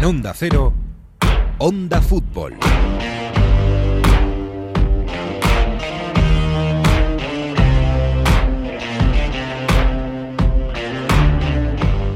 [0.00, 0.72] En Onda Cero,
[1.58, 2.54] Onda Fútbol.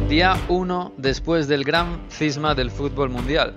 [0.09, 3.55] Día 1 después del gran cisma del fútbol mundial.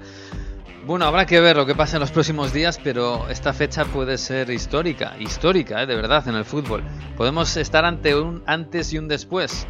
[0.85, 4.17] Bueno, habrá que ver lo que pasa en los próximos días, pero esta fecha puede
[4.17, 5.85] ser histórica, histórica, ¿eh?
[5.85, 6.83] de verdad, en el fútbol.
[7.15, 9.65] Podemos estar ante un antes y un después.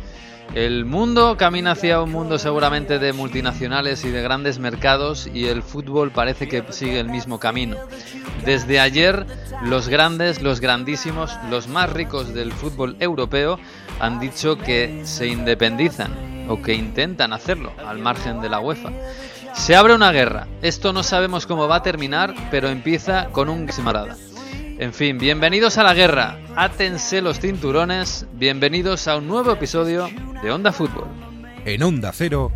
[0.53, 5.61] El mundo camina hacia un mundo seguramente de multinacionales y de grandes mercados y el
[5.61, 7.75] fútbol parece que sigue el mismo camino.
[8.45, 9.25] Desde ayer,
[9.61, 13.59] los grandes, los grandísimos, los más ricos del fútbol europeo
[13.99, 16.11] han dicho que se independizan
[16.49, 18.91] o que intentan hacerlo al margen de la UEFA.
[19.53, 20.47] Se abre una guerra.
[20.61, 24.15] Esto no sabemos cómo va a terminar, pero empieza con un camarada.
[24.79, 26.37] En fin, bienvenidos a la guerra.
[26.55, 28.27] Átense los cinturones.
[28.33, 30.07] Bienvenidos a un nuevo episodio
[30.43, 31.07] de Onda Fútbol.
[31.65, 32.51] En Onda Cero,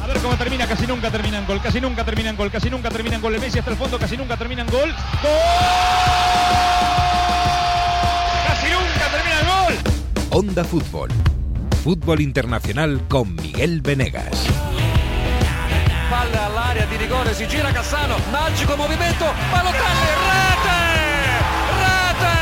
[0.00, 2.70] A ver cómo termina, casi nunca termina en gol, casi nunca termina en gol, casi
[2.70, 3.34] nunca termina en gol.
[3.34, 4.90] El Messi hasta el fondo, casi nunca termina en gol.
[4.90, 4.90] ¡Gol!
[8.46, 9.74] ¡Casi nunca termina el gol!
[10.30, 11.10] Onda Fútbol.
[11.82, 14.46] Fútbol Internacional con Miguel Venegas.
[16.76, 20.78] Palla all'area di rigore, si gira Cassano, magico movimento, Balotelli, rete!
[21.80, 22.36] Rete!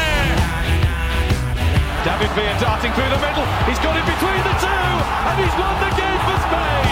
[2.02, 3.44] David Villa darting through the middle.
[3.66, 6.82] He's got it between the two, and he's won the game for Spain.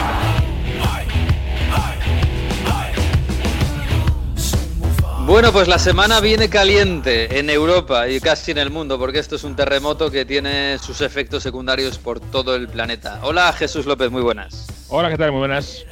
[5.27, 9.37] Bueno, pues la semana viene caliente en Europa y casi en el mundo, porque esto
[9.37, 13.21] es un terremoto que tiene sus efectos secundarios por todo el planeta.
[13.23, 14.67] Hola Jesús López, muy buenas.
[14.89, 15.31] Hola, ¿qué tal?
[15.31, 15.87] Muy buenas.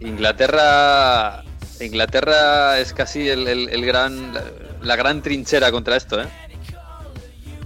[0.00, 1.42] Inglaterra,
[1.80, 4.32] Inglaterra es casi el, gran,
[4.82, 6.26] la gran trinchera contra esto, ¿eh?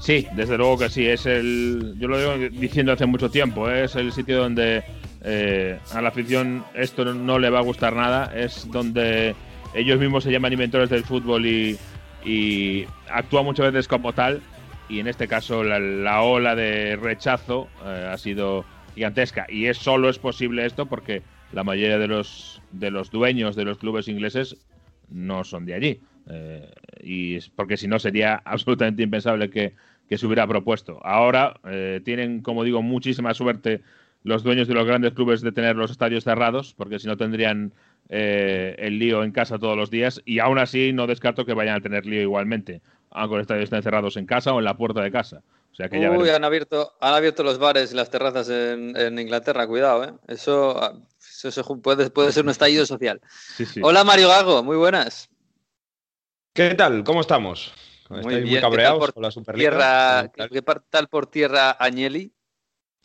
[0.00, 1.06] Sí, desde luego que sí.
[1.06, 3.68] Es el, yo lo digo diciendo hace mucho tiempo.
[3.68, 3.84] ¿eh?
[3.84, 4.82] Es el sitio donde
[5.22, 8.32] eh, a la afición esto no le va a gustar nada.
[8.34, 9.34] Es donde
[9.74, 11.78] ellos mismos se llaman inventores del fútbol y,
[13.10, 14.40] actúan muchas veces como tal.
[14.88, 18.64] Y en este caso la, la ola de rechazo eh, ha sido
[18.94, 19.46] gigantesca.
[19.50, 23.64] Y es solo es posible esto porque la mayoría de los de los dueños de
[23.64, 24.56] los clubes ingleses
[25.10, 26.00] no son de allí.
[26.28, 26.70] Eh,
[27.02, 29.74] y porque si no sería absolutamente impensable que,
[30.08, 31.00] que se hubiera propuesto.
[31.04, 33.82] Ahora eh, tienen, como digo, muchísima suerte
[34.22, 37.72] los dueños de los grandes clubes de tener los estadios cerrados, porque si no tendrían
[38.10, 40.20] eh, el lío en casa todos los días.
[40.24, 43.82] Y aún así no descarto que vayan a tener lío igualmente, aunque los estadios estén
[43.82, 45.42] cerrados en casa o en la puerta de casa.
[45.72, 46.36] O sea que ya Uy, veremos.
[46.36, 50.12] han abierto, han abierto los bares y las terrazas en, en Inglaterra, cuidado, ¿eh?
[50.28, 50.94] Eso, ah,
[51.44, 53.20] eso puede, puede ser un estallido social.
[53.56, 53.80] Sí, sí.
[53.82, 55.28] Hola Mario Gago, muy buenas.
[56.52, 57.04] ¿Qué tal?
[57.04, 57.72] ¿Cómo estamos?
[58.08, 59.70] Muy ¿Estáis bien, muy ¿qué tal cabreados por con la Superliga?
[59.70, 62.32] Tierra, ¿Qué ¿qué, qué tal por tierra Agnelli?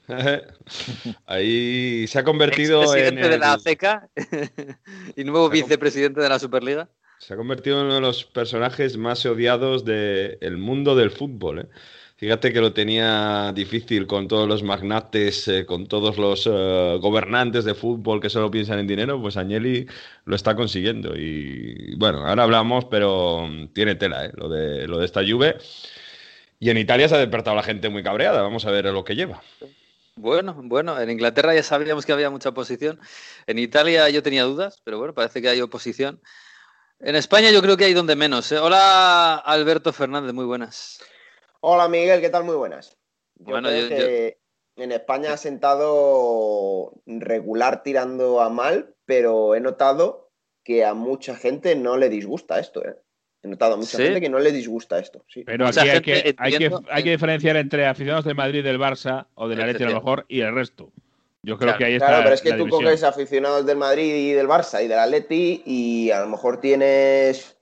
[1.26, 4.09] Ahí se ha convertido en Expresidente de la el- ACECA
[5.16, 6.90] y nuevo vicepresidente de la Superliga.
[7.20, 11.59] se ha convertido en uno de los personajes más odiados del mundo del fútbol.
[11.62, 11.68] ¿eh?
[12.18, 17.66] Fíjate que lo tenía difícil con todos los magnates, eh, con todos los eh, gobernantes
[17.66, 19.86] de fútbol que solo piensan en dinero, pues Agnelli
[20.24, 21.14] lo está consiguiendo.
[21.18, 24.31] Y bueno, ahora hablamos, pero mm, tiene tela, ¿eh?
[24.34, 25.58] lo, de, lo de esta Juve.
[26.58, 28.42] Y en Italia se ha despertado la gente muy cabreada.
[28.42, 29.42] Vamos a ver lo que lleva.
[30.16, 32.97] Bueno, bueno, en Inglaterra ya sabíamos que había mucha oposición.
[33.46, 36.22] En Italia yo tenía dudas, pero bueno, parece que hay oposición.
[37.02, 38.50] En España yo creo que hay donde menos.
[38.53, 38.58] ¿eh?
[38.58, 41.02] Hola Alberto Fernández, muy buenas.
[41.68, 42.44] Hola Miguel, ¿qué tal?
[42.44, 42.96] Muy buenas.
[43.40, 44.38] Yo Bueno, creo yo- que
[44.76, 50.30] en España ha sentado regular tirando a mal, pero he notado
[50.64, 52.96] que a mucha gente no le disgusta esto, ¿eh?
[53.42, 54.03] He notado a mucha ¿Sí?
[54.03, 55.44] gente que no le disgusta esto, sí.
[55.44, 58.80] Pero aquí hay gente que, hay, que, hay que diferenciar entre aficionados del Madrid, del
[58.80, 60.92] Barça o del Atleti a lo mejor y el resto.
[61.42, 61.78] Yo creo Claro.
[61.80, 62.84] que ahí está Claro, pero es que tú división.
[62.84, 67.54] coges aficionados del Madrid y del Barça y del Atleti y a lo mejor tienes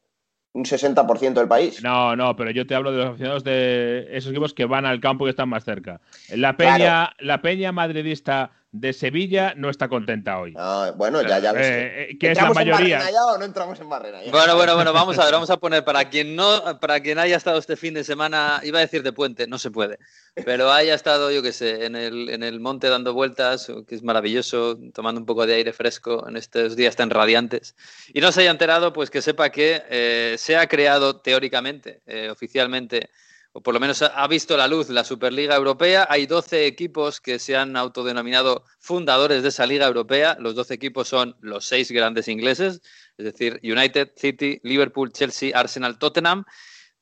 [0.54, 1.84] un 60% del país.
[1.84, 5.00] No, no, pero yo te hablo de los aficionados de esos equipos que van al
[5.00, 6.00] campo y están más cerca.
[6.30, 10.56] La peña, la peña madridista de Sevilla no está contenta hoy.
[10.58, 11.82] Ah, bueno, ya, ya lo sé.
[11.82, 12.98] Eh, eh, que es la ¿Entramos en mayoría.
[12.98, 14.32] Barrena ya o no entramos en Barrena ya?
[14.32, 17.38] Bueno, bueno, bueno, vamos a ver, vamos a poner para quien no, para quien haya
[17.38, 20.00] estado este fin de semana, iba a decir de puente, no se puede,
[20.44, 24.02] pero haya estado, yo qué sé, en el, en el monte dando vueltas, que es
[24.02, 27.76] maravilloso, tomando un poco de aire fresco en estos días tan radiantes,
[28.12, 32.30] y no se haya enterado, pues que sepa que eh, se ha creado teóricamente, eh,
[32.32, 33.12] oficialmente,
[33.56, 36.08] o por lo menos ha, visto la luz la Superliga Europea.
[36.10, 40.36] Hay 12 equipos que se han autodenominado fundadores de esa Liga Europea.
[40.40, 42.82] Los 12 equipos son los seis grandes ingleses,
[43.16, 46.46] es decir, United, City, Liverpool, Chelsea, Arsenal, Tottenham.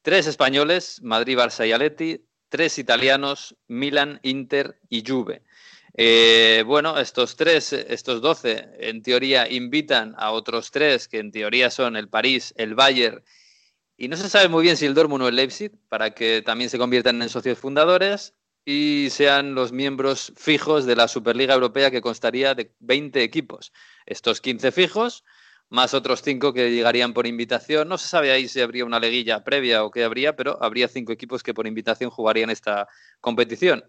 [0.02, 2.26] Tres españoles, Madrid, Barça y Atleti.
[2.50, 5.44] Tres italianos, Milan, Inter y Juve.
[5.94, 11.70] Eh, bueno, estos tres, estos doce, en teoría invitan a otros tres, que en teoría
[11.70, 13.24] son el París, el Bayern,
[14.02, 16.72] y no se sabe muy bien si el Dortmund o el Leipzig, para que también
[16.72, 18.34] se conviertan en socios fundadores
[18.66, 23.72] y sean los miembros fijos de la Superliga Europea que constaría de 20 equipos.
[24.08, 25.24] Estos 15 fijos,
[25.70, 27.90] más otros 5 que llegarían por invitación.
[27.90, 31.14] No se sabe ahí si habría una leguilla previa o qué habría, pero habría 5
[31.14, 32.88] equipos que por invitación jugarían esta
[33.20, 33.84] competición.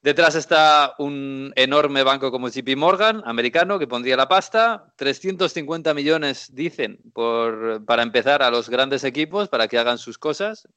[0.00, 4.92] Detrás está un enorme banco como JP Morgan, americano, que pondría la pasta.
[4.96, 10.68] 350 millones, dicen, por, para empezar a los grandes equipos, para que hagan sus cosas.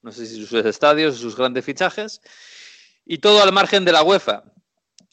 [0.00, 2.22] No sé si sus estadios, sus grandes fichajes.
[3.04, 4.44] Y todo al margen de la UEFA.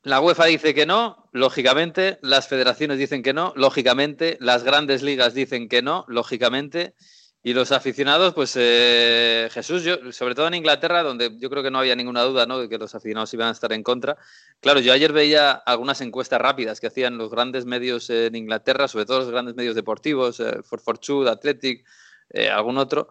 [0.04, 2.18] La UEFA dice que no, lógicamente.
[2.22, 4.38] Las federaciones dicen que no, lógicamente.
[4.40, 6.96] Las grandes ligas dicen que no, lógicamente.
[7.42, 11.80] Y los aficionados, pues eh, Jesús, sobre todo en Inglaterra, donde yo creo que no
[11.80, 12.60] había ninguna duda ¿no?
[12.60, 14.18] de que los aficionados iban a estar en contra.
[14.60, 19.06] Claro, yo ayer veía algunas encuestas rápidas que hacían los grandes medios en Inglaterra, sobre
[19.06, 20.82] todo los grandes medios deportivos, eh, For
[21.30, 21.86] Athletic,
[22.32, 23.08] eh, algún otro.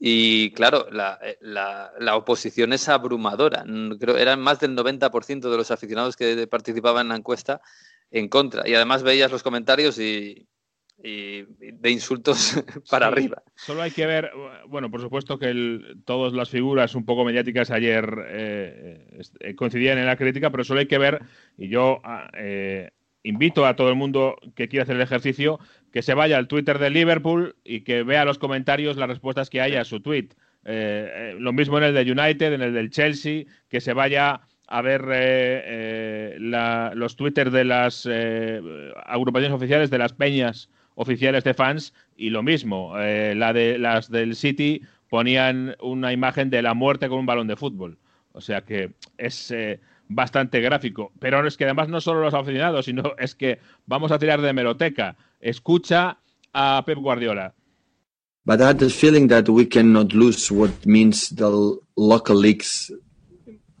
[0.00, 1.36] Y claro, la, eh,
[2.12, 3.64] oposición es abrumadora.
[3.98, 7.60] Creo eran más del 90% de los aficionados que participaban en la encuesta
[8.10, 8.68] en contra.
[8.68, 10.48] Y además veías los comentarios y,
[11.02, 13.42] y de insultos para Sí, arriba.
[13.54, 14.30] Solo hay que ver,
[14.66, 19.98] bueno, por supuesto que el- todas las figuras un poco mediáticas ayer eh, eh, coincidían
[19.98, 21.20] en la crítica, pero solo hay que ver,
[21.56, 22.90] y yo ah, eh,
[23.22, 25.60] invito a todo el mundo que quiera hacer el ejercicio
[25.92, 29.60] que se vaya al Twitter de Liverpool y que vea los comentarios, las respuestas que
[29.60, 30.28] hay a su tweet.
[30.64, 34.82] Eh, lo mismo en el de United, en el del Chelsea, que se vaya a
[34.82, 35.02] ver
[36.40, 38.06] la- los Twitter de las
[39.06, 40.68] agrupaciones oficiales, de las peñas
[40.98, 46.74] oficiales de fans, y lo mismo, eh, las del City ponían una imagen de la
[46.74, 47.98] muerte con un balón de fútbol.
[48.32, 49.78] O sea que es eh,
[50.08, 51.12] bastante gráfico.
[51.20, 54.52] Pero es que además no solo los aficionados, sino es que vamos a tirar de
[54.52, 55.16] meroteca.
[55.40, 56.18] Escucha
[56.52, 57.54] a Pep Guardiola.
[58.44, 62.92] But I had the feeling that we cannot lose what means the local leagues.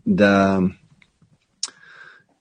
[0.06, 0.70] The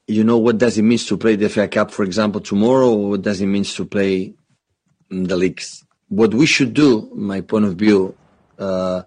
[0.08, 2.92] you know what does it mean to play the FA Cup, for example, tomorrow?
[2.92, 4.37] Or what does it mean to play
[5.10, 5.86] the leagues?
[6.10, 8.16] What we should do, my point of view,
[8.60, 9.04] uh,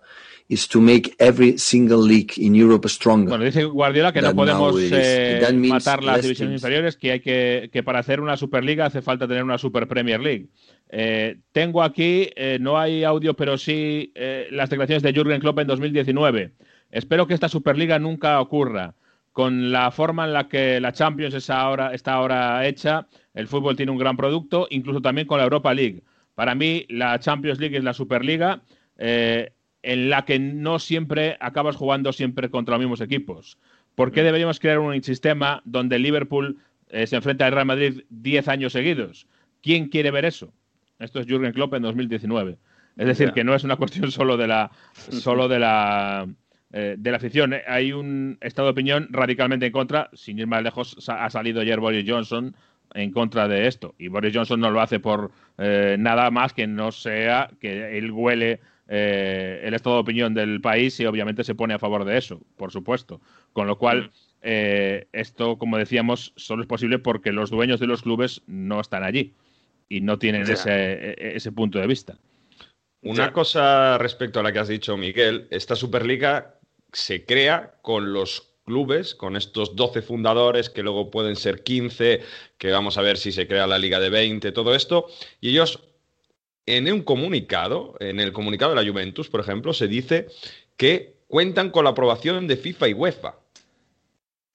[0.50, 3.29] is to make every single league in Europe stronger.
[3.29, 7.82] Bueno, dice Guardiola que no podemos eh, matar las divisiones inferiores, que hay que, que
[7.85, 10.49] para hacer una Superliga hace falta tener una Super Premier League.
[10.88, 15.61] Eh, tengo aquí, eh, no hay audio, pero sí eh, las declaraciones de Jürgen Klopp
[15.61, 16.52] en 2019.
[16.91, 18.94] Espero que esta Superliga nunca ocurra.
[19.32, 23.77] Con la forma en la que la Champions es ahora, está ahora hecha, el fútbol
[23.77, 26.03] tiene un gran producto, incluso también con la Europa League.
[26.35, 28.62] Para mí, la Champions League es la Superliga.
[28.97, 33.59] eh, en la que no siempre acabas jugando siempre contra los mismos equipos.
[33.94, 38.49] ¿Por qué deberíamos crear un sistema donde Liverpool eh, se enfrenta al Real Madrid 10
[38.49, 39.27] años seguidos?
[39.62, 40.53] ¿Quién quiere ver eso?
[40.99, 42.59] Esto es Jürgen Klopp en 2019.
[42.97, 46.29] Es decir, que no es una cuestión solo de la, solo de la,
[46.73, 47.55] eh, de la afición.
[47.67, 50.11] Hay un estado de opinión radicalmente en contra.
[50.12, 52.55] Sin ir más lejos, ha salido ayer Boris Johnson
[52.94, 53.94] en contra de esto.
[53.98, 58.10] Y Boris Johnson no lo hace por eh, nada más que no sea que él
[58.10, 62.19] huele eh, el estado de opinión del país y obviamente se pone a favor de
[62.19, 63.20] eso, por supuesto.
[63.52, 64.10] Con lo cual,
[64.42, 69.04] eh, esto, como decíamos, solo es posible porque los dueños de los clubes no están
[69.04, 69.35] allí
[69.88, 72.16] y no tienen ese, e- ese punto de vista.
[73.02, 76.59] Una cosa respecto a la que has dicho, Miguel, esta Superliga
[76.92, 82.21] se crea con los clubes, con estos 12 fundadores, que luego pueden ser 15,
[82.57, 85.07] que vamos a ver si se crea la Liga de 20, todo esto,
[85.41, 85.81] y ellos
[86.67, 90.29] en un comunicado, en el comunicado de la Juventus, por ejemplo, se dice
[90.77, 93.41] que cuentan con la aprobación de FIFA y UEFA.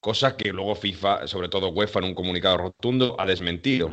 [0.00, 3.90] Cosa que luego FIFA, sobre todo UEFA, en un comunicado rotundo, ha desmentido.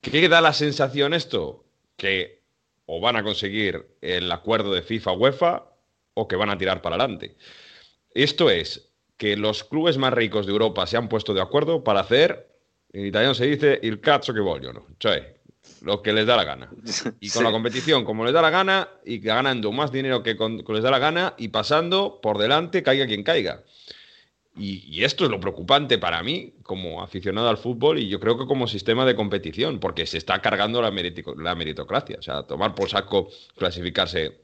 [0.00, 1.66] ¿Qué da la sensación esto?
[1.98, 2.40] Que
[2.86, 5.64] o van a conseguir el acuerdo de FIFA-UEFA
[6.14, 7.36] o que van a tirar para adelante.
[8.14, 12.00] Esto es que los clubes más ricos de Europa se han puesto de acuerdo para
[12.00, 12.48] hacer,
[12.92, 15.34] en italiano se dice, il cazzo che vogliono, cioè
[15.82, 16.68] lo que les da la gana.
[17.20, 17.44] Y con Sí.
[17.44, 20.82] la competición como les da la gana y ganando más dinero que con, que les
[20.82, 23.62] da la gana y pasando por delante, caiga quien caiga.
[24.56, 28.36] Y, y esto es lo preocupante para mí como aficionado al fútbol y yo creo
[28.36, 30.90] que como sistema de competición, porque se está cargando la,
[31.38, 34.40] la meritocracia, o sea, tomar por saco clasificarse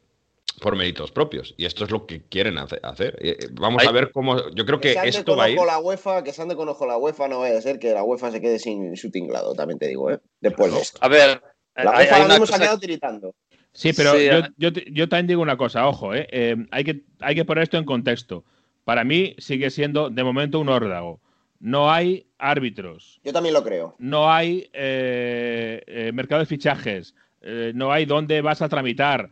[0.61, 1.55] por méritos propios.
[1.57, 3.17] Y esto es lo que quieren hace- hacer.
[3.21, 4.37] Eh, eh, Vamos Hay- a ver cómo...
[4.55, 5.59] Yo creo que ande esto con va a ir...
[5.59, 7.93] ojo la UEFA, que se ande con ojo la UEFA, no vaya a ser que
[7.93, 10.19] la UEFA se quede sin su tinglado, también te digo, ¿eh?
[10.41, 10.99] Después de esto.
[11.03, 11.41] A ver,
[11.77, 13.35] La hay, UEFA hay ahora una mismo se ha cosa- quedado tiritando.
[13.73, 17.03] Sí, pero Sí, yo, a- yo, también digo una cosa, ojo, eh, eh, hay, que,
[17.21, 18.45] hay que poner esto en contexto.
[18.85, 21.21] Para mí sigue siendo de momento un órdago.
[21.61, 23.21] no hay árbitros.
[23.25, 23.97] Yo también lo creo.
[23.99, 27.15] No hay eh, eh, mercado de fichajes.
[27.43, 29.29] Eh, no hay dónde vas a tramitar.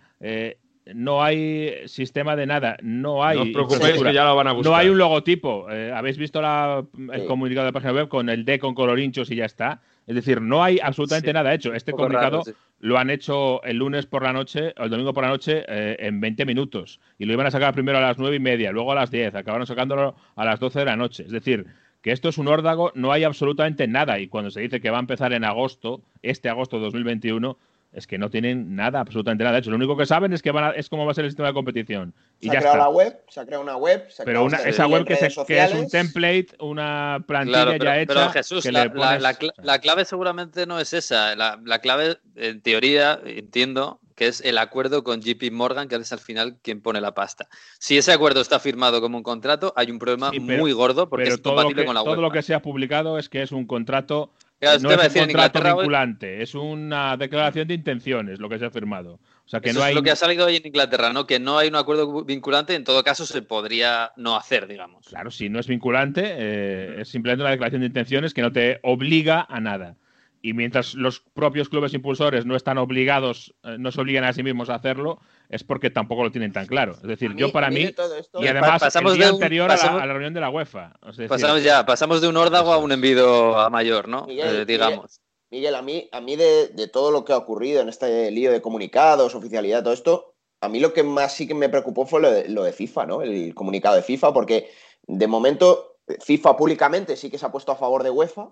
[0.95, 2.77] No hay sistema de nada.
[2.83, 3.37] No hay.
[3.37, 4.71] No os preocupéis que ya lo van a buscar.
[4.71, 5.67] No hay un logotipo.
[5.95, 9.45] Habéis visto el comunicado de la página web con el D con colorinchos y ya
[9.45, 9.81] está.
[10.07, 11.75] Es decir, no hay absolutamente nada hecho.
[11.75, 12.43] Este comunicado
[12.79, 16.21] lo han hecho el lunes por la noche, o el domingo por la noche, en
[16.21, 17.01] 20 minutos.
[17.19, 19.35] Y lo iban a sacar primero a las 9 y media, luego a las 10.
[19.35, 21.25] Acabaron sacándolo a las 12 de la noche.
[21.25, 21.67] Es decir,
[22.03, 24.21] que esto es un órdago, no hay absolutamente nada.
[24.21, 27.59] Y cuando se dice que va a empezar en agosto, este agosto de 2021,
[27.93, 29.55] es que no tienen nada, absolutamente nada.
[29.55, 31.31] De hecho, lo único que saben es que van es cómo va a ser el
[31.31, 32.15] sistema de competición.
[32.41, 34.11] Y se ha creado la web, se ha creado una web.
[34.11, 38.15] Se ha pero una, esa web que, es un template, una plantilla ya hecha.
[38.15, 41.35] Pero Jesús, la, clave seguramente no es esa.
[41.37, 46.19] La, clave, en teoría, entiendo, que es el acuerdo con JP Morgan, que es al
[46.19, 47.49] final quien pone la pasta.
[47.79, 51.39] Si ese acuerdo está firmado como un contrato, hay un problema muy gordo porque es
[51.39, 52.13] compatible con la web.
[52.13, 55.63] Todo lo que se ha publicado es que es un contrato no es un contrato
[55.63, 59.21] vinculante, es una declaración de intenciones lo que se ha firmado.
[59.45, 59.91] O sea que no hay...
[59.91, 61.27] es lo que ha salido hoy en Inglaterra, ¿no?
[61.27, 65.07] Que no hay un acuerdo vinculante, en todo caso se podría no hacer, digamos.
[65.07, 68.81] Claro, si no es vinculante, eh, es simplemente una declaración de intenciones que no te
[68.83, 69.97] obliga a nada.
[70.43, 74.43] Y mientras los propios clubes impulsores no están obligados, eh, no se obligan a sí
[74.43, 76.93] mismos a hacerlo, es porque tampoco lo tienen tan claro.
[76.93, 77.93] Es decir, yo para mí,
[78.41, 80.95] y además pasamos el día anterior a, la, reunión de la UEFA.
[81.29, 84.27] pasamos ya, pasamos de un órdago a un envido a mayor, ¿no?
[84.29, 85.21] Eh, digamos.
[85.51, 88.51] Miguel, a mí, a mí de, de, todo lo que ha ocurrido en este lío
[88.51, 92.21] de comunicados, oficialidad, todo esto, a mí lo que más sí que me preocupó fue
[92.21, 93.23] lo de, lo de FIFA, ¿no?
[93.23, 94.71] El comunicado de FIFA, porque
[95.07, 98.49] de momento FIFA públicamente sí que se ha puesto a favor de UEFA,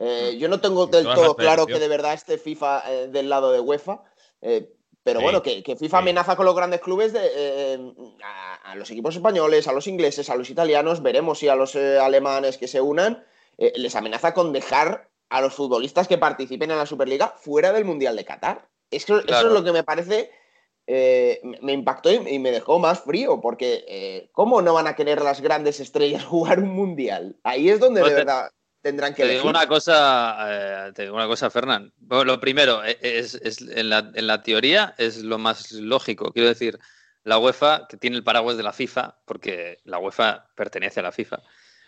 [0.00, 3.50] eh, yo no tengo del todo claro que de verdad esté FIFA eh, del lado
[3.50, 4.02] de UEFA,
[4.40, 7.80] eh, pero bueno, que, FIFA amenaza con los grandes clubes, de,
[8.22, 12.58] a, los equipos españoles, a los ingleses, a los italianos, veremos si a los alemanes
[12.58, 13.24] que se unan,
[13.56, 18.16] les amenaza con dejar a los futbolistas que participen en la Superliga fuera del Mundial
[18.16, 18.68] de Qatar.
[18.90, 20.30] Eso, es lo que me parece
[20.86, 25.80] me impactó y, me dejó más frío, porque ¿cómo no van a querer las grandes
[25.80, 27.36] estrellas jugar un mundial?
[27.44, 30.36] Ahí es donde de verdad tendrán que te digo una cosa,
[30.88, 31.92] eh, te digo una cosa, Fernán.
[32.08, 36.32] lo primero, e, es, en, la, teoría es lo más lógico.
[36.32, 36.78] Quiero decir,
[37.24, 41.12] la UEFA, que tiene el paraguas de la FIFA, porque la UEFA pertenece a la
[41.12, 41.42] FIFA,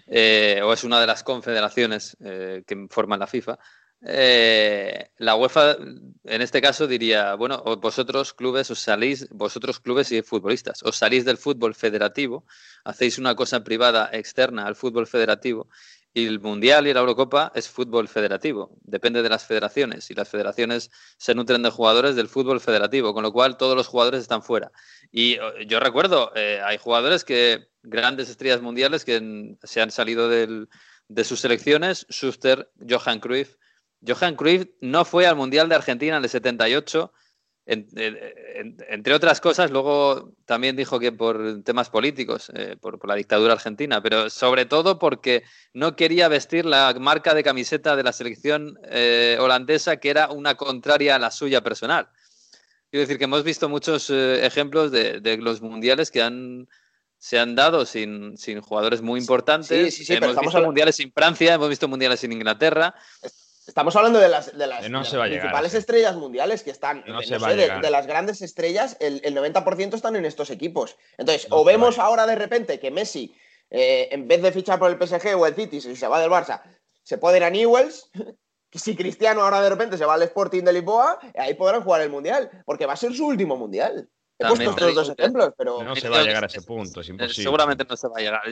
[0.07, 3.59] eh, o es una de las confederaciones eh, que forman la FIFA,
[4.03, 5.77] la UEFA
[6.25, 11.27] en este caso diría, bueno, vosotros clubes os salís, vosotros clubes y futbolistas, os salís
[11.27, 12.47] del fútbol federativo,
[12.83, 15.69] hacéis una cosa privada externa al fútbol federativo
[16.13, 20.29] y el Mundial y la Eurocopa es fútbol federativo, depende de las federaciones y las
[20.29, 24.43] federaciones se nutren de jugadores del fútbol federativo, con lo cual todos los jugadores están
[24.43, 24.73] fuera.
[25.13, 30.29] Y eh, yo recuerdo, eh, hay jugadores que, grandes estrellas mundiales que se han salido
[30.29, 33.57] de sus selecciones, Schuster, Johan Cruyff.
[34.07, 37.13] Johan Cruyff no fue al Mundial de Argentina en el 78
[37.71, 44.03] entre otras cosas, luego también dijo que por temas políticos, eh, por, la dictadura argentina,
[44.03, 49.39] pero sobre todo porque no quería vestir la marca de camiseta de la selección eh,
[49.41, 52.09] holandesa, que era una contraria a la suya personal.
[52.91, 56.67] Quiero decir que hemos visto muchos eh, ejemplos de, los mundiales que han,
[57.19, 59.95] se han dado sin, jugadores muy importantes.
[59.95, 62.97] Sí, hemos visto mundiales sin Francia, hemos visto mundiales sin Inglaterra.
[63.67, 68.97] Estamos hablando de las, de las, principales estrellas mundiales que están, de, las grandes estrellas,
[69.01, 70.97] el, 90% están en estos equipos.
[71.19, 73.37] Entonces, o vemos ahora de repente que Messi,
[73.71, 76.31] eh, en vez de fichar por el PSG o el City, si se va del
[76.31, 76.63] Barça,
[77.03, 78.11] se puede ir a Newells,
[78.73, 82.11] si Cristiano ahora de repente se va al Sporting de Lisboa, ahí podrán jugar el
[82.11, 84.09] Mundial, porque va a ser su último Mundial.
[84.41, 85.83] He puesto estos dos ejemplos, pero.
[85.83, 87.43] No se va a llegar a ese punto, es imposible.
[87.43, 88.43] Seguramente no se va a llegar.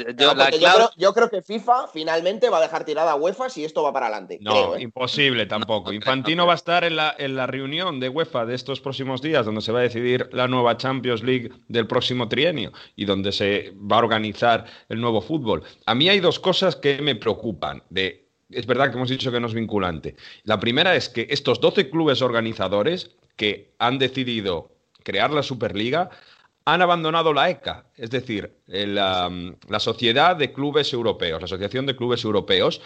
[0.96, 4.06] Yo, creo, que FIFA finalmente va a dejar tirada a UEFA si esto va para
[4.06, 4.38] adelante.
[4.40, 4.82] No, ¿eh?
[4.82, 5.92] imposible tampoco.
[5.92, 9.46] Infantino va a estar en la, en la reunión de UEFA de estos próximos días,
[9.46, 13.72] donde se va a decidir la nueva Champions League del próximo trienio y donde se
[13.74, 15.64] va a organizar el nuevo fútbol.
[15.86, 19.40] A mí hay dos cosas que me preocupan de es verdad que hemos dicho que
[19.40, 20.16] no es vinculante.
[20.44, 24.77] La primera es que estos 12 clubes organizadores que han decidido
[25.08, 26.10] crear la Superliga,
[26.66, 29.30] han abandonado la ECA, es decir, la,
[29.78, 32.82] Sociedad de Clubes Europeos, la Asociación de Clubes Europeos,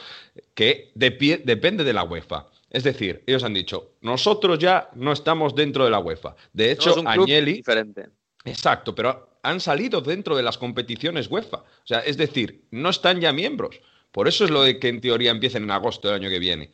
[0.55, 2.47] que depende de la UEFA.
[2.71, 6.37] Es decir, ellos han dicho, nosotros ya no estamos dentro de la UEFA.
[6.53, 7.55] De hecho, Agnelli...
[7.55, 8.07] Diferente.
[8.45, 11.57] Exacto, pero han salido dentro de las competiciones UEFA.
[11.57, 13.81] O sea, es decir, no están ya miembros.
[14.13, 16.71] Por eso es lo de que en teoría empiecen en agosto del año que viene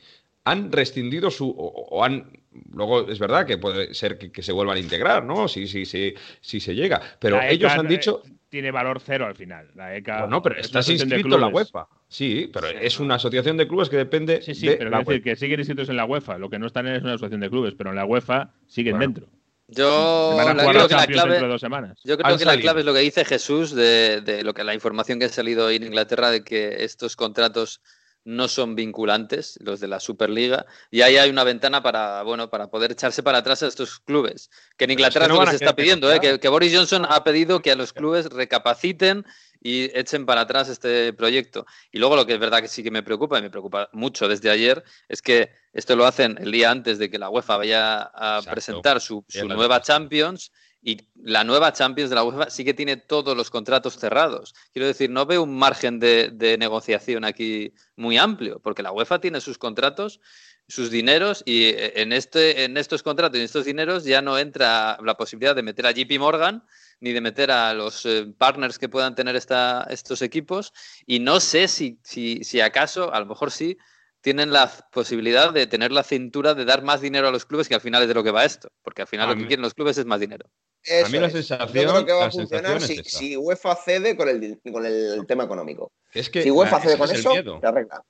[0.49, 1.55] han rescindido su.
[1.57, 2.38] O, han.
[2.73, 5.49] Luego es verdad que puede ser que, se vuelvan a integrar, ¿no?
[5.49, 7.01] Si, si, si, si se llega.
[7.19, 8.23] Pero ellos han dicho.
[8.49, 9.71] tiene valor cero al final.
[9.75, 10.27] La ECA.
[10.27, 11.49] No, pero es estás inscrito en la.
[11.49, 11.87] UEFA.
[12.09, 15.11] Sí, pero es una asociación de clubes que depende Sí, sí, de pero la quiero
[15.11, 15.25] decir UEFA.
[15.25, 16.39] que siguen inscritos en la UEFA.
[16.39, 19.13] Lo que no están es una asociación de clubes, pero en la UEFA siguen Bueno.
[19.13, 19.39] dentro.
[19.71, 22.01] Yo creo que la clave, dentro de dos semanas.
[22.03, 24.73] Yo creo que la clave es lo que dice Jesús de, de lo que la
[24.73, 27.83] información que ha salido hoy en Inglaterra de que estos contratos
[28.29, 32.69] no son vinculantes, los de la Superliga, y ahí hay una ventana para, bueno, para
[32.69, 34.51] poder echarse para atrás a estos clubes.
[34.77, 36.21] Que en es Inglaterra que no se está pidiendo, ¿eh?
[36.21, 39.25] que, que Boris Johnson ha pedido que a los clubes recapaciten
[39.63, 41.65] y echen para atrás este proyecto.
[41.91, 44.29] Y luego lo que es verdad que sí que me preocupa, y me preocupa mucho
[44.29, 48.11] desde ayer, es que esto lo hacen el día antes de que la UEFA vaya
[48.15, 48.51] a Exacto.
[48.51, 49.81] presentar su, nueva.
[49.81, 54.55] Champions y la nueva Champions de la UEFA sí que tiene todos los contratos cerrados.
[54.73, 59.21] Quiero decir, no veo un margen de, de negociación aquí muy amplio, porque la UEFA
[59.21, 60.21] tiene sus contratos,
[60.69, 64.99] sus dineros, y en, este, en estos contratos y en estos dineros ya no entra
[65.03, 66.65] la posibilidad de meter a JP Morgan
[67.01, 70.73] ni de meter a los eh, partners que puedan tener esta, estos equipos.
[71.07, 73.79] Y no sé si, si, si acaso, a lo mejor sí,
[74.21, 77.75] tienen la posibilidad de tener la cintura de dar más dinero a los clubes, que
[77.75, 79.63] al final es de lo que va esto, porque al final A lo que quieren
[79.63, 80.51] los clubes es más dinero.
[80.85, 83.19] Eso A mí la sensación- Yo creo que va a funcionar si, es esa.
[83.19, 85.93] si UEFA cede con el, con el tema económico.
[86.13, 87.59] Es que si UEFA cede con es eso, miedo.
[87.61, 88.03] se arregla.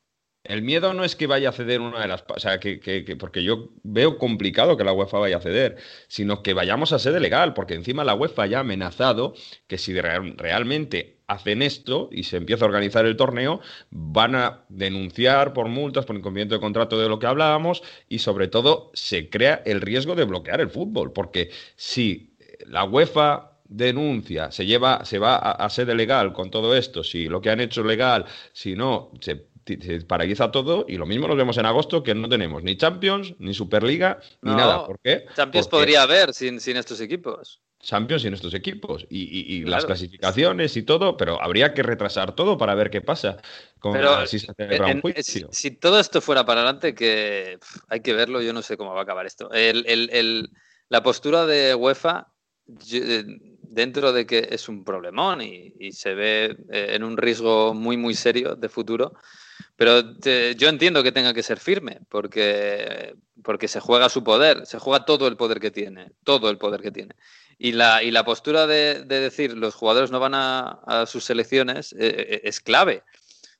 [0.45, 2.25] El miedo no es que vaya a ceder una de las...
[2.29, 5.77] O sea, que, que- que- porque yo veo complicado que la UEFA vaya a ceder,
[6.07, 9.35] sino que vayamos a sede legal, porque encima la UEFA ya ha amenazado
[9.67, 13.61] que si real- realmente hacen esto y se empieza a organizar el torneo,
[13.91, 18.49] van a denunciar por multas, por incumplimiento de contrato de lo que hablábamos y sobre
[18.49, 22.28] todo se crea el riesgo de bloquear el fútbol, porque si
[22.67, 27.29] la UEFA denuncia, se lleva, se va a, a sede legal con todo esto, si
[27.29, 31.29] lo que han hecho es legal, si no, se, se paraliza todo y lo mismo
[31.29, 34.87] nos vemos en agosto que no tenemos ni Champions, ni Superliga, ni No, nada.
[34.87, 35.27] ¿Por qué?
[35.37, 37.61] Champions Porque podría haber sin, sin estos equipos.
[37.81, 39.71] Champions sin estos equipos y, y- y Claro.
[39.71, 43.37] las clasificaciones y todo, pero habría que retrasar todo para ver qué pasa.
[43.79, 45.49] Con, Pero si se celebra En- un en- si, juicio.
[45.53, 49.01] si todo esto fuera para adelante, que hay que verlo, yo no sé cómo va
[49.01, 49.51] a acabar esto.
[49.53, 50.51] El- el- el-
[50.89, 52.33] la postura de UEFA,
[52.69, 57.97] dentro de que es un problemón y, y se ve eh, en un riesgo muy,
[57.97, 59.15] muy serio de futuro,
[59.77, 64.67] pero te- yo entiendo que tenga que ser firme, porque, porque se juega su poder,
[64.67, 67.15] se juega todo el poder que tiene, todo el poder que tiene.
[67.59, 71.25] Y la, y la postura de, de decir los jugadores no van a, a sus
[71.25, 73.05] selecciones eh, eh, es clave.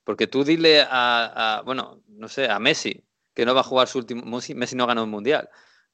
[0.05, 3.89] Porque tú dile a, a, bueno, no sé, a Messi, que no va a jugar
[3.89, 4.23] su último.
[4.25, 5.49] Messi, no ganó un mundial.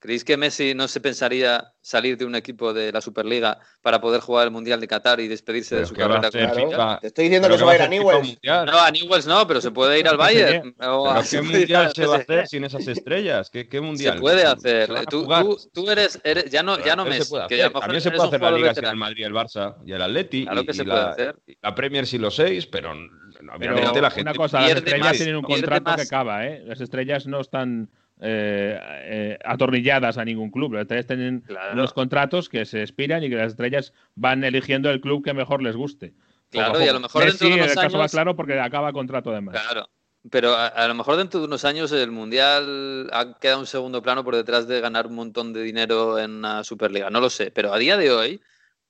[0.04, 4.20] ¿Creéis que Messi no se pensaría salir de un equipo de la Superliga para poder
[4.20, 6.98] jugar el Mundial de Qatar y despedirse de Pero su ¿qué va a carrera Claro.
[7.00, 8.38] Te estoy diciendo ¿Pero que se va a ir a Newell's.
[8.44, 10.74] No, a Newell's no, pero se puede ir al Bayern.
[10.82, 13.48] o a- ¿Pero qué mundial al se va a hacer sin esas estrellas?
[13.48, 14.16] ¿Qué, qué mundial?
[14.16, 14.92] Se puede ¿Se hacer.
[14.94, 17.64] a tú, tú- tú eres, eres- ya no, ya no Messi, puede que hacer.
[17.64, 18.96] a lo mejor También se puede hacer la Liga sin el.
[18.96, 20.44] Madrid, el Barça y el Atleti.
[20.44, 21.36] Claro y, que se y puede la, hacer.
[21.62, 22.92] la Premier sí los seis, pero
[23.32, 25.96] Pero obviamente la gente una cosa, las estrellas más, tienen un contrato más.
[25.96, 26.62] que acaba, ¿eh?
[26.66, 27.88] Las estrellas no están
[28.20, 30.72] eh, eh, atornilladas a ningún club.
[30.74, 31.72] Las estrellas tienen Claro.
[31.72, 35.62] unos contratos que se expiran y que las estrellas van eligiendo el club que mejor
[35.62, 36.14] les guste.
[36.50, 39.30] Claro, y a lo mejor Messi, dentro de el unos caso claro porque acaba contrato
[39.30, 39.60] además.
[39.60, 39.88] Claro.
[40.30, 44.00] Pero a, a lo mejor dentro de unos años el Mundial ha quedado en segundo
[44.02, 47.10] plano por detrás de ganar un montón de dinero en una Superliga.
[47.10, 47.50] No lo sé.
[47.50, 48.40] Pero a día de hoy,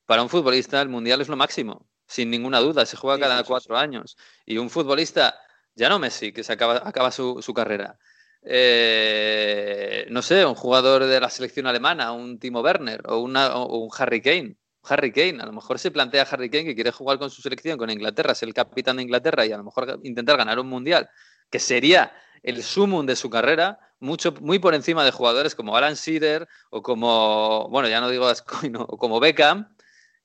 [0.06, 1.88] para un futbolista, el Mundial es lo máximo.
[2.06, 2.87] Sin ninguna duda.
[2.87, 4.16] Se juega Sí, cada sí, sí, cuatro años.
[4.46, 5.34] Y un futbolista,
[5.74, 7.98] ya no Messi, que se acaba, acaba su, su carrera.
[8.44, 13.78] Eh, no sé, un jugador de la selección alemana, un Timo Werner o, una- o
[13.78, 14.57] un Harry Kane.
[14.87, 17.78] Harry Kane, a lo mejor se plantea Harry Kane que quiere jugar con su selección,
[17.78, 21.09] con Inglaterra, es el capitán de Inglaterra y a lo mejor intentar ganar un mundial,
[21.50, 25.94] que sería el sumum de su carrera, mucho, muy por encima de jugadores como Alan
[25.94, 29.74] Shearer o como, bueno, ya no digo Gascoigne, o como Beckham,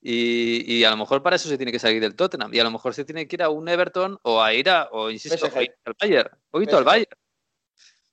[0.02, 2.64] y, y a lo mejor para eso se tiene que salir del Tottenham, y a
[2.66, 5.38] lo mejor se tiene que ir a un Everton o a ir a, o insisto,
[5.48, 5.58] PSG.
[5.58, 6.84] o ir al Bayern, o ir al.
[6.84, 7.12] Bayern,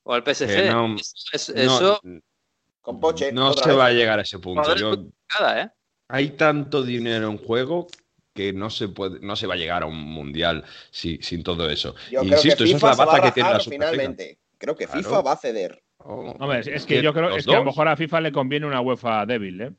[0.08, 0.46] o al PSG.
[0.46, 2.00] Que no- Es- es- no, eso,
[2.80, 3.32] Con Poche.
[3.32, 3.78] no se vez.
[3.78, 4.74] va a llegar a ese punto.
[4.76, 5.06] Yo-
[5.38, 5.70] nada, ¿eh?
[6.08, 7.88] hay tanto dinero en juego
[8.32, 11.68] que no se puede, no se va a llegar a un mundial si- sin todo
[11.68, 11.94] eso.
[12.12, 14.38] Yo Insisto, que esa es FIFA la baza que tiene la finalmente.
[14.58, 15.02] Creo que Claro.
[15.02, 15.82] FIFA va a ceder.
[15.98, 18.66] Oh, Hombre, es, es que yo creo que a lo mejor a FIFA le conviene
[18.66, 19.72] una UEFA débil, ¿eh?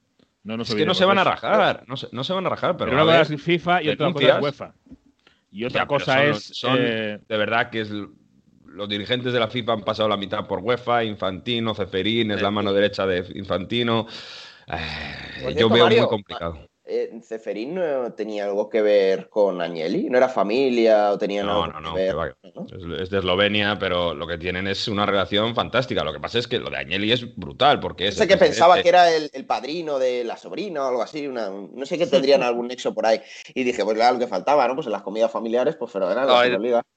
[0.44, 1.30] No nos Es que no se van a eso.
[1.32, 4.12] rajar, no se, no se van a rajar, pero, una cosa es FIFA y otra
[4.12, 4.44] cosa es.
[4.44, 4.74] UEFA.
[5.52, 6.44] Y otra Ya, cosa son- es.
[6.44, 7.90] son- eh, de verdad que es
[8.78, 12.52] los dirigentes de la FIFA han pasado la mitad por UEFA, Infantino, Ceferín, es la
[12.52, 14.06] mano derecha de Infantino.
[14.68, 16.70] Eh, Por yo veo Mario, muy complicado.
[16.88, 20.10] Eh, Ceferín no tenía algo que ver con Agnelli?
[20.10, 22.10] ¿No era familia o tenía No, algo no, no, que ver?
[22.10, 22.38] que va.
[22.56, 22.66] ¿no?
[22.66, 26.04] Es, es de Eslovenia, pero lo que tienen es una relación fantástica.
[26.04, 28.16] Lo que pasa es que lo de Agnelli es brutal, porque No es.
[28.16, 31.28] sé el que pensaba que era el, el padrino de la sobrina o algo así,
[31.28, 33.22] una- no sé que tendrían algún nexo por ahí.
[33.54, 34.76] Y dije, pues era lo que faltaba, ¿no?
[34.76, 36.28] Pues en las comidas familiares, pues fenomenal.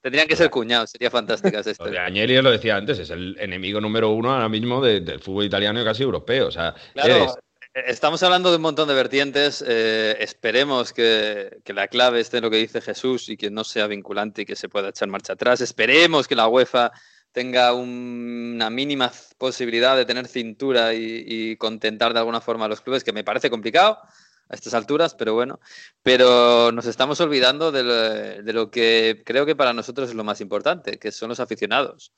[0.02, 1.98] Tendrían que ser cuñados, sería fantástica esa Lo de.
[1.98, 5.80] Agnelli, lo decía antes, es el enemigo número uno ahora mismo de- del fútbol italiano
[5.80, 6.48] y casi europeo.
[6.48, 7.40] O sea, Claro, eres- eh,
[7.74, 9.64] estamos hablando de un montón de vertientes.
[9.66, 13.86] eh, esperemos que, la clave esté en lo que dice Jesús y que no sea
[13.86, 15.60] vinculante y que se pueda echar marcha atrás.
[15.60, 16.92] Esperemos que la UEFA
[17.32, 22.68] tenga un- una mínima posibilidad de tener cintura y, y contentar de alguna forma a
[22.68, 23.98] los clubes, que me parece complicado
[24.48, 25.60] a estas alturas, pero bueno.
[26.02, 27.94] Pero nos estamos olvidando de lo,
[28.42, 32.12] de lo que creo que para nosotros es lo más importante, que son los aficionados.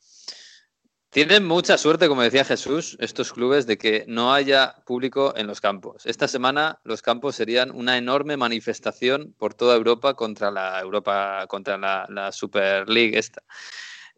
[1.12, 5.60] Tienen mucha suerte, como decía Jesús, estos clubes de que no haya público en los
[5.60, 6.06] campos.
[6.06, 11.76] Esta semana los campos serían una enorme manifestación por toda Europa contra la Europa, contra
[11.76, 13.42] la, la Super League esta.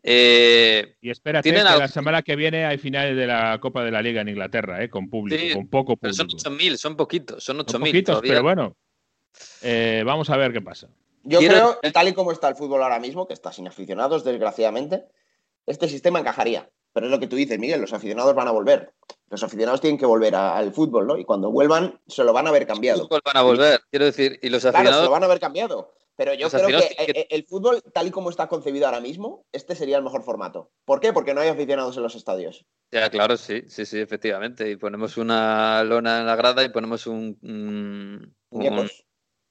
[0.04, 3.82] Eh, Y espérate que ¿Tienen algo- la semana que viene hay finales de la Copa
[3.82, 4.88] de la Liga en Inglaterra, ¿eh?
[4.88, 6.48] con público, Sí, con poco pero son público.
[6.48, 7.80] 8.000, son poquitos, son Son 8.000.
[7.90, 8.30] poquitos, todavía.
[8.30, 8.76] pero bueno.
[9.62, 10.86] Eh, vamos a ver qué pasa.
[11.24, 13.66] Yo Quiero- creo, y tal y como está el fútbol ahora mismo, que está sin
[13.66, 15.06] aficionados, desgraciadamente,
[15.66, 16.70] este sistema encajaría.
[16.94, 18.94] Pero es lo que tú dices, Miguel, los aficionados van a volver.
[19.28, 21.18] Los aficionados tienen que volver a- al fútbol, ¿no?
[21.18, 23.02] Y cuando vuelvan, se lo van a haber cambiado.
[23.02, 25.40] Fútbol van a volver, quiero decir, y los Claro, se aficionados lo van a haber
[25.40, 25.92] cambiado.
[26.16, 28.86] Pero yo Los creo que, aficionados tienen eh, el fútbol, tal y como está concebido
[28.86, 30.70] ahora mismo, este sería el mejor formato.
[30.84, 31.12] ¿Por qué?
[31.12, 32.64] Porque no hay aficionados en los estadios.
[32.92, 34.70] Ya, claro, sí, sí, sí, efectivamente.
[34.70, 39.04] Y ponemos una lona en la grada y ponemos un, un- un- Muñecos.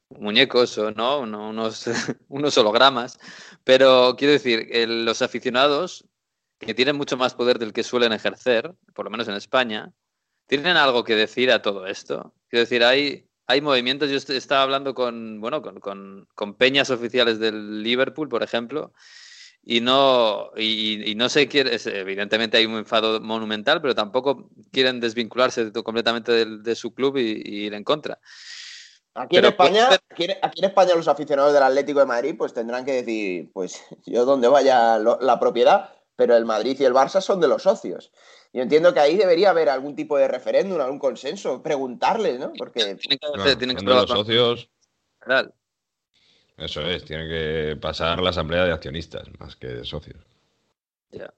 [0.09, 1.85] muñecos o no, Uno- unos,
[2.29, 3.19] unos hologramas.
[3.65, 6.05] Pero quiero decir, el- los aficionados,
[6.65, 9.91] que tienen mucho más poder del que suelen ejercer, por lo menos en España,
[10.47, 12.33] tienen algo que decir a todo esto.
[12.49, 14.09] Quiero decir, hay, hay movimientos.
[14.09, 18.93] Yo est- estaba hablando con, bueno, con, con- con peñas oficiales del Liverpool, por ejemplo,
[19.65, 24.99] y no, y, y no se quiere, evidentemente hay un enfado monumental, pero tampoco quieren
[24.99, 28.19] desvincularse completamente de, su club y, y ir en contra.
[29.15, 32.83] Aquí en, España, aquí, aquí en España los aficionados del Atlético de Madrid pues tendrán
[32.83, 37.21] que decir, pues yo donde vaya lo- la propiedad, pero el Madrid y el Barça
[37.21, 38.11] son de los socios.
[38.53, 42.53] Yo entiendo que ahí debería haber algún tipo de referéndum, algún consenso, preguntarles, ¿no?
[42.53, 44.69] Porque Tienen que, claro, tienen que son de los socios.
[45.21, 45.53] General.
[46.57, 50.23] Eso es, tiene que pasar la asamblea de accionistas más que de socios.
[51.11, 51.33] Ya.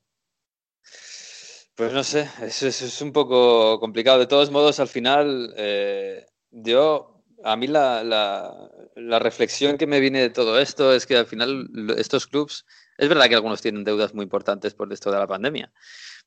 [1.76, 4.20] Pues no sé, eso, eso es un poco complicado.
[4.20, 10.00] De todos modos, al final, eh, yo, a mí la, la- la reflexión que me
[10.00, 12.66] viene de todo esto es que al final estos clubs,
[12.98, 15.72] es verdad que algunos tienen deudas muy importantes por esto de la pandemia,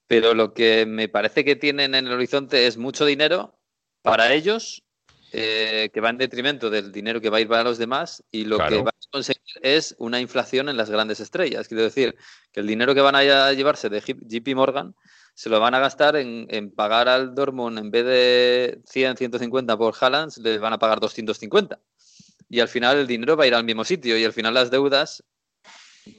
[0.07, 3.59] pero lo que me parece que tienen en el horizonte es mucho dinero
[4.03, 4.85] para ellos,
[5.33, 8.45] eh, que va en detrimento del dinero que va a ir para los demás, y
[8.45, 11.69] lo que van a conseguir es una inflación en las grandes estrellas.
[11.69, 12.17] Quiero decir,
[12.53, 14.95] que el dinero que van a llevarse de JP Morgan
[15.35, 19.77] se lo van a gastar en, en pagar al Dortmund en vez de 100, 150
[19.77, 21.79] por Haaland, les van a pagar 250.
[22.49, 24.71] Y al final el dinero va a ir al mismo sitio y al final las
[24.71, 25.23] deudas,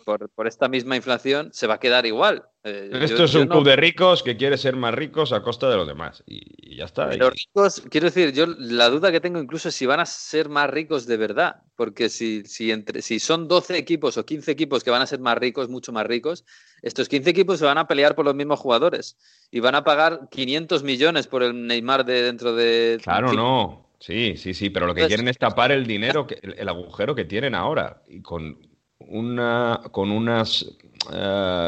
[0.05, 2.43] por, por esta misma inflación, se va a quedar igual.
[2.63, 5.41] Eh, Esto yo- es un no- club de ricos que quiere ser más ricos a
[5.41, 6.23] costa de los demás.
[6.27, 7.07] Y, y ya está.
[7.15, 10.49] Los ricos, quiero decir, yo la duda que tengo incluso es si van a ser
[10.49, 14.83] más ricos de verdad, porque si, si, entre, si son 12 equipos o 15 equipos
[14.83, 16.45] que van a ser más ricos, mucho más ricos,
[16.81, 19.17] estos 15 equipos se van a pelear por los mismos jugadores
[19.51, 22.99] y van a pagar 500 millones por el Neymar de dentro de...
[23.01, 23.85] Claro, no.
[24.01, 26.69] Sí, sí, sí, pero lo que Entonces- quieren es tapar el dinero, que, el, el
[26.69, 28.01] agujero que tienen ahora.
[28.07, 28.57] Y con
[28.99, 30.77] una con unos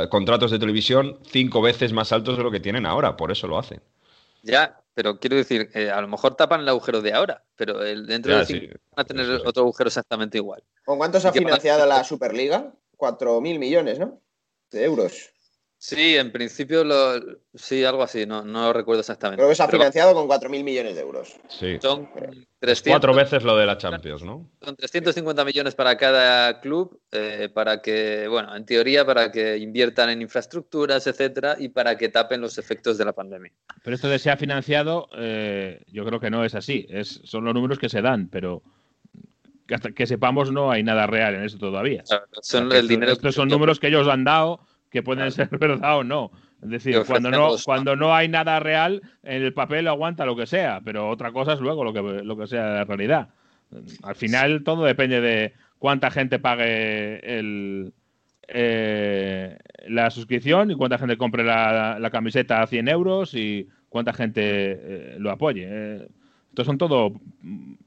[0.09, 3.15] contratos de televisión cinco veces más altos de lo que tienen ahora.
[3.17, 3.81] Por eso lo hacen.
[4.43, 8.05] Ya, pero quiero decir, eh, a lo mejor tapan el agujero de ahora, pero el,
[8.05, 8.59] dentro Ya, de sí.
[8.59, 9.43] cinco van a tener sí.
[9.45, 10.63] otro agujero exactamente igual.
[10.83, 12.73] ¿con cuánto se ha ¿Y qué van a financiado la Superliga?
[12.97, 14.19] 4.000 millones, ¿no?
[14.69, 15.29] De euros.
[15.83, 17.19] Sí, en principio, lo,
[17.55, 19.37] sí, algo así, no, no lo recuerdo exactamente.
[19.39, 21.35] Creo que se ha pero financiado con 4.000 millones de euros.
[21.47, 21.79] Sí.
[21.81, 24.47] son Es 300, cuatro veces lo de la Champions, ¿no?
[24.61, 30.11] Son 350 millones para cada club, eh, para que, bueno, en teoría, para que inviertan
[30.11, 33.51] en infraestructuras, etcétera, y para que tapen los efectos de la pandemia.
[33.83, 36.85] Pero esto de se ha financiado, eh, yo creo que no es así.
[36.91, 38.61] Es, son los números que se dan, pero
[39.67, 42.03] que hasta que sepamos no hay nada real en eso todavía.
[42.05, 42.19] Son
[42.65, 44.59] Porque el esto- dinero estos son que- números que ellos han dado
[44.91, 46.31] que pueden ser verdad o no.
[46.61, 50.45] Es decir, cuando no, cuando no hay nada real, en el papel aguanta lo que
[50.45, 53.29] sea, pero otra cosa es luego lo que, lo que sea la realidad.
[54.03, 57.93] Al final todo depende de cuánta gente pague el,
[58.47, 64.13] eh, la suscripción y cuánta gente compre la, la camiseta a 100 euros y cuánta
[64.13, 65.67] gente eh, lo apoye.
[65.67, 66.07] Eh,
[66.49, 67.13] Estos son todo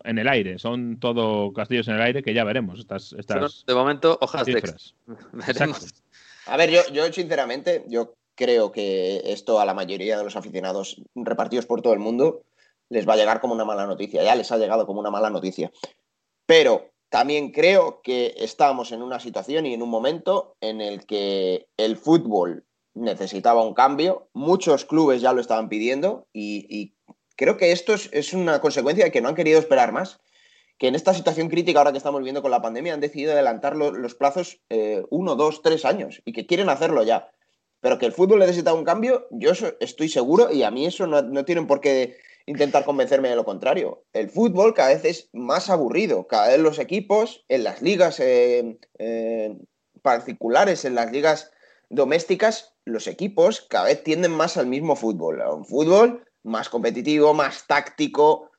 [0.04, 3.74] en el aire, son todo castillos en el aire que ya veremos estas, estas de
[3.74, 4.94] momento hojas cifras.
[5.06, 5.14] de
[5.46, 6.03] veremos.
[6.46, 11.02] A ver, yo, yo sinceramente, yo creo que esto a la mayoría de los aficionados
[11.14, 12.42] repartidos por todo el mundo
[12.90, 14.22] les va a llegar como una mala noticia.
[14.22, 15.72] Ya les ha llegado como una mala noticia.
[16.46, 21.68] Pero también creo que estamos en una situación y en un momento en el que
[21.76, 24.28] el fútbol necesitaba un cambio.
[24.32, 26.94] Muchos clubes ya lo estaban pidiendo y,
[27.36, 30.20] creo que esto es, una consecuencia de que no han querido esperar más.
[30.78, 33.76] Que en esta situación crítica ahora que estamos viviendo con la pandemia han decidido adelantar
[33.76, 37.30] los plazos eh, uno, dos, tres años y que quieren hacerlo ya.
[37.80, 41.22] Pero que el fútbol necesita un cambio, yo estoy seguro y a mí eso no,
[41.22, 44.04] no tienen por qué intentar convencerme de lo contrario.
[44.12, 46.26] El fútbol cada vez es más aburrido.
[46.26, 49.56] Cada vez los equipos en las ligas eh, eh,
[50.02, 51.52] particulares, en las ligas
[51.88, 55.40] domésticas, los equipos cada vez tienden más al mismo fútbol.
[55.40, 58.50] A un fútbol más competitivo, más táctico,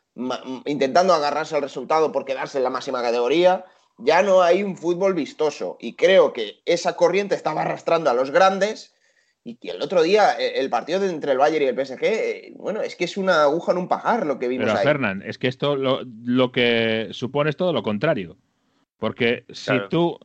[0.66, 3.66] intentando agarrarse al resultado por quedarse en la máxima categoría.
[3.98, 5.78] Ya no hay un fútbol vistoso.
[5.80, 8.94] Y creo que esa corriente estaba arrastrando a los grandes
[9.48, 12.54] y que el otro día, eh, el partido entre el Bayern y el PSG, eh,
[12.58, 14.84] bueno, es que es una aguja en un pajar lo que vimos Pero, ahí.
[14.84, 18.38] Fernán, es que esto lo, que supone es todo lo contrario.
[18.98, 20.18] Porque si tú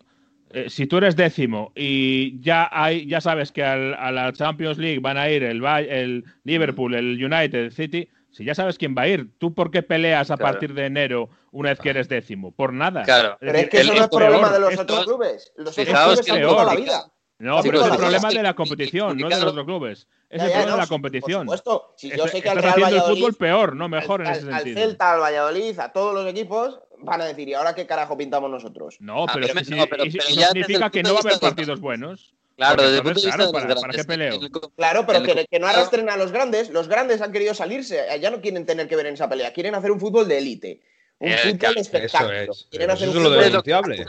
[0.53, 5.01] eh, si tú eres décimo y ya hay ya sabes que a la Champions League
[5.01, 9.03] van a ir el, el Liverpool, el United, el City, si ya sabes quién va
[9.03, 12.53] a ir, ¿tú por qué peleas a partir de enero una vez que eres décimo?
[12.53, 13.03] Por nada.
[13.03, 13.37] Claro.
[13.41, 15.53] Pero es, que eso no es problema de los otros clubes.
[15.57, 17.13] Los otros clubes han toda la vida.
[17.39, 20.07] No, pero es el problema de la competición, no de los otros clubes.
[20.29, 21.47] Es el problema de la competición.
[21.47, 24.27] Por supuesto, si yo sé que al Real haciendo el fútbol peor, no mejor al,
[24.27, 24.79] en ese sentido.
[24.79, 28.17] Al Celta, al Valladolid, a todos los equipos van a decir, ¿y ahora qué carajo
[28.17, 28.97] pintamos nosotros?
[29.01, 32.35] No, Ah, pero, no, eso ya significa que no va a haber partidos buenos.
[32.67, 33.97] Claro, desde el punto entonces, de vista claro, de los ¿para- para grandes.
[33.97, 34.35] qué peleo?
[34.35, 36.71] En el co- Claro, pero el que, que no arrastren a los grandes.
[36.71, 38.05] Los grandes han querido salirse.
[38.21, 39.53] Ya no quieren tener que ver en esa pelea.
[39.53, 40.81] Quieren hacer un fútbol de élite.
[41.23, 42.33] Un Eh, fútbol espectáculo.
[42.33, 42.67] Eso es.
[42.71, 44.07] Quieren hacer eso un es lo fútbol denunciable.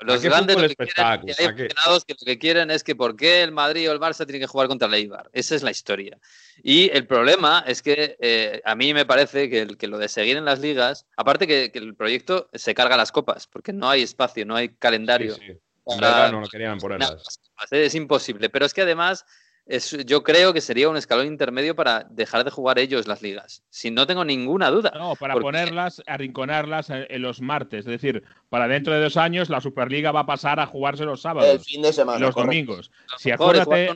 [0.00, 3.88] Los grandes lo que quieren, que lo que quieren es que por qué el Madrid
[3.88, 5.30] o el Barça tienen que jugar contra el Eibar.
[5.32, 6.18] Esa es la historia.
[6.64, 10.08] Y el problema es que eh, a mí me parece que, el- que lo de
[10.08, 13.88] seguir en las ligas, aparte que, que el proyecto se carga las copas, porque no
[13.88, 15.34] hay espacio, no hay calendario.
[15.36, 15.52] Sí, sí.
[15.94, 16.00] En
[16.32, 17.40] no querían nada ponerlas.
[17.56, 17.72] más.
[17.72, 18.48] Es imposible.
[18.50, 19.24] Pero es que además
[19.66, 23.62] es- yo creo que sería un escalón intermedio para dejar de jugar ellos las ligas.
[23.70, 24.92] Si no tengo ninguna duda.
[24.94, 27.80] No, para Porque- ponerlas, arrinconarlas en, en los martes.
[27.80, 31.20] Es decir, para dentro de dos años la Superliga va a pasar a jugarse los
[31.20, 32.18] sábados El fin de semana.
[32.18, 32.50] y los correcto.
[32.50, 32.90] domingos.
[33.18, 33.90] Si acuérdate,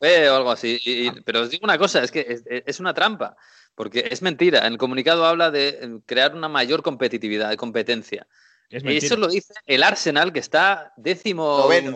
[0.00, 0.80] o algo así.
[0.84, 3.36] Y- y- pero os digo una cosa, es que es, es una trampa,
[3.74, 4.66] porque es mentira.
[4.66, 8.26] En el comunicado habla de crear una mayor competitividad, de competencia.
[8.70, 11.94] Es eso lo dice el Arsenal, que está décimo, en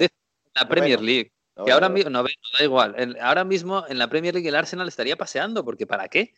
[0.55, 1.07] la Premier Noveno.
[1.13, 1.33] League.
[1.65, 2.95] Que ahora no, mismo, no, da igual.
[2.97, 6.33] El- ahora mismo en la Premier League el Arsenal estaría paseando, porque ¿para qué?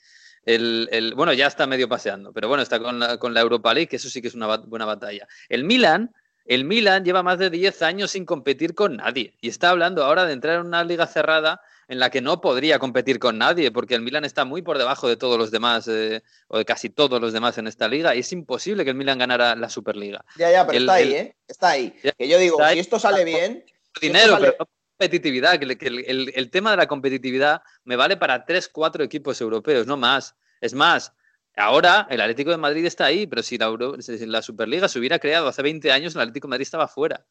[0.45, 3.73] El, el- bueno, ya está medio paseando, pero bueno, está con la, con la Europa
[3.73, 5.27] League, que eso sí que es una bat- buena batalla.
[5.49, 6.13] El Milan,
[6.47, 10.27] el Milan lleva más de 10 años sin competir con nadie y está hablando ahora
[10.27, 13.95] de entrar en una liga cerrada en la que no podría competir con nadie, porque
[13.95, 17.21] el Milan está muy por debajo de todos los demás, eh, o de casi todos
[17.21, 20.25] los demás en esta liga, y es imposible que el Milan ganara la Superliga.
[20.37, 21.37] Ya, ya, pero El- está ahí, ¿eh?
[21.47, 21.95] Está ahí.
[22.03, 22.75] Ya, Que yo digo, ahí.
[22.75, 23.65] si esto sale bien.
[24.01, 24.69] dinero, sale- pero no
[24.99, 25.59] competitividad.
[25.59, 29.05] Que, el- que el, el- el tema de la competitividad me vale para tres, cuatro
[29.05, 30.35] equipos europeos, no más.
[30.61, 31.13] Es más,
[31.57, 34.99] ahora el Atlético de Madrid está ahí, pero si la, Euro- si la Superliga se
[34.99, 37.25] hubiera creado hace 20 años, el Atlético de Madrid estaba fuera.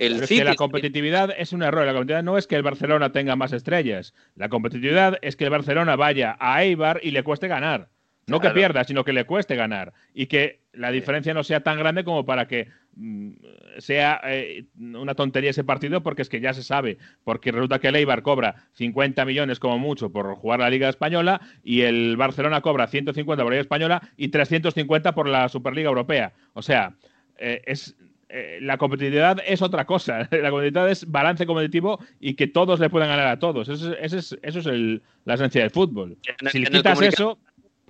[0.00, 1.84] El Pero es que la competitividad es un error.
[1.84, 4.14] La competitividad no es que el Barcelona tenga más estrellas.
[4.34, 7.90] La competitividad es que el Barcelona vaya a Eibar y le cueste ganar.
[8.26, 8.54] No Claro.
[8.54, 9.92] que pierda, sino que le cueste ganar.
[10.14, 13.32] Y que la diferencia no sea tan grande como para que mm,
[13.76, 16.96] sea eh, una tontería ese partido, porque es que ya se sabe.
[17.22, 21.42] Porque resulta que el Eibar cobra 50 millones como mucho por jugar la Liga Española
[21.62, 26.32] y el Barcelona cobra 150 por la Liga Española y 350 por la Superliga Europea.
[26.54, 26.94] O sea,
[27.36, 27.96] eh, es
[28.32, 30.18] eh, la competitividad es otra cosa.
[30.30, 33.68] La competitividad es balance competitivo y que todos le puedan ganar a todos.
[33.68, 36.16] Eso es, eso es, eso es el- la esencia del fútbol.
[36.50, 37.38] Si le quitas comunicado- eso,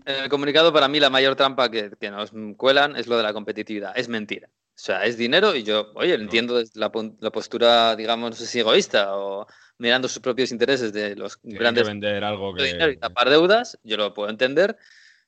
[0.06, 3.22] En el comunicado, para mí, la mayor trampa que, que nos cuelan es lo de
[3.22, 3.92] la competitividad.
[3.96, 4.48] Es mentira.
[4.48, 8.60] O sea, es dinero y yo, oye, entiendo la, la postura, digamos, no sé si
[8.60, 12.90] egoísta o mirando sus propios intereses de los Tienen grandes que vender algo de dinero
[12.90, 13.00] y que.
[13.00, 14.78] tapar deudas, yo lo puedo entender,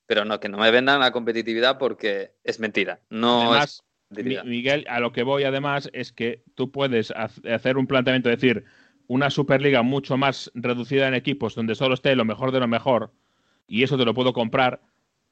[0.07, 3.01] pero no, que no me vendan la competitividad porque es mentira.
[3.11, 3.83] No además, es
[4.45, 8.65] Miguel, a lo que voy además es que tú puedes hacer un planteamiento, es decir,
[9.07, 13.13] una Superliga mucho más reducida en equipos donde solo esté lo mejor de lo mejor,
[13.67, 14.81] y eso te lo puedo comprar,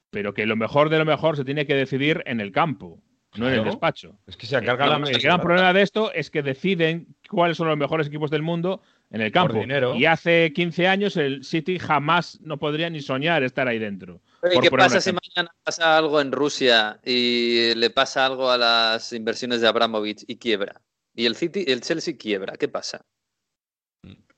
[0.09, 3.01] pero que lo mejor de lo mejor se tiene que decidir en el campo,
[3.37, 4.17] no en el despacho.
[4.27, 7.57] Es que se carga No, la el gran problema de esto es que deciden cuáles
[7.57, 9.63] son los mejores equipos del mundo en el campo.
[9.95, 14.21] Y hace 15 años el City jamás no podría ni soñar estar ahí dentro.
[14.51, 19.13] ¿Y qué pasa si mañana pasa algo en Rusia y le pasa algo a las
[19.13, 20.81] inversiones de Abramovich y quiebra?
[21.13, 23.05] Y el City, el Chelsea quiebra, ¿qué pasa?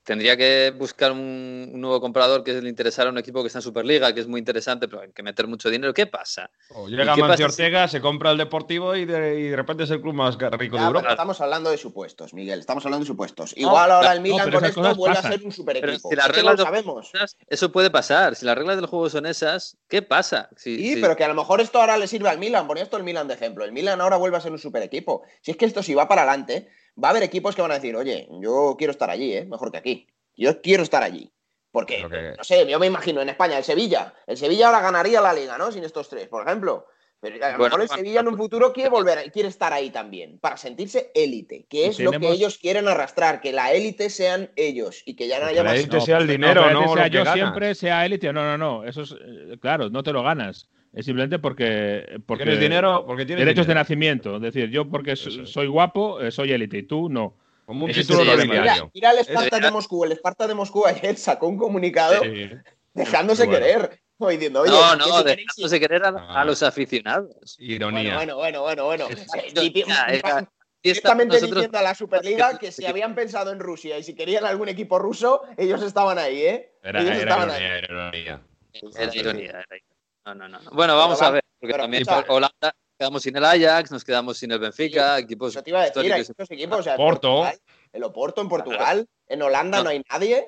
[0.04, 3.58] Tendría que buscar un, un nuevo comprador que le interesara a un equipo que está
[3.60, 5.94] en Superliga, que es muy interesante, pero hay que meter mucho dinero.
[5.94, 6.50] ¿Qué pasa?
[6.74, 9.90] O ¿Y llega si- Ortega, se compra el Deportivo y de, y de repente es
[9.90, 11.10] el club más rico de pero Europa.
[11.10, 12.60] estamos hablando de supuestos, Miguel.
[12.60, 13.54] Estamos hablando de supuestos.
[13.56, 15.32] Igual ahora el no, Milan pero con esto vuelve pasan.
[15.32, 16.10] a ser un super equipo.
[16.10, 17.12] si las no reglas lo sabemos.
[17.48, 18.34] Eso puede pasar.
[18.36, 20.50] Si las reglas del juego son esas, ¿qué pasa?
[20.56, 22.66] Si- Sí, si- pero que a lo mejor esto ahora le sirve al Milan.
[22.66, 23.64] Ponía esto el Milan de ejemplo.
[23.64, 25.22] El Milan ahora vuelve a ser un super equipo.
[25.40, 26.68] Si es que esto si va para adelante,
[27.02, 29.44] va a haber equipos que van a decir, oye, yo quiero estar allí, ¿eh?
[29.46, 30.06] mejor que aquí.
[30.36, 31.30] Yo quiero estar allí.
[31.70, 34.14] Porque, que- no sé, yo me imagino en España, el Sevilla.
[34.26, 35.72] El Sevilla ahora ganaría la liga, ¿no?
[35.72, 36.86] Sin estos tres, por ejemplo.
[37.20, 39.88] Pero a lo Bueno, mejor el Sevilla en un futuro quiere volver, quiere estar ahí
[39.90, 44.50] también, para sentirse élite, que es lo que ellos quieren arrastrar, que la élite sean
[44.56, 45.78] ellos y que ya no Que haya la más.
[45.80, 47.34] élite sea el pues, dinero, no que lo sea que yo ganas.
[47.34, 48.32] siempre, sea élite.
[48.32, 48.84] No, no, no.
[48.84, 50.68] Eso es, eh, claro, no te lo ganas.
[50.94, 52.20] Es simplemente porque.
[52.26, 53.80] porque Tienes dinero porque tienes derechos de dinero.
[53.80, 54.36] nacimiento.
[54.36, 55.50] Es decir, yo porque so- Eso es.
[55.50, 57.36] soy guapo, eh, soy élite y tú no.
[57.66, 58.46] Como un título sí.
[58.48, 60.04] Mira, mira el Esparta Es- de Moscú.
[60.04, 62.50] El Esparta de Moscú ayer sacó un comunicado Sí.
[62.92, 63.60] dejándose Bueno.
[63.60, 64.00] querer.
[64.30, 66.44] diciendo, oye, no, no, dejándose querer a, a Ah.
[66.46, 67.56] los aficionados.
[67.58, 68.14] Ironía.
[68.14, 69.06] Bueno, bueno, bueno, bueno.
[69.06, 70.48] bueno.
[70.82, 74.44] Directamente nosotros- diciendo a la Superliga que si habían pensado en Rusia y si querían
[74.44, 76.72] algún equipo ruso, ellos estaban ahí, ¿eh?
[76.82, 77.78] Era, ellos era estaban ironía, ahí.
[77.78, 78.40] era ironía.
[78.72, 79.80] Era ironía, era ironía.
[80.26, 80.60] No, no, no.
[80.60, 80.70] no.
[80.72, 84.04] Bueno, vamos Pero a ver, porque pero también por Holanda quedamos sin el Ajax, nos
[84.04, 86.28] quedamos sin el Benfica, equipos Eso te iba a decir, hay históricos.
[86.38, 86.78] muchos equipos.
[86.78, 87.28] O sea, en Porto.
[87.28, 87.58] Portugal,
[87.92, 89.90] el Oporto en Portugal, en Holanda no, No.
[89.90, 90.46] hay nadie.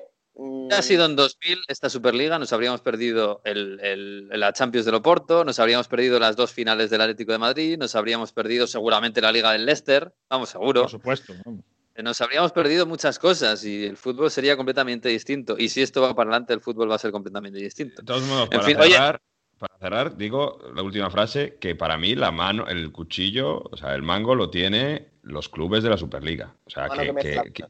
[0.71, 5.43] Ha sido en 2000 esta Superliga, nos habríamos perdido el, el- la Champions del Oporto,
[5.43, 9.31] nos habríamos perdido las dos finales del Atlético de Madrid, nos habríamos perdido seguramente la
[9.31, 10.81] Liga del Leicester, vamos, seguro.
[10.81, 11.33] Por supuesto.
[11.43, 11.61] vamos.
[11.95, 15.55] Eh, Nos habríamos perdido muchas cosas y el fútbol sería completamente distinto.
[15.57, 18.03] Y si esto va para adelante, el fútbol va a ser completamente distinto.
[18.03, 18.95] De todos modos, En para, fin, oye.
[19.57, 23.95] Para cerrar, digo la última frase, que para mí la mano, el cuchillo, o sea,
[23.95, 26.55] el mango lo tiene los clubes de la Superliga.
[26.65, 27.65] O sea, Mano que, que que-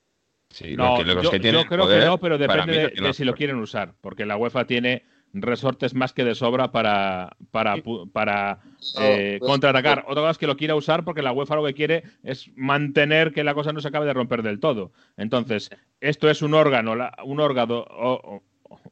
[0.50, 2.90] sí, No, los que, los yo, que tienen yo creo poder, que no, pero depende
[2.90, 7.36] de, si lo quieren usar, porque la UEFA tiene resortes más que de sobra para,
[7.52, 8.60] para, pu- para
[9.00, 10.00] eh, pues- contraatacar.
[10.08, 13.34] Otra cosa es que lo quiera usar porque la UEFA lo que quiere es mantener
[13.34, 14.92] que la cosa no se acabe de romper del todo.
[15.18, 15.70] Entonces,
[16.00, 18.44] esto es un órgano, la- un órgano, o- o-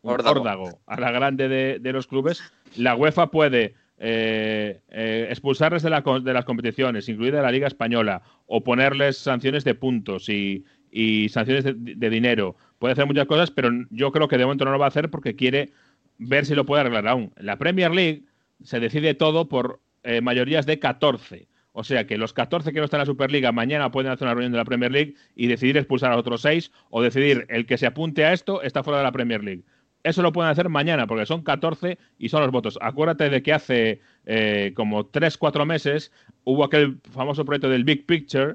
[0.01, 0.39] un Órdago.
[0.41, 2.41] órdago a la grande de, de los clubes.
[2.77, 8.21] La UEFA puede eh, eh, expulsarles de, la de las competiciones, incluida la Liga Española,
[8.45, 10.65] o ponerles sanciones de puntos y,
[11.29, 12.55] sanciones de, de dinero.
[12.79, 15.09] Puede hacer muchas cosas, pero yo creo que de momento no lo va a hacer
[15.09, 15.71] porque quiere
[16.17, 17.33] ver si lo puede arreglar aún.
[17.38, 18.23] La Premier League
[18.63, 21.47] se decide todo por eh, mayorías de 14.
[21.71, 24.33] O sea que los 14 que no están en la Superliga mañana pueden hacer una
[24.33, 27.77] reunión de la Premier League y decidir expulsar a otros 6 o decidir el que
[27.77, 29.63] se apunte a esto está fuera de la Premier League.
[30.06, 32.78] Eso lo pueden hacer mañana porque son 14 y son los votos.
[32.80, 36.12] Acuérdate de que hace eh, como 3-4 meses
[36.44, 38.54] hubo aquel famoso proyecto del Big Picture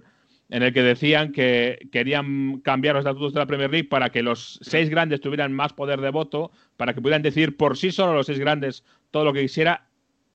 [0.49, 4.23] en el que decían que querían cambiar los estatutos de la Premier League para que
[4.23, 8.15] los seis grandes tuvieran más poder de voto, para que pudieran decidir por sí solo
[8.15, 9.89] los seis grandes todo lo que quisiera,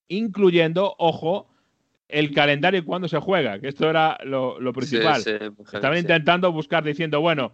[0.10, 1.48] incluyendo, ojo,
[2.10, 5.22] el calendario y cuándo se juega, que esto era lo, lo principal.
[5.22, 6.02] Sí, sí, mujer, Estaban sí.
[6.02, 7.54] intentando buscar diciendo, bueno,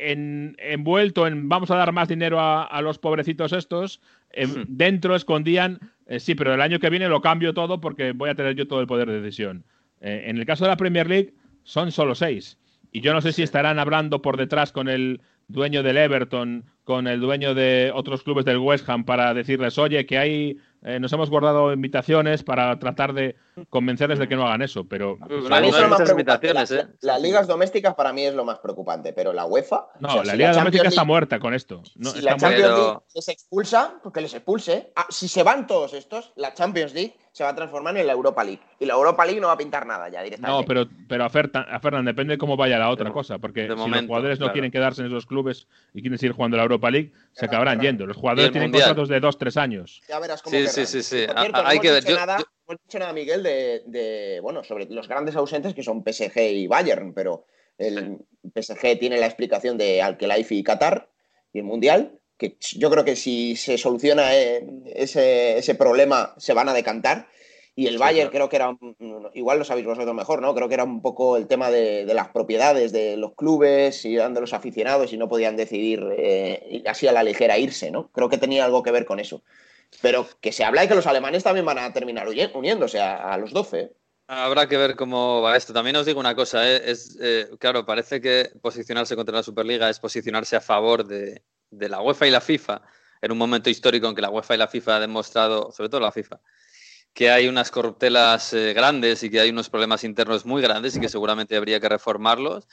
[0.00, 4.00] en, envuelto en vamos a dar más dinero a, a los pobrecitos estos,
[4.32, 4.64] em, Hmm.
[4.68, 8.34] dentro escondían, eh, sí, pero el año que viene lo cambio todo porque voy a
[8.34, 9.64] tener yo todo el poder de decisión.
[10.00, 11.34] Eh, en el caso de la Premier League
[11.64, 12.58] son solo seis.
[12.92, 17.06] Y yo no sé si estarán hablando por detrás con el dueño del Everton, con
[17.06, 21.12] el dueño de otros clubes del West Ham para decirles, oye, que hay, eh, nos
[21.12, 23.36] hemos guardado invitaciones para tratar de
[23.68, 24.84] convencerles de que no hagan eso.
[24.88, 26.86] Pero Para mí lo más invitaciones, ¿eh?
[27.00, 29.88] Las ligas domésticas para mí es lo más preocupante, pero la UEFA.
[30.00, 31.82] no, o sea, la si Liga Doméstica está muerta con esto.
[31.96, 32.36] No, si está la.
[32.38, 36.54] Champions Pero- League les expulsa, porque les expulse, ah, si se van todos estos, la
[36.54, 38.60] Champions League se va a transformar en la Europa League.
[38.78, 40.60] Y la Europa League no va a pintar nada ya directamente.
[40.60, 43.88] No, pero, pero a, Fernan depende de cómo vaya la otra De cosa, porque si
[43.88, 47.12] los jugadores no quieren quedarse en esos clubes y quieren seguir jugando la Europa League,
[47.32, 47.88] se acabarán claro.
[47.88, 48.06] yendo.
[48.06, 48.88] Los jugadores tienen Mundial.
[48.88, 50.02] contratos de dos, tres años.
[50.08, 50.74] Ya verás cómo Sí, querrán.
[50.74, 51.26] sí, sí, sí.
[51.26, 52.00] Por Ah, cierto, no hay hemos que ver.
[52.02, 55.36] dicho Yo- nada, yo- no hemos dicho nada, Miguel, de, de, bueno, sobre los grandes
[55.36, 57.44] ausentes que son PSG y Bayern, pero
[57.78, 58.18] el
[58.54, 61.08] PSG tiene la explicación de Al-Khelaifi y Qatar
[61.52, 66.54] y el Mundial, que yo creo que si se soluciona eh, ese, ese problema se
[66.54, 67.28] van a decantar.
[67.76, 70.54] Y el Bayern creo que era, un- igual lo sabéis vosotros mejor, ¿no?
[70.54, 74.14] Creo que era un poco el tema de, de las propiedades de los clubes y
[74.16, 78.10] de los aficionados y no podían decidir eh, así a la ligera irse, ¿no?
[78.12, 79.42] Creo que tenía algo que ver con eso.
[80.02, 83.38] Pero que se habla de que los alemanes también van a terminar uniéndose a, a
[83.38, 83.80] los 12.
[83.80, 83.92] ¿eh?
[84.28, 85.72] Habrá que ver cómo va esto.
[85.72, 86.82] También os digo una cosa, ¿eh?
[86.90, 91.88] es eh, claro, parece que posicionarse contra la Superliga es posicionarse a favor de, de,
[91.88, 92.82] la UEFA y la FIFA
[93.22, 96.00] en un momento histórico en que la UEFA y la FIFA han demostrado, sobre todo
[96.00, 96.40] la FIFA,
[97.12, 101.00] que hay unas corruptelas eh, grandes y que hay unos problemas internos muy grandes y
[101.00, 102.66] que seguramente habría que reformarlos.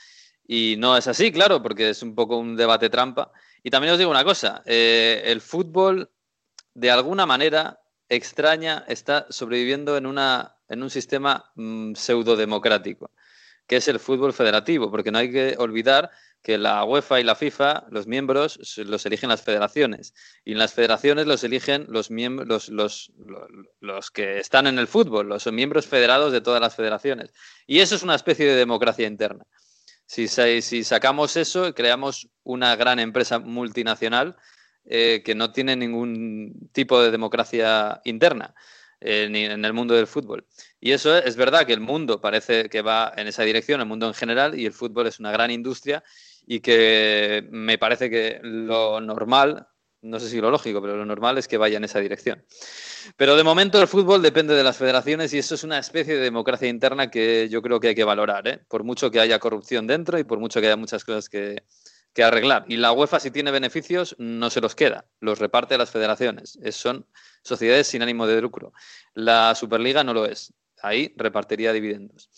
[0.46, 3.30] Y no es así, claro, porque es un poco un debate trampa.
[3.62, 6.10] Y también os digo una cosa, eh, el fútbol
[6.72, 13.10] de alguna manera extraña está sobreviviendo en una en un sistema mm, pseudo-democrático,
[13.66, 16.10] que es el fútbol federativo, porque no hay que olvidar
[16.42, 20.14] que la UEFA y la FIFA, los miembros, los eligen las federaciones.
[20.44, 23.12] Y en las federaciones los eligen los, miembros, los,
[23.80, 27.32] los, que están en el fútbol, los miembros federados de todas las federaciones.
[27.66, 29.44] Y eso es una especie de democracia interna.
[30.06, 34.36] Si, si sacamos eso, creamos una gran empresa multinacional
[34.86, 38.54] eh, que no tiene ningún tipo de democracia interna.
[39.00, 40.44] Eh, en el mundo del fútbol.
[40.80, 44.08] Y eso es, verdad que el mundo parece que va en esa dirección, el mundo
[44.08, 46.02] en general, y el fútbol es una gran industria
[46.44, 49.68] y que me parece que lo normal,
[50.02, 52.44] no sé si lo lógico, pero lo normal es que vaya en esa dirección.
[53.16, 56.20] Pero de momento el fútbol depende de las federaciones y eso es una especie de
[56.20, 58.60] democracia interna que yo creo que hay que valorar, ¿eh?
[58.66, 61.62] por mucho que haya corrupción dentro y por mucho que haya muchas cosas que,
[62.12, 62.64] que arreglar.
[62.66, 66.58] Y la UEFA, si tiene beneficios, no se los queda, los reparte a las federaciones.
[66.72, 67.06] son
[67.48, 68.72] sociedades sin ánimo de lucro.
[69.14, 70.52] La Superliga no lo es.
[70.82, 72.30] Ahí repartiría dividendos.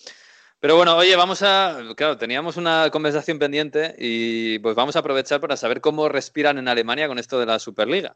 [0.61, 1.78] Pero bueno, oye, vamos a.
[1.96, 6.68] Claro, teníamos una conversación pendiente y pues vamos a aprovechar para saber cómo respiran en
[6.68, 8.14] Alemania con esto de la Superliga.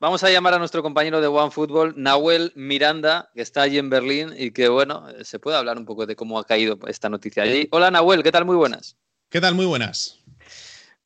[0.00, 3.90] Vamos a llamar a nuestro compañero de One Football, Nahuel Miranda, que está allí en
[3.90, 7.44] Berlín y que, bueno, se puede hablar un poco de cómo ha caído esta noticia
[7.44, 7.68] allí.
[7.70, 8.44] Hola, Nahuel, ¿qué tal?
[8.44, 8.96] Muy buenas.
[9.28, 9.54] ¿Qué tal?
[9.54, 10.18] Muy buenas.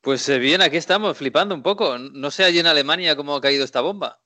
[0.01, 1.99] Pues eh, bien, aquí estamos, flipando un poco.
[1.99, 4.22] No sé allí en Alemania cómo ha caído esta bomba.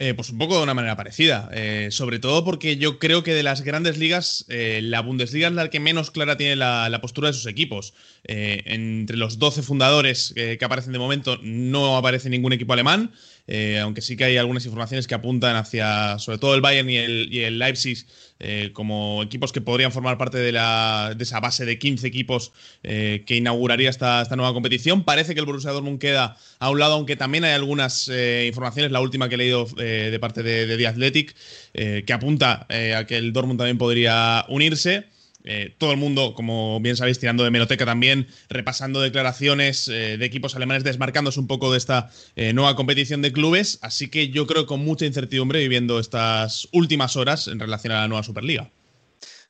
[0.00, 3.34] Eh, pues un poco de una manera parecida, eh, sobre todo porque yo creo que
[3.34, 7.34] de las grandes ligas, la Bundesliga es la que menos clara tiene la, postura de
[7.34, 7.94] sus equipos.
[8.24, 13.12] entre los 12 fundadores que aparecen de momento no aparece ningún equipo alemán,
[13.50, 16.98] eh, aunque sí que hay algunas informaciones que apuntan hacia, sobre todo el Bayern y
[16.98, 18.04] el, Leipzig,
[18.40, 23.36] eh, como equipos que podrían formar parte de, esa base de 15 equipos eh, que
[23.36, 25.02] inauguraría esta, nueva competición.
[25.02, 28.08] Parece que el Borussia Dortmund queda a un lado, aunque también hay algunas
[28.46, 31.34] informaciones, la última que he leído de parte de, de The Athletic,
[31.72, 35.06] que apunta a que el Dortmund también podría unirse.
[35.50, 40.24] Eh, todo el mundo, como bien sabéis, tirando de meroteca también, repasando declaraciones eh, de
[40.26, 43.78] equipos alemanes, desmarcándose un poco de esta eh, nueva competición de clubes.
[43.80, 48.08] Así que yo creo con mucha incertidumbre viviendo estas últimas horas en relación a la
[48.08, 48.70] nueva Superliga.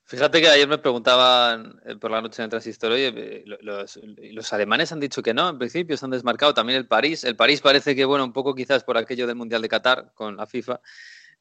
[0.04, 4.92] Fíjate que ayer me preguntaban por la noche en el transistor, oye, los, los, alemanes
[4.92, 7.24] han dicho que no, en principio se han desmarcado, también el París.
[7.24, 10.36] El París parece que, bueno, un poco quizás por aquello del Mundial de Qatar con
[10.36, 10.80] la FIFA,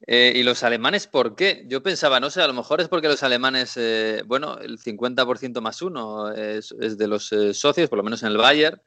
[0.06, 1.64] eh, ¿Y los alemanes por qué?
[1.66, 5.60] Yo pensaba, no sé, a lo mejor es porque los alemanes, eh, bueno, el 50%
[5.60, 8.80] más uno es, de los eh, socios, por lo menos en el Bayern.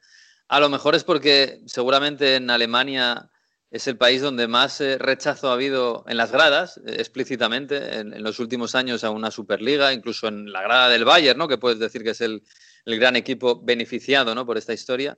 [0.48, 3.30] A lo mejor es porque seguramente en Alemania
[3.70, 8.74] es el país donde más rechazo ha habido en las gradas, explícitamente, en, los últimos
[8.74, 11.48] años a una Superliga, incluso en la grada del Bayern, ¿no?
[11.48, 12.42] que puedes decir que es el,
[12.84, 14.44] gran equipo beneficiado ¿no?
[14.44, 15.16] por esta historia.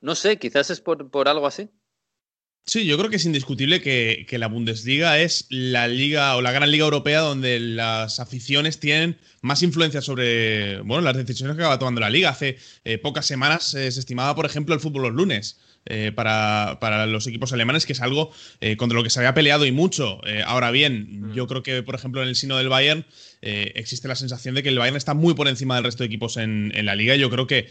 [0.00, 1.68] No sé, quizás es por algo así.
[2.68, 6.68] Sí, yo creo que es indiscutible que, la Bundesliga es la liga o la gran
[6.68, 12.00] liga europea donde las aficiones tienen más influencia sobre bueno, las decisiones que va tomando
[12.00, 12.30] la liga.
[12.30, 15.58] Hace eh, pocas semanas se estimaba, por ejemplo, el fútbol los lunes.
[15.88, 19.66] Eh, para, los equipos alemanes, que es algo eh, contra lo que se había peleado
[19.66, 20.20] y mucho.
[20.26, 23.04] Eh, ahora bien, yo creo que, por ejemplo, en el sino del Bayern
[23.42, 26.36] existe la sensación de que el Bayern está muy por encima del resto de equipos
[26.36, 27.14] en, la liga.
[27.14, 27.68] Yo creo que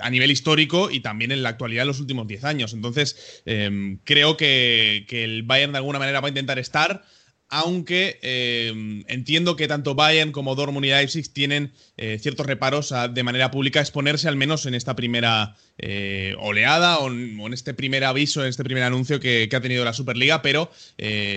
[0.00, 2.72] a nivel histórico y también en la actualidad en los últimos 10 años.
[2.72, 7.04] Entonces, creo que, que el Bayern de alguna manera va a intentar estar
[7.48, 13.22] aunque eh, entiendo que tanto Bayern como Dortmund y Leipzig tienen eh, ciertos reparos de
[13.22, 18.42] manera pública exponerse al menos en esta primera eh, oleada o en, este primer aviso,
[18.42, 20.70] en este primer anuncio que, ha tenido la Superliga, pero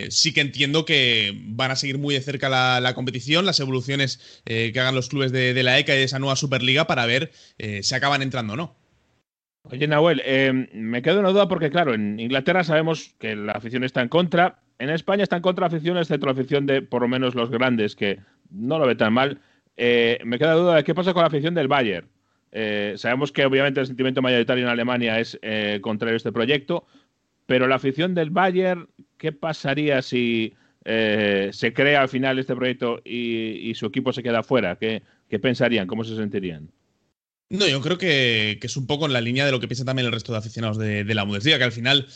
[0.09, 4.77] sí que entiendo que van a seguir muy de cerca la, competición, las evoluciones que
[4.77, 7.31] hagan los clubes de, la ECA y de esa nueva Superliga para ver
[7.81, 8.75] si acaban entrando o no.
[9.63, 10.21] Oye, Nahuel,
[10.73, 14.59] me quedo una duda porque, claro, en Inglaterra sabemos que la afición está en contra,
[14.79, 18.19] en España están contra aficiones, excepto la afición de por lo menos los grandes, que
[18.49, 19.39] no lo ve tan mal.
[19.75, 22.07] Eh, me queda duda de qué pasa con la afición del Bayern.
[22.51, 26.87] Eh, sabemos que obviamente el sentimiento mayoritario en Alemania es eh, contrario a este proyecto,
[27.45, 30.53] pero la afición del Bayern, ¿qué pasaría si
[30.85, 34.77] se crea al final este proyecto y, su equipo se queda fuera?
[34.77, 35.03] ¿Qué,
[35.39, 35.85] pensarían?
[35.85, 36.71] ¿Cómo se sentirían?
[37.49, 40.07] No, yo creo que, es un poco en la línea de lo que piensa también
[40.07, 42.07] el resto de aficionados de, la Bundesliga, que al final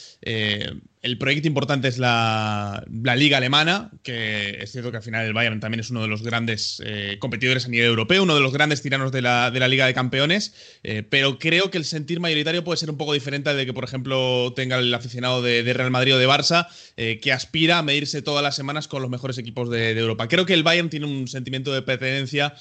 [1.04, 5.60] el proyecto importante es la, liga alemana, que es cierto que al final el Bayern
[5.60, 8.82] también es uno de los grandes eh, competidores a nivel europeo, uno de los grandes
[8.82, 12.90] tiranos de la, liga de campeones, eh, pero creo que el sentir mayoritario puede ser
[12.90, 16.28] un poco diferente de que, por ejemplo, tenga el aficionado de, Real Madrid o de
[16.28, 20.30] Barça, eh, que aspira a medirse todas las semanas con los mejores equipos de, Europa.
[20.30, 22.56] Creo que el Bayern tiene un sentimiento de pertenencia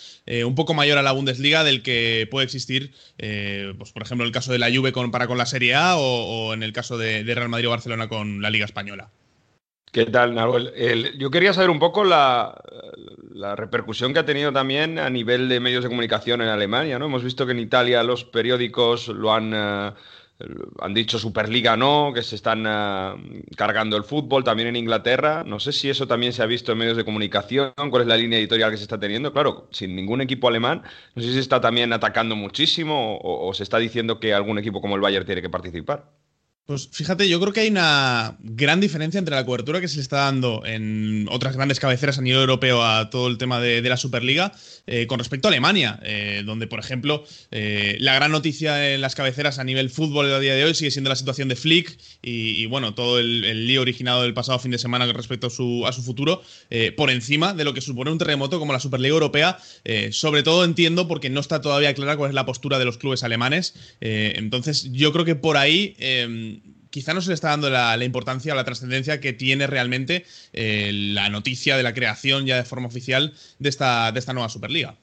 [0.44, 4.32] un poco mayor a la Bundesliga del que puede existir, pues, por ejemplo, en el
[4.32, 7.22] caso de la Juve con, para con la Serie A o, en el caso de
[7.22, 9.10] Real Madrid o Barcelona con la Liga Española.
[9.92, 10.72] ¿Qué tal, Nahuel?
[11.18, 12.58] yo quería saber un poco la,
[13.56, 16.98] repercusión que ha tenido también a nivel de medios de comunicación en Alemania.
[16.98, 17.04] ¿no?
[17.04, 19.92] Hemos visto que en Italia los periódicos lo han, eh,
[20.80, 25.44] han dicho Superliga no, que se están eh, cargando el fútbol, también en Inglaterra.
[25.44, 28.16] No sé si eso también se ha visto en medios de comunicación, cuál es la
[28.16, 29.34] línea editorial que se está teniendo.
[29.34, 33.62] Claro, sin ningún equipo alemán, no sé si se está también atacando muchísimo o se
[33.62, 36.06] está diciendo que algún equipo como el Bayern tiene que participar.
[36.64, 40.02] Pues fíjate, yo creo que hay una gran diferencia entre la cobertura que se le
[40.02, 43.96] está dando en otras grandes cabeceras a nivel europeo a todo el tema de, la
[43.96, 44.52] Superliga
[44.86, 49.16] eh, con respecto a Alemania, eh, donde, por ejemplo, eh, la gran noticia en las
[49.16, 52.64] cabeceras a nivel fútbol a día de hoy sigue siendo la situación de Flick y,
[52.66, 55.92] bueno, todo el, lío originado del pasado fin de semana con respecto a su, a
[55.92, 56.42] su futuro,
[56.96, 59.58] por encima de lo que supone un terremoto como la Superliga Europea.
[60.12, 63.24] sobre todo entiendo porque no está todavía clara cuál es la postura de los clubes
[63.24, 63.74] alemanes.
[64.00, 65.96] entonces, yo creo que por ahí
[66.92, 70.92] quizá no se le está dando la, importancia o la trascendencia que tiene realmente eh,
[70.92, 74.96] la noticia de la creación ya de forma oficial de esta, de esta nueva Superliga.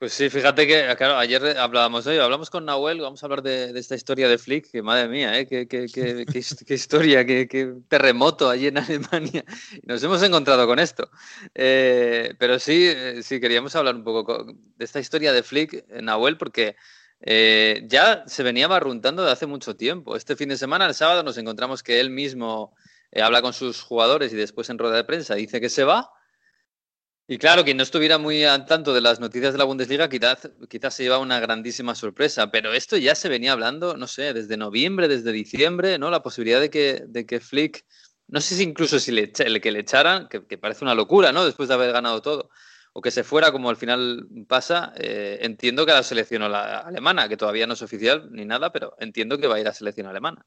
[0.00, 3.78] Pues sí, fíjate que, claro, ayer hablábamos de hablamos con Nahuel, vamos a hablar de,
[3.78, 5.46] esta historia de Flick, que madre mía, ¿eh?
[5.46, 9.44] qué, historia, qué, terremoto allí en Alemania.
[9.82, 11.10] Nos hemos encontrado con esto.
[11.54, 16.38] Eh, pero sí, eh, sí, queríamos hablar un poco de esta historia de Flick, Nahuel,
[16.38, 16.76] porque
[17.22, 20.16] eh, ya se venía barruntando de hace mucho tiempo.
[20.16, 22.74] Este fin de semana, el sábado, nos encontramos que él mismo
[23.10, 26.10] eh, habla con sus jugadores y después en rueda de prensa dice que se va.
[27.28, 30.50] Y claro, quien no estuviera muy al tanto de las noticias de la Bundesliga quizás,
[30.68, 34.56] quizás se lleva una grandísima sorpresa, pero esto ya se venía hablando, no sé, desde
[34.56, 36.10] noviembre, desde diciembre, ¿no?
[36.10, 37.84] La posibilidad de que, de que Flick,
[38.26, 41.44] no sé si incluso si le, que le echaran, que, que parece una locura, ¿no?
[41.44, 42.50] Después de haber ganado todo,
[43.00, 47.66] que se fuera como al final pasa, eh, entiendo que la selección alemana, que todavía
[47.66, 50.46] no es oficial ni nada, pero entiendo que va a ir a selección alemana.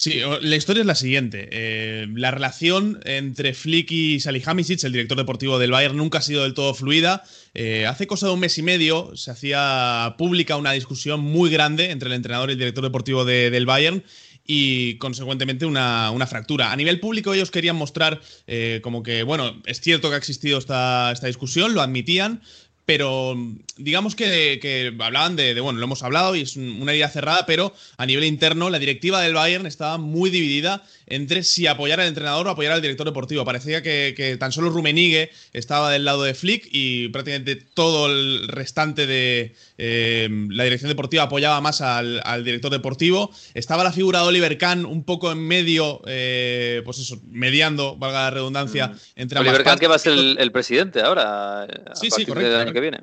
[0.00, 1.48] Sí, la historia es la siguiente.
[1.50, 6.44] Eh, la relación entre Flick y Salihamidzic, el director deportivo del Bayern, nunca ha sido
[6.44, 7.24] del todo fluida.
[7.52, 11.90] Eh, hace cosa de un mes y medio se hacía pública una discusión muy grande
[11.90, 14.04] entre el entrenador y el director deportivo del Bayern
[14.50, 16.72] y consecuentemente una, fractura.
[16.72, 20.58] A nivel público ellos querían mostrar eh, como que, bueno, es cierto que ha existido
[20.58, 22.40] esta, esta discusión, lo admitían,
[22.88, 23.36] pero
[23.76, 28.06] digamos que, hablaban de, bueno, lo hemos hablado y es una idea cerrada, pero a
[28.06, 32.50] nivel interno la directiva del Bayern estaba muy dividida entre si apoyar al entrenador o
[32.50, 33.44] apoyar al director deportivo.
[33.44, 39.06] Parecía que, tan solo Rumenigue estaba del lado de Flick y prácticamente todo el restante
[39.06, 43.30] de eh, la dirección deportiva apoyaba más al, director deportivo.
[43.54, 48.24] Estaba la figura de Oliver Kahn un poco en medio, eh, pues eso, mediando, valga
[48.24, 48.96] la redundancia, mm.
[49.16, 51.66] entre Oliver Kahn que va a ser el, presidente ahora.
[51.94, 53.00] Sí, sí, correcto viene.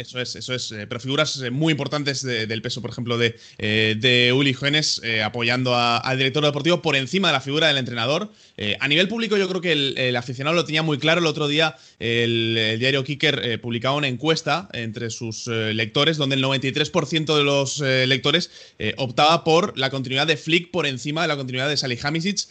[0.00, 0.72] Eso es, eso es.
[0.72, 5.02] Eh, pero figuras eh, muy importantes del peso, por ejemplo, de, eh, de Uli Jones
[5.22, 8.32] apoyando al director deportivo por encima de la figura del entrenador.
[8.78, 11.20] a nivel público, yo creo que el, aficionado lo tenía muy claro.
[11.20, 17.36] El otro día, el, diario Kicker publicaba una encuesta entre sus lectores, donde el 93%
[17.36, 18.50] de los lectores
[18.96, 22.48] optaba por la continuidad de Flick por encima de la continuidad de Salihamidzic.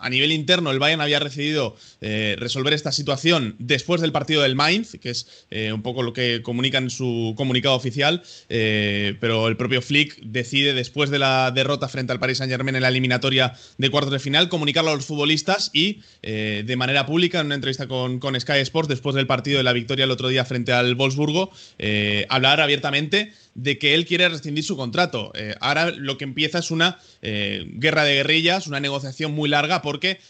[0.00, 4.96] a nivel interno, el Bayern había decidido resolver esta situación después del partido del Mainz,
[5.00, 5.26] que es
[5.72, 10.74] un poco lo que comunican en su comunicado oficial, eh, pero el propio Flick decide,
[10.74, 14.50] después de la derrota frente al Paris Saint-Germain en la eliminatoria de cuartos de final,
[14.50, 18.90] comunicarlo a los futbolistas y eh, de manera pública, en una entrevista con, Sky Sports,
[18.90, 23.32] después del partido de la victoria el otro día frente al Wolfsburgo, eh, hablar abiertamente
[23.54, 25.32] de que él quiere rescindir su contrato.
[25.60, 30.20] ahora lo que empieza es una guerra de guerrillas, una negociación muy larga porque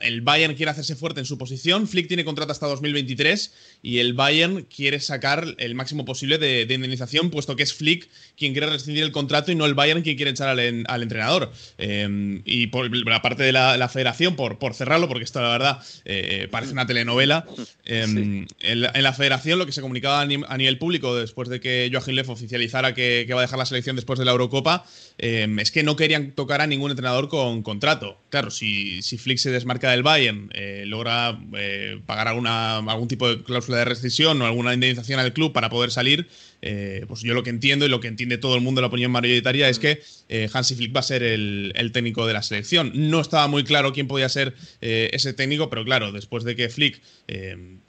[0.00, 1.88] el Bayern quiere hacerse fuerte en su posición.
[1.88, 7.30] Flick tiene contrato hasta 2023 y el Bayern quiere sacar el máximo posible de, indemnización,
[7.30, 10.30] puesto que es Flick quien quiere rescindir el contrato y no el Bayern quien quiere
[10.30, 11.52] echar al, entrenador.
[11.78, 15.82] Em, y por la parte de la, federación, por, por, cerrarlo, porque esto la verdad
[16.04, 17.46] eh, parece una telenovela,
[17.84, 22.14] em, en, la, federación lo que se comunicaba a, nivel público después de que Joachim
[22.14, 24.84] Leff oficializara que, va a dejar la selección después de la Eurocopa,
[25.18, 28.18] em, es que no querían tocar a ningún entrenador con contrato.
[28.30, 33.28] Claro, si, si Flick se desmarca del Bayern, eh, logra eh, pagar alguna, algún tipo
[33.28, 36.28] de cláusula de rescisión o alguna indemnización al club para poder salir,
[36.60, 39.12] eh, pues yo lo que entiendo y lo que entiende todo el mundo, la opinión
[39.12, 42.92] mayoritaria, es que eh, Hansi Flick va a ser el, técnico de la selección.
[42.94, 46.68] No estaba muy claro quién podía ser eh, ese técnico, pero claro, después de que
[46.68, 47.00] Flick,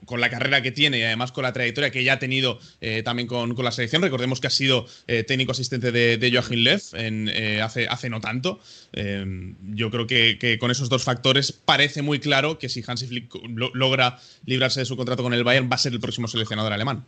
[0.04, 2.58] con la carrera que tiene y además con la trayectoria que ya ha tenido
[3.04, 4.86] también con, la selección, recordemos que ha sido
[5.26, 7.28] técnico asistente de, de Joachim Lev en,
[7.60, 8.60] hace, hace no tanto.
[8.92, 13.34] yo creo que, con esos dos factores parece muy claro que si Hansi Flick
[13.74, 17.06] logra librarse de su contrato con el Bayern, va a ser el próximo seleccionador alemán.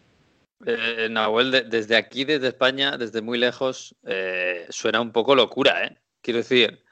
[0.64, 5.98] Eh, Nahuel, desde aquí, desde España, desde muy lejos, eh, suena un poco locura, ¿eh?
[6.20, 6.84] Quiero decir,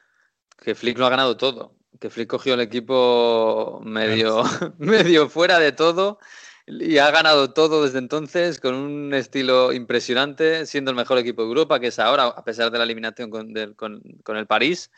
[0.57, 4.43] que Flick lo ha ganado todo, que Flick cogió el equipo medio,
[4.77, 6.19] medio fuera de todo
[6.67, 11.47] y ha ganado todo desde entonces con un estilo impresionante, siendo el mejor equipo de
[11.47, 14.91] Europa, que es ahora, a pesar de la eliminación con, con el París.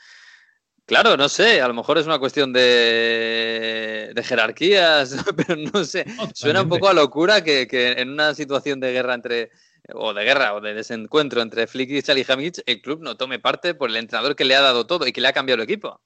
[0.93, 6.05] Claro, no sé, a lo mejor es una cuestión de, jerarquías, pero no sé.
[6.35, 7.67] Suena un poco a locura que,
[7.97, 9.49] en una situación de guerra entre
[9.91, 13.73] o de guerra o de desencuentro entre Flick y Salihamidzic, el club no tome parte
[13.73, 15.99] por el entrenador que le ha dado todo y que le ha cambiado el equipo.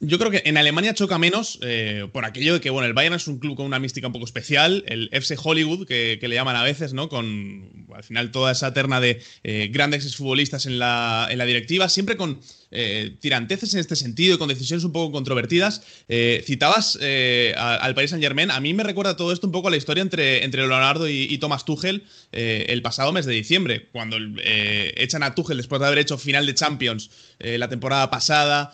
[0.00, 3.14] Yo creo que en Alemania choca menos eh, por aquello de que, bueno, el Bayern
[3.14, 6.56] es un club con una mística un poco especial, el FC Hollywood, que, le llaman
[6.56, 7.08] a veces, ¿no?
[7.08, 11.88] Con al final toda esa terna de eh, grandes exfutbolistas en la, en la directiva,
[11.88, 12.40] siempre con
[12.72, 15.82] eh, tiranteces en este sentido y con decisiones un poco controvertidas.
[16.08, 18.50] Eh, citabas eh, al Paris Saint Germain.
[18.50, 21.36] A mí me recuerda todo esto un poco a la historia entre, entre Leonardo y,
[21.38, 22.02] Thomas Tuchel
[22.32, 24.16] el pasado mes de diciembre, cuando
[24.96, 28.72] echan a Tuchel después de haber hecho final de Champions la temporada pasada,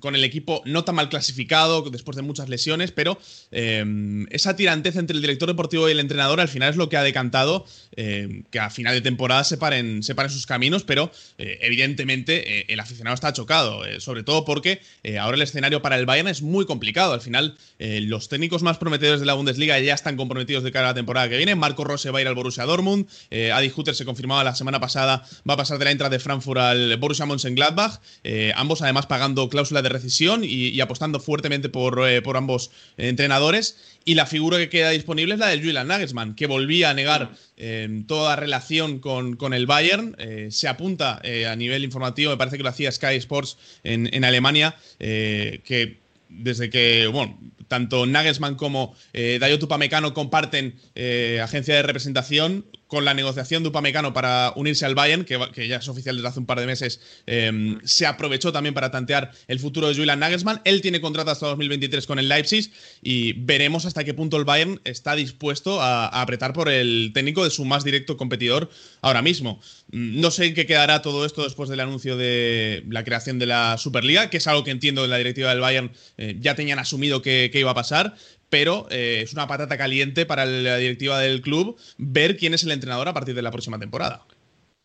[0.00, 3.18] con el equipo no tan mal clasificado, después de muchas lesiones, pero
[3.50, 7.02] esa tirantez entre el director deportivo y el entrenador al final es lo que ha
[7.02, 7.64] decantado
[7.94, 13.32] que a final de temporada se separen, separen sus caminos, pero evidentemente el aficionado está
[13.32, 17.12] chocado, eh, sobre todo porque eh, ahora el escenario para el Bayern es muy complicado.
[17.12, 20.88] Al final, eh, los técnicos más prometedores de la Bundesliga ya están comprometidos de cara
[20.88, 21.54] a la temporada que viene.
[21.54, 23.06] Marco Rose va a ir al Borussia Dortmund,
[23.52, 26.60] Adi Hutter se confirmaba la semana pasada, va a pasar de la entrada de Frankfurt
[26.60, 28.00] al Borussia Mönchengladbach,
[28.54, 33.95] ambos además pagando cláusula de rescisión y, apostando fuertemente por, por ambos entrenadores.
[34.08, 37.32] Y la figura que queda disponible es la de Julian Nagelsmann, que volvía a negar
[37.56, 40.14] eh, toda relación con, el Bayern.
[40.20, 44.08] Eh, se apunta eh, a nivel informativo, me parece que lo hacía Sky Sports en,
[44.14, 45.98] en Alemania, que
[46.28, 47.36] desde que, bueno,
[47.66, 50.76] tanto Nagelsmann como eh, Dayo Tupamecano comparten
[51.42, 55.88] agencia de representación, con la negociación de Upamecano para unirse al Bayern, que, ya es
[55.88, 59.88] oficial desde hace un par de meses, em, se aprovechó también para tantear el futuro
[59.88, 60.60] de Julian Nagelsmann.
[60.64, 62.70] Él tiene contrato hasta 2023 con el Leipzig
[63.02, 67.50] y veremos hasta qué punto el Bayern está dispuesto a, apretar por el técnico de
[67.50, 68.70] su más directo competidor
[69.00, 69.60] ahora mismo.
[69.90, 73.46] Mm, no sé en qué quedará todo esto después del anuncio de la creación de
[73.46, 76.78] la Superliga, que es algo que entiendo de la directiva del Bayern eh, ya tenían
[76.78, 78.14] asumido que iba a pasar
[78.48, 82.70] pero eh, es una patata caliente para la directiva del club ver quién es el
[82.70, 84.24] entrenador a partir de la próxima temporada.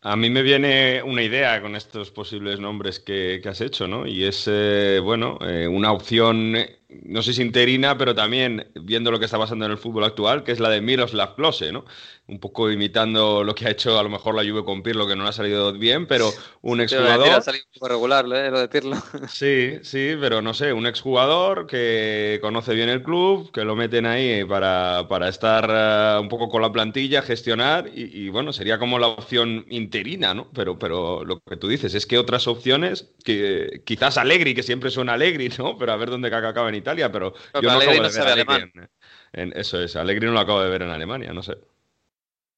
[0.04, 4.04] A mí me viene una idea con estos posibles nombres que, has hecho, ¿no?
[4.04, 6.56] Y es, eh, bueno, eh, una opción
[7.04, 10.44] no sé si interina, pero también viendo lo que está pasando en el fútbol actual,
[10.44, 11.84] que es la de Miroslav Klose, ¿no?
[12.28, 15.16] Un poco imitando lo que ha hecho a lo mejor la Juve con Pirlo, que
[15.16, 16.30] no ha salido bien, pero
[16.62, 17.28] un exjugador...
[17.28, 18.50] Ha salido un poco regular, ¿eh?
[18.50, 18.96] lo de Pirlo.
[19.28, 24.06] Sí, sí, pero no sé, un exjugador que conoce bien el club, que lo meten
[24.06, 29.08] ahí para, estar eh, un poco con la plantilla, gestionar, y, bueno, sería como la
[29.08, 30.48] opción interina, ¿no?
[30.54, 34.90] Pero, pero lo que tú dices es que otras opciones, que quizás Alegri, que siempre
[34.90, 35.76] suena Alegri, ¿no?
[35.76, 38.90] Pero a ver dónde caca acaba en Italia, pero, yo no acabo de ver alemán.
[39.32, 41.56] eso es, Alegri no lo acabo de ver en Alemania, no sé.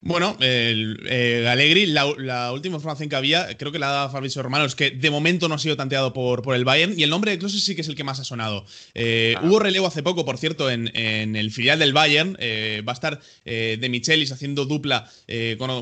[0.07, 4.43] Bueno, el, eh, Allegri, la, última información que había, creo que la ha dado Fabrizio
[4.43, 7.09] Romano, es que de momento no ha sido tanteado por, por el Bayern y el
[7.09, 8.67] nombre de Klose sí que es el que más ha sonado.
[8.93, 9.41] Eh, ah.
[9.43, 12.37] Hubo relevo hace poco, por cierto, en, el filial del Bayern.
[12.39, 15.09] Eh, va a estar De Michelis haciendo dupla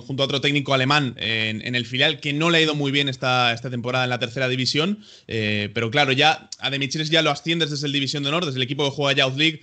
[0.07, 3.09] junto a otro técnico alemán en, el filial que no le ha ido muy bien
[3.09, 4.99] esta, esta temporada en la tercera división.
[5.28, 8.57] pero claro, ya a De Michelis ya lo asciendes desde el División de Honor, desde
[8.59, 9.61] el equipo que juega Youth League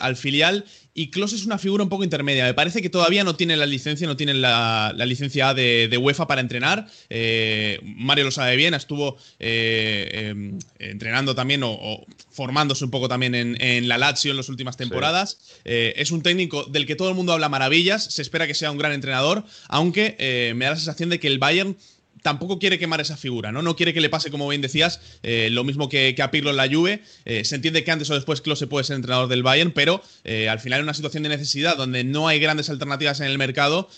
[0.00, 0.64] al filial
[0.98, 2.44] y Klose es una figura un poco intermedia.
[2.44, 6.40] Me parece que todavía no tiene la licencia, no tiene la, licencia de, UEFA para
[6.40, 6.88] entrenar.
[7.08, 13.36] Eh, Mario lo sabe bien, estuvo eh, em, entrenando también o, formándose un poco también
[13.36, 15.38] en, la Lazio en las últimas temporadas.
[15.64, 18.02] Eh, es un técnico del que todo el mundo habla maravillas.
[18.02, 20.16] Se espera que sea un gran entrenador, aunque
[20.56, 21.76] me da la sensación de que el Bayern
[22.22, 23.62] tampoco quiere quemar esa figura, ¿no?
[23.62, 26.56] No quiere que le pase, como bien decías, eh, lo mismo que, a Pirlo en
[26.56, 27.02] la Juve.
[27.24, 30.48] Eh, se entiende que antes o después Klose puede ser entrenador del Bayern, pero eh,
[30.48, 33.88] al final en una situación de necesidad donde no hay grandes alternativas en el mercado,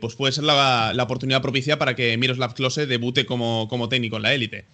[0.00, 4.22] pues puede ser la, oportunidad propicia para que Miroslav Klose debute como, como técnico en
[4.22, 4.64] la élite.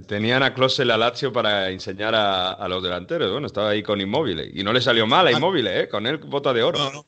[0.00, 3.30] Tenían a Klose la Lazio para enseñar a, los delanteros.
[3.30, 4.50] Bueno, estaba ahí con Inmóvil.
[4.54, 5.32] Y no le salió mal a ah.
[5.32, 5.88] Inmóvil, ¿eh?
[5.88, 6.78] Con él bota de oro.
[6.78, 7.06] No, no.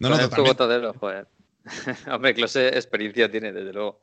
[0.00, 1.26] No, no, bota de oro, joder.
[2.12, 4.00] Hombre, Klose experiencia tiene, desde luego.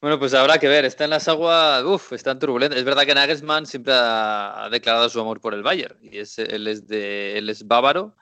[0.00, 0.84] Bueno, pues habrá que ver.
[0.84, 2.78] Está en las aguas, uff, están turbulentas.
[2.78, 5.98] Es verdad que Nagelsmann siempre ha, declarado su amor por el Bayern.
[6.02, 8.16] Y es, él, es de, él es bávaro,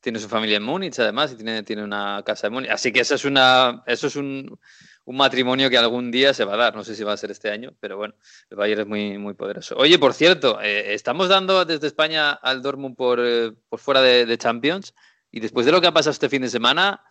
[0.00, 2.70] tiene su familia en Múnich además y tiene, tiene una casa en Múnich.
[2.70, 4.58] Así que eso es, una, eso es un,
[5.04, 6.74] un matrimonio que algún día se va a dar.
[6.74, 8.14] No sé si va a ser este año, pero bueno,
[8.48, 9.76] el Bayern es muy, muy poderoso.
[9.76, 14.24] Oye, por cierto, eh, estamos dando desde España al Dortmund por, eh, por fuera de,
[14.24, 14.94] de Champions.
[15.30, 17.04] Y después de lo que ha pasado este fin de semana,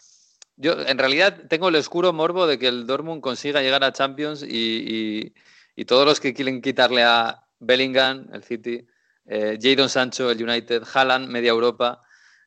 [0.59, 4.45] yo en realidad tengo el oscuro morbo de que el Dortmund consiga llegar a Champions
[4.47, 5.33] y,
[5.87, 8.85] todos los que quieren quitarle a Bellingham, el City,
[9.25, 12.01] eh, Jadon Sancho, el United, Haaland, media Europa,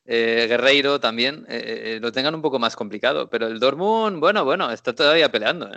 [0.05, 3.31] eh, Guerreiro también, eh, lo tengan un poco más complicado.
[3.31, 5.71] Pero el Dortmund, bueno, bueno, está todavía peleando.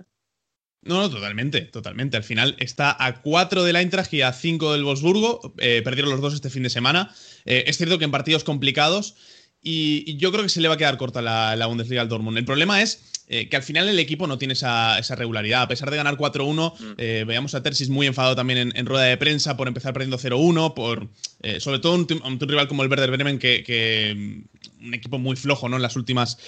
[0.83, 2.19] No, no, totalmente, totalmente.
[2.19, 5.55] Al final está a 4 del Eintracht y a 5 del Wolfsburgo.
[5.57, 7.11] perdieron los dos este fin de semana.
[7.47, 9.17] es cierto que en partidos complicados
[9.63, 12.39] y, yo creo que se le va a quedar corta la, Bundesliga al Dortmund.
[12.39, 15.63] El problema es eh, que al final el equipo no tiene esa, regularidad.
[15.63, 16.93] A pesar de ganar 4-1, mm.
[16.99, 20.75] eh, veíamos a Tersis muy enfadado también en, rueda de prensa por empezar perdiendo 0-1,
[20.75, 21.09] por
[21.43, 25.35] eh, sobre todo un, un, rival como el Werder Bremen, que, mm, un equipo muy
[25.35, 25.77] flojo ¿no?
[25.77, 26.39] en las últimas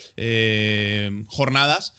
[1.27, 1.95] jornadas.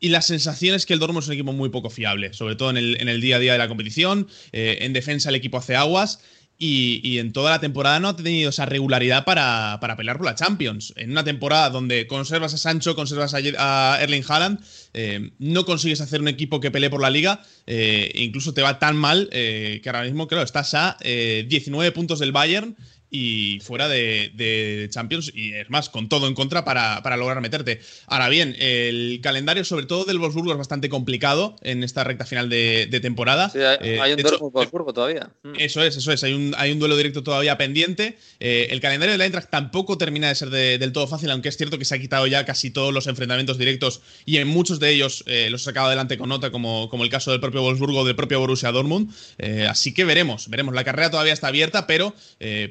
[0.00, 2.70] Y la sensación es que el Dortmund es un equipo muy poco fiable, sobre todo
[2.70, 4.28] en el, en el día a día de la competición.
[4.52, 6.20] en defensa el equipo hace aguas.
[6.60, 10.92] Y, en toda la temporada no ha tenido esa regularidad para, pelear por la Champions.
[10.96, 14.60] En una temporada donde conservas a Sancho, conservas a, Erling Haaland,
[14.92, 18.80] eh, no consigues hacer un equipo que pelee por la liga, eh, incluso te va
[18.80, 22.76] tan mal eh, que ahora mismo, creo, estás a 19 puntos del Bayern
[23.10, 27.80] y fuera de, Champions y es más, con todo en contra para, lograr meterte.
[28.06, 32.48] Ahora bien, el calendario sobre todo del Wolfsburgo es bastante complicado en esta recta final
[32.48, 33.50] de, temporada.
[33.50, 35.30] Sí, hay, un duelo con Wolfsburgo todavía.
[35.42, 35.54] Mm.
[35.58, 38.18] Eso es, eso es, hay un, hay un duelo directo todavía pendiente.
[38.40, 41.56] Eh, el calendario de la Eintracht tampoco termina de ser del todo fácil, aunque es
[41.56, 44.90] cierto que se ha quitado ya casi todos los enfrentamientos directos y en muchos de
[44.90, 48.04] ellos eh, los ha sacado adelante con nota, como, como el caso del propio Wolfsburgo,
[48.04, 49.12] del propio Borussia Dortmund.
[49.38, 50.74] Eh, así que veremos, veremos.
[50.74, 52.14] La carrera todavía está abierta, pero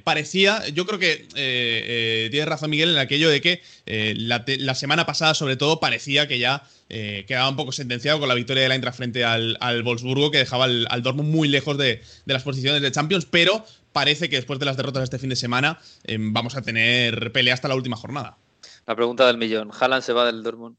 [0.03, 0.26] parece
[0.73, 5.05] yo creo que eh, eh, tiene razón Miguel en aquello de que eh, la, semana
[5.05, 8.75] pasada sobre todo parecía que ya quedaba un poco sentenciado con la victoria de la
[8.75, 12.91] Eintracht frente al, al Wolfsburgo que dejaba al, Dortmund muy lejos de, las posiciones de
[12.91, 15.79] Champions, pero parece que después de las derrotas de este fin de semana
[16.17, 18.37] vamos a tener pelea hasta la última jornada.
[18.85, 20.77] La pregunta del millón, ¿Haaland se va del Dortmund?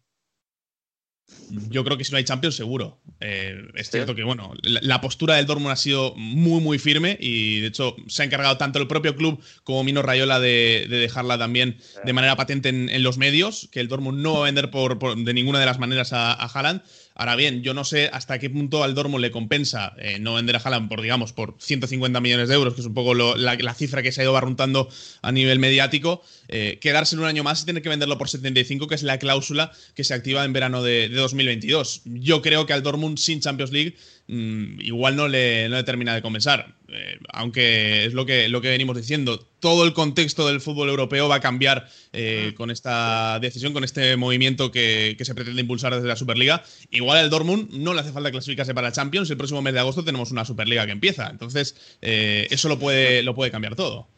[1.70, 2.98] Yo creo que si no hay Champions, seguro.
[3.20, 7.60] Eh, es cierto que, bueno, la, postura del Dortmund ha sido muy, muy firme y,
[7.60, 11.78] de hecho, se ha encargado tanto el propio club como Mino Rayola de, dejarla también
[12.04, 15.34] de manera patente en, los medios, que el Dortmund no va a vender por, de
[15.34, 16.82] ninguna de las maneras a, a Haaland.
[17.18, 20.54] Ahora bien, yo no sé hasta qué punto al Dortmund le compensa eh, no vender
[20.54, 24.04] a Haaland por, digamos, por 150 millones de euros, que es un poco la, cifra
[24.04, 24.88] que se ha ido barruntando
[25.20, 28.88] a nivel mediático, eh, quedarse en un año más y tener que venderlo por 75,
[28.88, 32.02] que es la cláusula que se activa en verano de, 2022.
[32.06, 33.96] Yo creo que al Dortmund sin Champions League
[34.28, 38.68] mm, igual no le, no termina de compensar, eh, aunque es lo que, lo que
[38.68, 43.72] venimos diciendo todo el contexto del fútbol europeo va a cambiar eh, con esta decisión,
[43.72, 46.62] con este movimiento que, se pretende impulsar desde la Superliga.
[46.90, 49.28] Igual al Dortmund no le hace falta clasificarse para Champions.
[49.30, 51.28] El próximo mes de agosto tenemos una Superliga que empieza.
[51.28, 54.08] Entonces, eso lo puede, lo puede cambiar todo.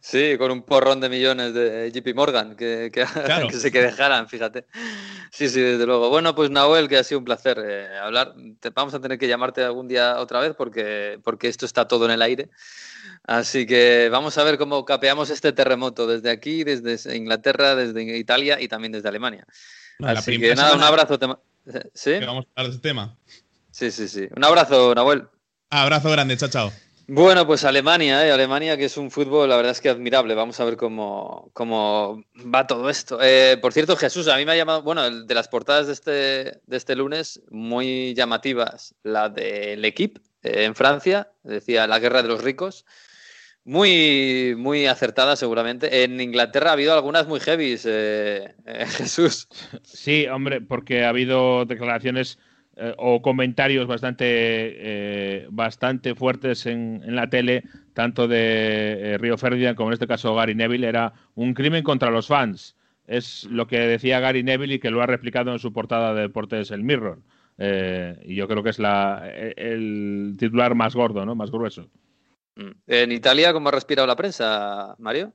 [0.00, 3.04] Sí, con un porrón de millones de JP Morgan que, que,
[3.58, 4.66] se que dejaran, fíjate.
[5.30, 6.08] Sí, sí, desde luego.
[6.08, 8.34] Bueno, pues Nahuel, que ha sido un placer eh, hablar.
[8.74, 12.12] vamos a tener que llamarte algún día otra vez porque, porque esto está todo en
[12.12, 12.48] el aire.
[13.24, 18.60] Así que vamos a ver cómo capeamos este terremoto desde aquí, desde Inglaterra, desde Italia
[18.60, 19.46] y también desde Alemania.
[20.02, 21.18] Así que nada, un abrazo.
[21.94, 22.18] ¿Sí?
[22.20, 23.16] vamos a hablar de este tema.
[23.70, 24.28] Sí, sí, sí.
[24.34, 25.28] Un abrazo, Nahuel.
[25.70, 26.72] Abrazo grande, chao, chao.
[27.12, 28.30] Bueno, pues Alemania, ¿eh?
[28.30, 30.36] Alemania que es un fútbol, la verdad es que admirable.
[30.36, 33.18] Vamos a ver cómo, cómo va todo esto.
[33.20, 36.12] Eh, por cierto, Jesús, a mí me ha llamado, bueno, de las portadas de este,
[36.64, 42.28] de este lunes, muy llamativas, la del equipo eh, en Francia, decía la guerra de
[42.28, 42.86] los ricos.
[43.64, 46.04] Muy, muy acertada seguramente.
[46.04, 48.54] En Inglaterra ha habido algunas muy heavies, eh,
[48.86, 49.48] Jesús.
[49.82, 52.38] Sí, hombre, porque ha habido declaraciones
[52.82, 59.76] eh, o comentarios bastante, eh, bastante fuertes en, la tele, tanto de eh, Río Ferdinand
[59.76, 62.76] como en este caso Gary Neville, era un crimen contra los fans.
[63.06, 66.22] Es lo que decía Gary Neville y que lo ha replicado en su portada de
[66.22, 67.20] Deportes El Mirror.
[68.24, 71.34] y yo creo que es la, el titular más gordo, ¿no?
[71.34, 71.90] Más grueso.
[72.56, 72.70] Mm.
[72.86, 75.34] ¿En Italia cómo ha respirado la prensa, Mario?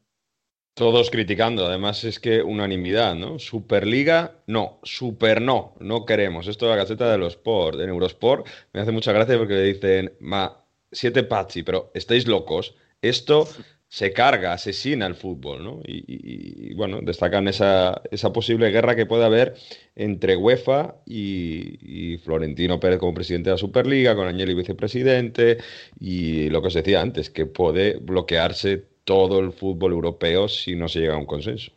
[0.76, 3.40] Todos criticando, además es que unanimidad, ¿no?
[3.40, 6.48] Superliga, no, super no, no queremos.
[6.48, 8.46] Esto es la caseta de los Sport, en Eurosport.
[8.74, 12.76] Me hace mucha gracia porque le dicen, ma, siete pazzi, pero estáis locos.
[13.02, 13.48] Esto
[13.88, 15.80] se carga, asesina el fútbol, ¿no?
[15.86, 19.56] Y, bueno, destacan esa, esa, posible guerra que puede haber
[19.96, 25.60] entre UEFA y, Florentino Pérez como presidente de la Superliga, con Agnelli vicepresidente,
[26.02, 30.90] y lo que os decía antes, que puede bloquearse todo el fútbol europeo si no
[30.90, 31.72] se llega a un consenso.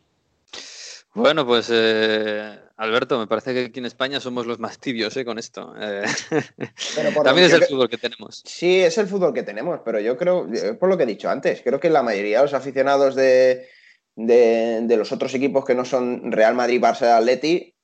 [1.14, 5.24] Bueno, pues eh, Alberto, me parece que aquí en España somos los más tibios ¿eh?
[5.24, 5.74] con esto.
[5.81, 6.05] Eh,
[7.24, 8.41] también es el fútbol que tenemos.
[8.47, 11.29] Sí, es el fútbol que tenemos, pero yo creo, eh, por lo que he dicho
[11.29, 13.66] antes, creo que la mayoría de los aficionados de,
[14.14, 17.74] de, los otros equipos que no son Real Madrid, Barça, Atleti,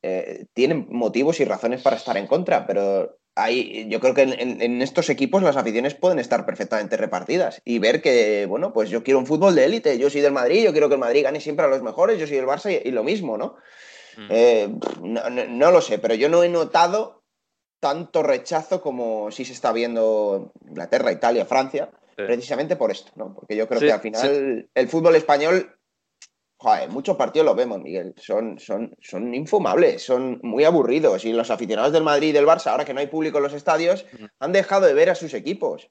[0.53, 4.83] tienen motivos y razones para estar en contra, pero hay, yo creo que en, en,
[4.83, 9.19] estos equipos las aficiones pueden estar perfectamente repartidas y ver que, bueno, pues yo quiero
[9.19, 11.65] un fútbol de élite, yo soy del Madrid, yo quiero que el Madrid gane siempre
[11.67, 13.57] a los mejores, yo soy del Barça y lo mismo, ¿no?
[14.17, 14.29] Mm.
[14.31, 17.23] Eh, no, lo sé, pero yo no he notado
[17.81, 23.35] tanto rechazo como si se está viendo Inglaterra, Italia, Francia, precisamente por esto, ¿no?
[23.35, 25.77] Porque yo creo que al final el fútbol español,
[26.65, 31.51] joder, muchos partidos lo vemos, Miguel, son, son, son infumables, son muy aburridos y los
[31.51, 34.07] aficionados del Madrid y del Barça, ahora que no hay público en los estadios,
[34.41, 35.91] han dejado de ver a sus equipos.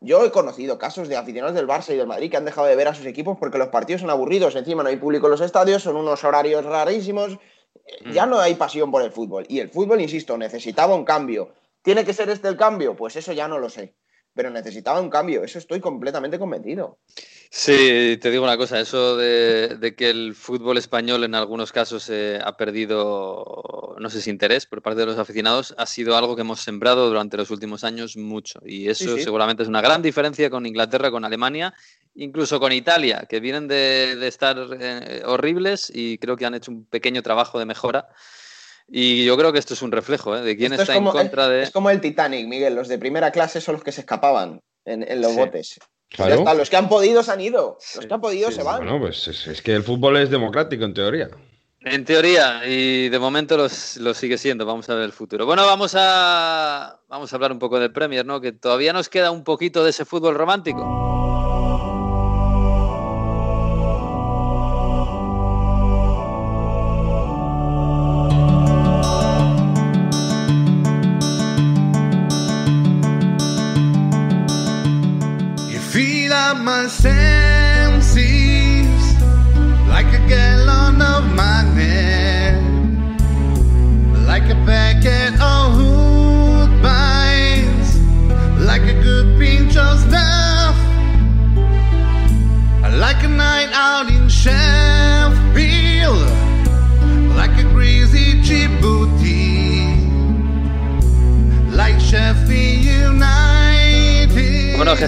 [0.00, 2.76] Yo he conocido casos de aficionados del Barça y del Madrid que han dejado de
[2.76, 5.40] ver a sus equipos porque los partidos son aburridos, encima no hay público en los
[5.40, 7.38] estadios, son unos horarios rarísimos,
[8.04, 8.12] Mm.
[8.12, 9.44] ya no hay pasión por el fútbol.
[9.48, 11.52] Y el fútbol, insisto, necesitaba un cambio.
[11.82, 12.94] ¿Tiene que ser este el cambio?
[12.94, 13.94] Pues eso ya no lo sé.
[14.34, 16.98] Pero necesitaba un cambio, eso estoy completamente convencido.
[17.52, 22.38] Sí, te digo una cosa, eso de, que el fútbol español en algunos casos eh,
[22.40, 26.42] ha perdido, no sé si interés por parte de los aficionados, ha sido algo que
[26.42, 28.60] hemos sembrado durante los últimos años mucho.
[28.64, 31.74] Y eso seguramente es una gran diferencia con Inglaterra, con Alemania,
[32.14, 36.84] incluso con Italia, que vienen de, estar eh, horribles y creo que han hecho un
[36.84, 38.10] pequeño trabajo de mejora.
[38.92, 40.42] Y yo creo que esto es un reflejo ¿eh?
[40.42, 41.62] de quién está en contra de.
[41.62, 42.74] Es como el Titanic, Miguel.
[42.74, 45.78] Los de primera clase son los que se escapaban en, los botes.
[46.08, 46.44] Claro.
[46.54, 47.78] los que han podido se han ido.
[47.94, 48.78] Los que han podido se van.
[48.78, 51.28] Bueno, pues es, que el fútbol es democrático en teoría.
[51.82, 53.68] En teoría, y de momento lo
[54.14, 54.66] sigue siendo.
[54.66, 55.46] Vamos a ver el futuro.
[55.46, 58.40] Bueno, vamos a, vamos a hablar un poco del Premier, ¿no?
[58.40, 61.19] Que todavía nos queda un poquito de ese fútbol romántico.
[76.60, 76.86] My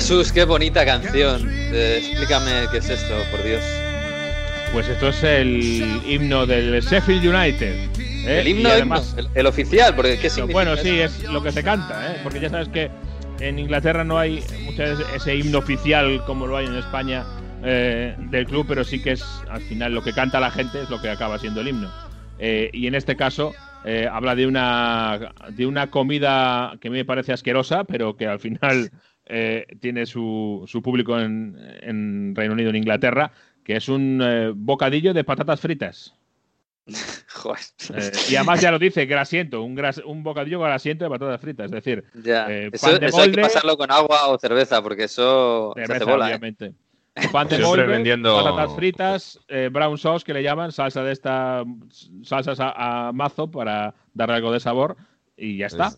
[0.02, 1.48] Jesús, qué bonita canción.
[1.48, 3.62] Eh, explícame qué es esto, por Dios.
[4.72, 8.00] Pues esto es el himno del Sheffield United.
[8.26, 8.40] ¿eh?
[8.40, 10.54] El himno, además, el, oficial, porque ¿qué significa?
[10.54, 12.20] Bueno, sí, es lo que se canta, ¿eh?
[12.24, 12.90] porque ya sabes que
[13.38, 17.24] en Inglaterra no hay muchas veces ese himno oficial como lo hay en España
[17.62, 21.00] del club, pero sí que es al final lo que canta la gente es lo
[21.00, 21.92] que acaba siendo el himno.
[22.40, 23.54] y en este caso
[24.10, 28.90] habla de una, de una comida que me parece asquerosa, pero que al final
[29.26, 33.32] eh, tiene su, su público en, Reino Unido, en Inglaterra,
[33.64, 36.14] que es un eh, bocadillo de patatas fritas.
[37.28, 37.60] Joder.
[37.94, 41.66] Eh, y además ya lo dice, grasiento, un, un bocadillo grasiento de patatas fritas.
[41.66, 42.46] Es decir, ya.
[42.50, 46.74] eso, hay que pasarlo con agua o cerveza, porque eso cerveza, se bola, obviamente.
[47.30, 48.42] Pan de molde, vendiendo...
[48.42, 51.62] patatas fritas, brown sauce que le llaman, salsa de esta,
[52.24, 54.96] salsas a, mazo para darle algo de sabor
[55.36, 55.92] y ya está.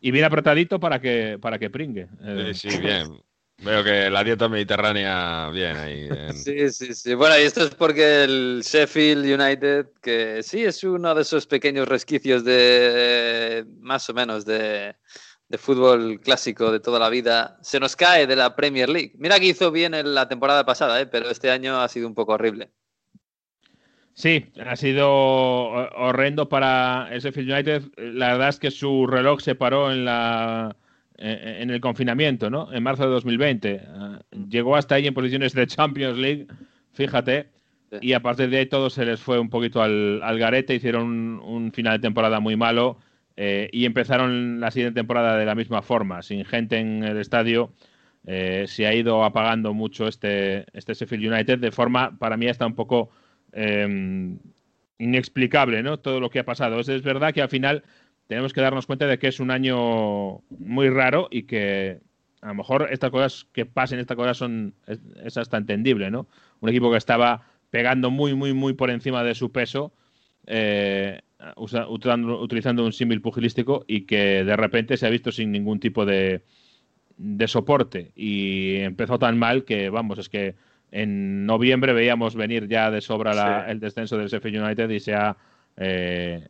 [0.00, 2.08] Y bien apretadito para que, para que pringue.
[2.22, 3.20] Eh, sí, bien.
[3.58, 6.08] Veo que la dieta mediterránea, bien ahí.
[6.34, 7.14] Sí, sí, sí.
[7.14, 11.86] Bueno, y esto es porque el Sheffield United, que sí es uno de esos pequeños
[11.86, 14.96] resquicios de, más o menos, de,
[15.48, 19.12] de fútbol clásico de toda la vida, se nos cae de la Premier League.
[19.18, 21.06] Mira que hizo bien en la temporada pasada, ¿eh?
[21.06, 22.70] pero este año ha sido un poco horrible.
[24.14, 27.82] Sí, ha sido horrendo para el Sheffield United.
[27.96, 30.76] La verdad es que su reloj se paró en la
[31.16, 32.72] en el confinamiento, ¿no?
[32.72, 33.82] En marzo de 2020.
[33.86, 36.46] Ah, llegó hasta ahí en posiciones de Champions League,
[36.92, 37.50] fíjate.
[38.00, 41.72] Y a partir de ahí todo se les fue un poquito al, garete, hicieron un,
[41.72, 42.98] final de temporada muy malo
[43.36, 47.72] eh, y empezaron la siguiente temporada de la misma forma, sin gente en el estadio.
[48.26, 52.66] Eh, se ha ido apagando mucho este, este Sheffield United de forma, para mí, está
[52.66, 53.10] un poco
[53.54, 54.38] Em,
[54.98, 55.98] inexplicable, ¿no?
[55.98, 56.80] Todo lo que ha pasado.
[56.80, 57.84] Es, verdad que al final
[58.26, 62.00] tenemos que darnos cuenta de que es un año muy raro y que
[62.40, 66.28] a lo mejor estas cosas que pasen, estas cosas son, es, hasta entendible, ¿no?
[66.60, 69.92] Un equipo que estaba pegando muy, muy, muy por encima de su peso,
[70.46, 71.20] eh,
[71.56, 76.42] utilizando, un símil pugilístico y que de repente se ha visto sin ningún tipo de
[77.46, 80.54] soporte y empezó tan mal que, vamos, es que
[80.94, 85.36] en noviembre veíamos venir ya de sobra el descenso del Sheffield United y se ha
[85.76, 86.46] eh,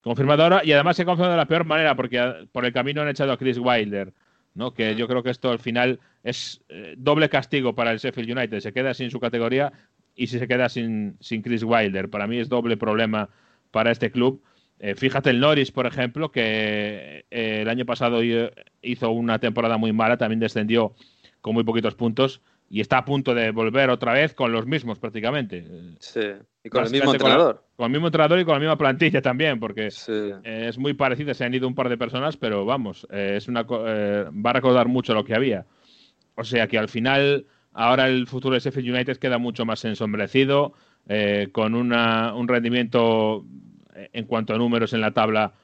[0.00, 0.62] confirmado ahora.
[0.64, 3.32] Y además se ha confirmado de la peor manera porque por el camino han echado
[3.32, 4.14] a Chris Wilder,
[4.54, 4.72] ¿no?
[4.72, 8.60] que yo creo que esto al final es eh, doble castigo para el Sheffield United,
[8.60, 9.70] se queda sin su categoría
[10.14, 13.28] y si se queda sin, sin Chris Wilder, para mí es doble problema
[13.72, 14.42] para este club.
[14.78, 18.22] Eh, fíjate el Norris, por ejemplo, que el año pasado
[18.80, 20.94] hizo una temporada muy mala, también descendió
[21.42, 24.98] con muy poquitos puntos y está a punto de volver otra vez con los mismos
[24.98, 25.64] prácticamente.
[26.00, 26.20] Sí,
[26.64, 27.64] y con el mismo entrenador.
[27.76, 31.44] Con, el mismo entrenador y con la misma plantilla también, porque es muy parecido, se
[31.44, 34.88] han ido un par de personas, pero vamos, eh, es una, eh, va a recordar
[34.88, 35.66] mucho lo que había.
[36.34, 40.74] O sea que al final, ahora el futuro de Sheffield United queda mucho más ensombrecido,
[41.08, 43.44] eh, con una, un rendimiento
[44.12, 45.54] en cuanto a números en la tabla,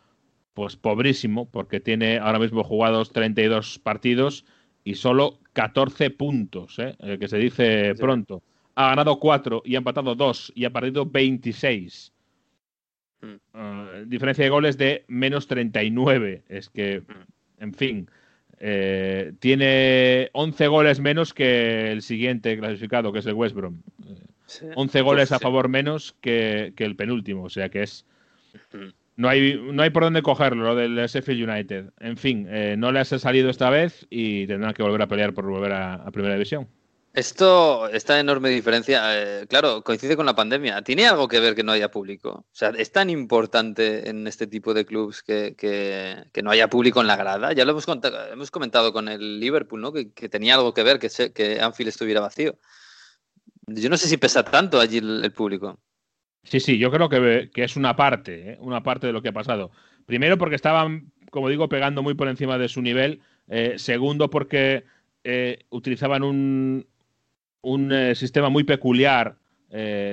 [0.55, 4.45] pues pobrísimo, porque tiene ahora mismo jugados 32 partidos
[4.85, 6.97] y solo 14 puntos, ¿eh?
[7.01, 8.43] Eh, que se dice pronto.
[8.75, 12.13] Ha ganado 4 y ha empatado 2 y ha perdido 26.
[13.21, 13.27] Mm.
[13.55, 16.43] Ah, diferencia de goles de menos 39.
[16.49, 17.63] Es que, mm.
[17.63, 18.11] en fin,
[18.59, 23.83] eh, tiene 11 goles menos que el siguiente clasificado, que es el West Brom.
[24.75, 28.05] 11 goles a favor menos que, que, el penúltimo, o sea que es
[29.23, 31.93] no hay, no hay por dónde cogerlo, lo del Sheffield United.
[32.01, 35.33] En fin, eh, no le ha salido esta vez y tendrán que volver a pelear
[35.33, 36.69] por volver a, Primera División.
[37.15, 40.83] Esto, esta enorme diferencia, eh, claro, coincide con la pandemia.
[40.83, 42.31] ¿Tiene algo que ver que no haya público?
[42.31, 47.01] O sea, ¿es tan importante en este tipo de clubes que, que, no haya público
[47.01, 47.53] en la grada?
[47.53, 47.87] Ya lo hemos,
[48.33, 49.93] hemos comentado con el Liverpool, ¿no?
[49.93, 52.59] Que, tenía algo que ver que, que Anfield estuviera vacío.
[53.69, 55.79] Yo no sé si pesa tanto allí el público.
[56.45, 58.57] Sí, sí, yo creo que, es una parte, ¿eh?
[58.61, 59.71] una parte de lo que ha pasado.
[60.07, 63.21] Primero porque estaban, como digo, pegando muy por encima de su nivel.
[63.49, 64.85] Eh, segundo porque
[65.25, 66.87] eh, utilizaban un,
[67.61, 69.37] un sistema muy peculiar,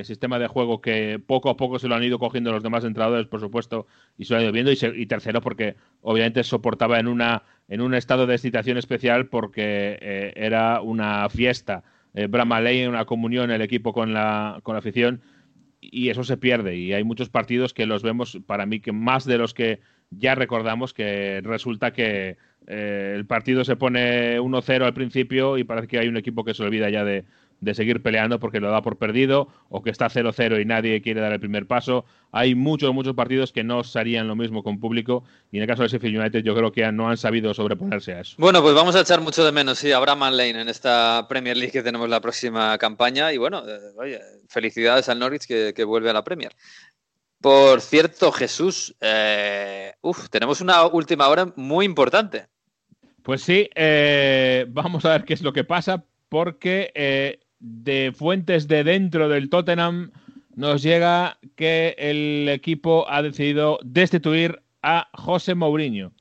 [0.04, 3.28] sistema de juego que poco a poco se lo han ido cogiendo los demás entrenadores,
[3.28, 4.72] por supuesto, y se lo han ido viendo.
[4.72, 10.80] Y, tercero porque obviamente soportaba en, una, en un estado de excitación especial porque era
[10.82, 11.84] una fiesta.
[12.30, 15.22] Brahma Ley, una comunión el equipo con la, con la afición
[15.82, 16.76] y eso se pierde.
[16.78, 19.80] Y hay muchos partidos que los vemos, para mí, que más de los que
[20.12, 25.88] ya recordamos, que resulta que eh, el partido se pone 1-0 al principio y parece
[25.88, 27.26] que hay un equipo que se olvida ya de,
[27.62, 31.22] de seguir peleando porque lo da por perdido o que está 0-0 y nadie quiere
[31.22, 32.06] dar el primer paso.
[32.32, 35.84] Hay muchos, muchos partidos que no serían lo mismo con público y en el caso
[35.84, 38.36] de Sheffield United yo creo que no han sabido sobreponerse a eso.
[38.38, 41.58] Bueno, pues vamos a echar mucho de menos, sí, a Bram Lane en esta Premier
[41.58, 46.10] League que tenemos la próxima campaña y bueno, eh, oye, felicidades al Norwich que, vuelve
[46.10, 46.56] a la Premier.
[47.42, 49.94] Por cierto, Jesús, eh,
[50.30, 52.48] tenemos una última hora muy importante.
[53.24, 56.92] Pues sí, eh, vamos a ver qué es lo que pasa, porque
[57.60, 60.12] de fuentes de dentro del Tottenham
[60.56, 66.12] nos llega que el equipo ha decidido destituir a José Mourinho.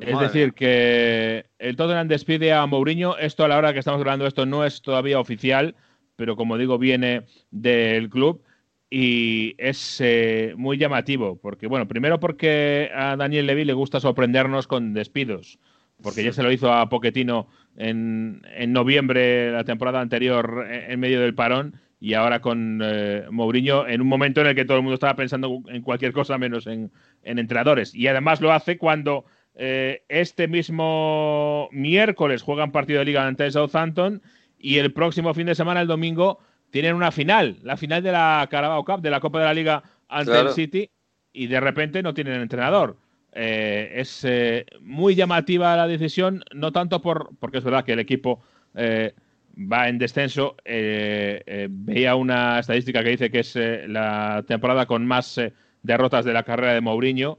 [0.00, 3.16] Es decir, que el Tottenham despide a Mourinho.
[3.16, 5.76] Esto a la hora que estamos hablando, esto no es todavía oficial,
[6.16, 7.22] pero como digo, viene
[7.52, 8.42] del club
[8.90, 11.36] y es eh, muy llamativo.
[11.36, 15.58] Porque, bueno, primero porque a Daniel Levy le gusta sorprendernos con despidos
[16.02, 21.20] porque ya se lo hizo a Poquetino en, en noviembre la temporada anterior en medio
[21.20, 24.82] del parón y ahora con eh, Mourinho en un momento en el que todo el
[24.82, 27.94] mundo estaba pensando en cualquier cosa menos en, entrenadores.
[27.94, 34.20] Y además lo hace cuando eh, este mismo miércoles juegan partido de liga ante Southampton
[34.58, 38.46] y el próximo fin de semana, el domingo, tienen una final, la final de la
[38.50, 40.90] Carabao Cup, de la Copa de la Liga ante el City,
[41.32, 42.98] y de repente no tienen entrenador.
[43.34, 47.98] Eh, es eh, muy llamativa la decisión, no tanto por, porque es verdad que el
[47.98, 48.42] equipo
[48.74, 49.12] eh,
[49.56, 50.56] va en descenso.
[50.64, 55.40] veía una estadística que dice que es la temporada con más
[55.82, 57.38] derrotas de la carrera de Mourinho,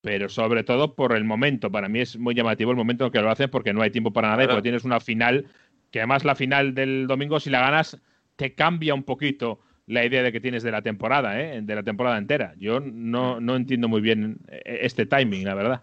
[0.00, 1.70] pero sobre todo por el momento.
[1.70, 4.12] Para mí es muy llamativo el momento en que lo hacen porque no hay tiempo
[4.12, 5.46] para nada y porque tienes una final
[5.90, 8.00] que además la final del domingo, si la ganas,
[8.36, 9.60] te cambia un poquito
[9.90, 11.60] la idea de que tienes de la temporada, ¿eh?
[11.62, 12.54] de la temporada entera.
[12.56, 15.82] Yo no, no entiendo muy bien eh, este timing, la verdad.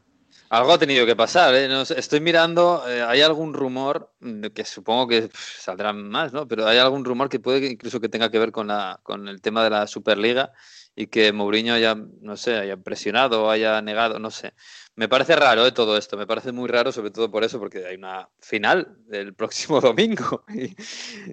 [0.49, 1.53] Algo ha tenido que pasar.
[1.55, 1.67] ¿eh?
[1.97, 4.13] estoy mirando, eh, hay algún rumor,
[4.53, 6.47] que supongo que saldrán más, ¿no?
[6.47, 9.41] Pero hay algún rumor que puede incluso que tenga que ver con, la, con el
[9.41, 10.53] tema de la Superliga
[10.95, 14.53] y que Mourinho haya, no sé, haya presionado, haya negado, no sé.
[14.97, 15.71] Me parece raro ¿eh?
[15.71, 19.35] todo esto, me parece muy raro, sobre todo por eso, porque hay una final el
[19.35, 20.43] próximo domingo.
[20.49, 20.75] Y,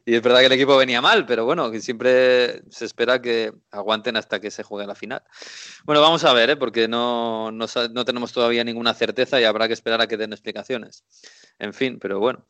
[0.05, 3.55] y, es verdad que el equipo venía mal, pero bueno, que siempre se espera que
[3.71, 5.23] aguanten hasta que se juegue la final.
[5.85, 6.57] Bueno, vamos a ver, ¿eh?
[6.57, 10.35] porque no, no, no tenemos todavía ninguna certeza y habrá que esperar a que den
[10.35, 11.03] explicaciones.
[11.59, 12.45] En fin, pero bueno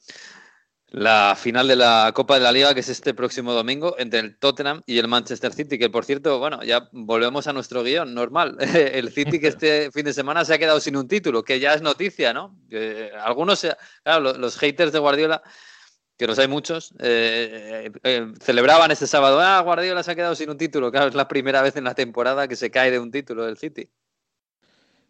[0.95, 4.37] la final de la Copa de la Liga, que es este próximo domingo, entre el
[4.39, 8.57] Tottenham y el Manchester City, que por cierto, bueno, ya volvemos a nuestro guion normal.
[8.95, 11.75] El City que este fin de semana se ha quedado sin un título, que ya
[11.75, 12.57] es noticia, ¿no?
[13.25, 13.67] algunos,
[14.05, 15.43] claro, los haters de Guardiola,
[16.17, 20.37] que los hay muchos, eh, eh, eh, celebraban este sábado, ah, Guardiola se ha quedado
[20.37, 20.93] sin un título.
[20.93, 23.57] Claro, es la primera vez en la temporada que se cae de un título del
[23.57, 23.91] City.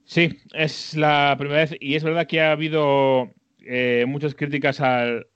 [0.06, 3.34] Sí, es la primera vez y es verdad que ha habido
[4.06, 5.26] muchas críticas al,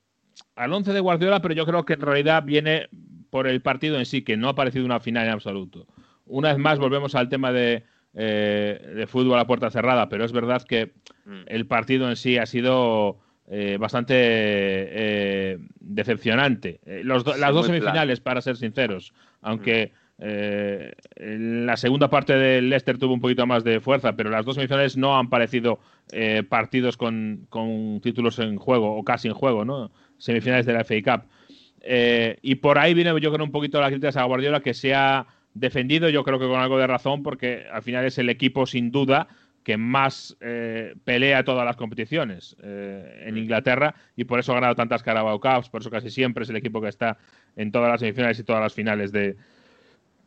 [0.57, 2.89] al 11 de Guardiola, pero yo creo que en realidad viene
[3.31, 5.87] por el partido en sí, que no ha parecido una final en absoluto.
[6.27, 7.85] Una vez más volvemos al tema de,
[8.15, 10.93] eh, fútbol a puerta cerrada, pero es verdad que
[11.25, 11.43] mm.
[11.47, 13.19] el partido en sí ha sido
[13.51, 16.81] eh, bastante eh, decepcionante.
[17.05, 21.65] las dos semifinales, para ser sinceros, aunque mm.
[21.65, 24.97] la segunda parte del Leicester tuvo un poquito más de fuerza, pero las dos semifinales
[24.97, 25.79] no han parecido
[26.49, 29.91] partidos con, con, títulos en juego o casi en juego, ¿no?
[30.19, 31.29] Semifinales de la FA Cup.
[31.81, 34.95] Eh, y por ahí viene yo creo un poquito la crítica a Guardiola que se
[34.95, 38.67] ha defendido, yo creo que con algo de razón, porque al final es el equipo
[38.67, 39.29] sin duda
[39.63, 44.75] que más eh, pelea todas las competiciones eh, en Inglaterra y por eso ha ganado
[44.75, 47.19] tantas Carabao Cups, por eso casi siempre es el equipo que está
[47.57, 49.37] en todas las semifinales y todas las finales de,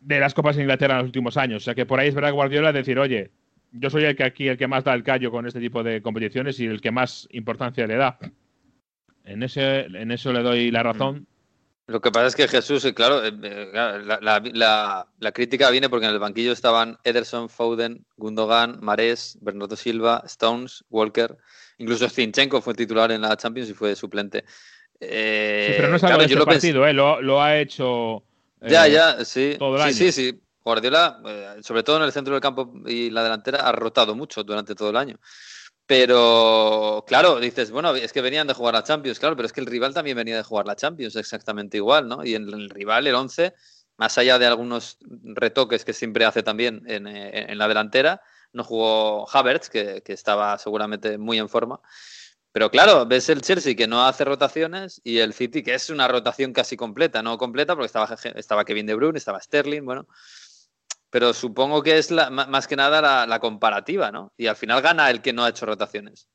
[0.02, 1.64] de las Copas de Inglaterra en los últimos años.
[1.64, 3.32] O sea que por ahí es verdad Guardiola decir, oye,
[3.72, 6.02] yo soy el que aquí el que más da el callo con este tipo de
[6.02, 8.20] competiciones y el que más importancia le da.
[9.26, 11.28] En, ese, en eso le doy la razón.
[11.92, 16.14] Lo que pasa es que Jesús, eh, claro, eh, eh, la, crítica viene porque en
[16.14, 21.36] el banquillo estaban Ederson, Foden, Gundogan, Marés, Bernardo Silva, Stones, Walker,
[21.80, 24.46] incluso Zinchenko fue titular en la Champions y fue suplente.
[25.02, 28.24] sí, pero no es algo de este partido, lo, lo, ha hecho
[28.62, 29.56] ya, ya, sí.
[29.60, 29.94] todo el año.
[29.94, 30.42] Sí, sí, sí.
[30.64, 31.20] Guardiola,
[31.62, 34.92] sobre todo en el centro del campo y la delantera, ha rotado mucho durante todo
[34.92, 35.20] el año.
[35.86, 39.60] Pero, claro, dices, bueno, es que venían de jugar la Champions, claro, pero es que
[39.60, 42.24] el rival también venía de jugar la Champions exactamente igual, ¿no?
[42.24, 43.54] Y en el rival, el 11,
[43.98, 48.22] más allá de algunos retoques que siempre hace también en, eh, la delantera,
[48.54, 51.82] no jugó Havertz, que, estaba seguramente muy en forma.
[52.52, 56.08] Pero claro, ves el Chelsea que no hace rotaciones y el City que es una
[56.08, 60.08] rotación casi completa, no completa porque estaba, estaba Kevin De Bruyne, estaba Sterling, bueno,
[61.12, 64.32] pero supongo que es más que nada la, comparativa, ¿no?
[64.38, 66.30] Y al final gana el que no ha hecho rotaciones.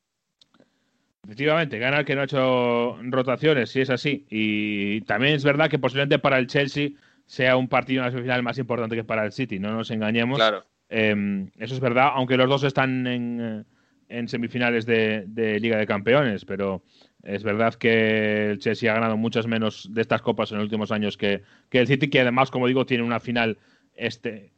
[1.25, 4.27] Efectivamente, gana el que no ha hecho rotaciones, si es así.
[4.29, 6.91] Y también es verdad que posiblemente para el Chelsea
[7.25, 10.37] sea un partido en la semifinal más importante que para el City, no nos engañemos.
[10.37, 10.65] Claro.
[10.91, 16.83] Em, eso es verdad, aunque los dos están en, semifinales de, Liga de Campeones, pero
[17.23, 20.93] es verdad que el Chelsea ha ganado muchas menos de estas copas en los últimos
[20.93, 23.59] años que, que el City, que además, como digo, tiene una final
[23.95, 24.53] este,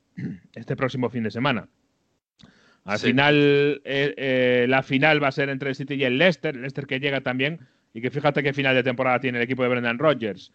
[0.54, 1.68] este próximo fin de semana.
[2.84, 6.54] Al final, eh, eh, la final va a ser entre el City y el Leicester,
[6.54, 7.60] el Leicester que llega también,
[7.92, 10.52] y que fíjate qué final de temporada tiene el equipo de Brendan Rodgers.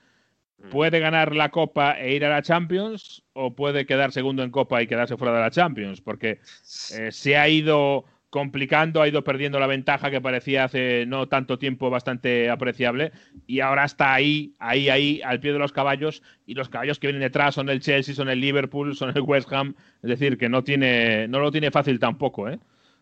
[0.58, 0.70] Mm.
[0.70, 3.24] ¿Puede ganar la Copa e ir a la Champions?
[3.34, 6.02] ¿O puede quedar segundo en Copa y quedarse fuera de la Champions?
[6.02, 6.40] Porque
[6.98, 11.60] eh, se ha ido complicando, ha ido perdiendo la ventaja que parecía hace no tanto
[11.60, 13.12] tiempo bastante apreciable
[13.46, 17.06] y ahora está ahí, ahí, ahí, al pie de los caballos y los caballos que
[17.06, 20.50] vienen detrás son el Chelsea, son el Liverpool, son el West Ham, es decir, que
[20.50, 22.50] no, tiene, no lo tiene fácil tampoco.
[22.50, 22.58] ¿eh?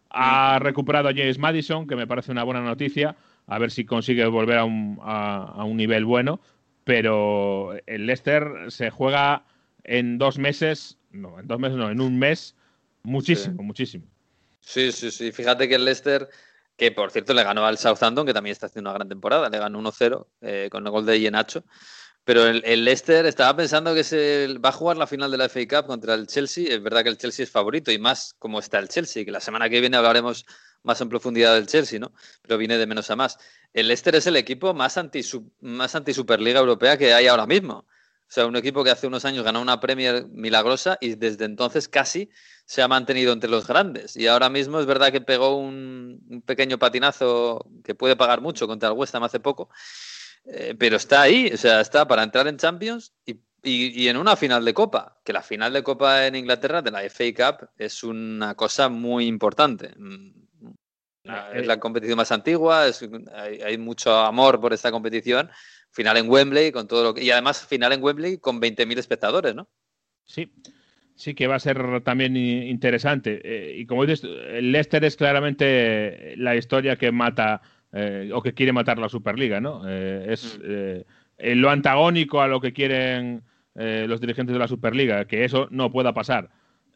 [0.09, 3.15] Ha recuperado a James Madison, que me parece una buena noticia,
[3.47, 6.41] a ver si consigue volver a un, a, un nivel bueno,
[6.83, 9.45] pero el Leicester se juega
[9.85, 12.53] en dos meses, no, en dos meses no, en un mes,
[13.03, 14.03] muchísimo, muchísimo.
[14.61, 15.31] Sí, sí, sí.
[15.31, 16.29] Fíjate que el Leicester,
[16.77, 19.59] que por cierto le ganó al Southampton, que también está haciendo una gran temporada, le
[19.59, 21.63] ganó 1-0 eh, con el gol de Ienacho.
[22.23, 25.61] Pero el, Leicester estaba pensando que se va a jugar la final de la FA
[25.67, 26.65] Cup contra el Chelsea.
[26.69, 29.39] Es verdad que el Chelsea es favorito y más como está el Chelsea, que la
[29.39, 30.45] semana que viene hablaremos
[30.83, 32.13] más en profundidad del Chelsea, ¿no?
[32.43, 33.37] Pero viene de menos a más.
[33.73, 35.21] El Leicester es el equipo más anti,
[35.61, 37.87] más anti Superliga Europea que hay ahora mismo.
[38.31, 41.89] O sea, un equipo que hace unos años ganó una Premier milagrosa y desde entonces
[41.89, 42.29] casi
[42.63, 44.15] se ha mantenido entre los grandes.
[44.15, 48.87] Y ahora mismo es verdad que pegó un, pequeño patinazo que puede pagar mucho contra
[48.87, 49.69] el West Ham hace poco,
[50.45, 54.63] eh, pero está ahí, o sea, está para entrar en Champions y, en una final
[54.63, 58.55] de Copa, que la final de Copa en Inglaterra de la FA Cup es una
[58.55, 59.93] cosa muy importante.
[59.97, 60.31] Mm,
[61.53, 62.85] es la competición más antigua,
[63.35, 65.51] hay, hay mucho amor por esta competición
[65.91, 69.53] final en Wembley, con todo lo que, y además final en Wembley con 20.000 espectadores,
[69.53, 69.67] ¿no?
[70.25, 70.51] Sí.
[71.15, 73.41] sí que va a ser también interesante.
[73.43, 77.61] Eh, y como dices, el Leicester es claramente la historia que mata
[77.91, 79.83] eh, o que quiere matar la Superliga, ¿no?
[79.85, 81.59] Eh, es mm.
[81.59, 83.43] lo antagónico a lo que quieren
[83.73, 86.49] los dirigentes de la Superliga, que eso no pueda pasar.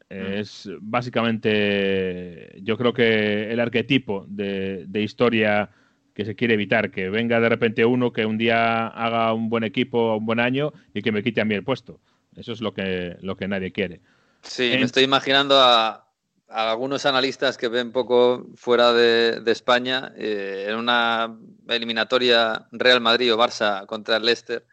[0.09, 0.33] Mm.
[0.39, 5.69] Es básicamente, yo creo que el arquetipo de, de historia
[6.15, 9.65] que se quiere evitar, que venga de repente uno que un día haga un buen
[9.65, 11.99] equipo, un buen año y que me quite a mí el puesto.
[12.35, 14.01] Eso es lo que, lo que nadie quiere.
[14.41, 16.07] Sí, me estoy imaginando a,
[16.47, 21.37] algunos analistas que ven poco fuera de, España eh, en una
[21.67, 24.65] eliminatoria Real Madrid o Barça contra el Leicester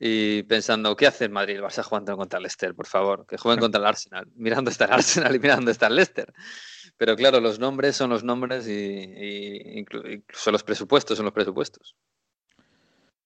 [0.00, 2.74] y pensando, ¿qué hace el Madrid el Barça jugando contra el Leicester?
[2.74, 5.96] Por favor, que jueguen contra el Arsenal, mirando está el Arsenal y mirando está el
[5.96, 6.32] Leicester.
[6.96, 11.96] Pero claro, los nombres son los nombres y, incluso los presupuestos son los presupuestos.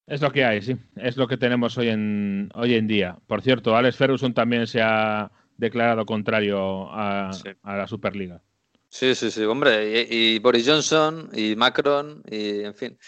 [0.06, 0.76] Es lo que hay, sí.
[0.96, 3.18] Es lo que tenemos hoy en, hoy en día.
[3.26, 7.30] Por cierto, Alex Ferguson también se ha declarado contrario a,
[7.64, 8.40] la Superliga.
[8.88, 10.06] Sí, sí, sí, hombre.
[10.08, 12.98] Y, Boris Johnson, y Macron, y en fin.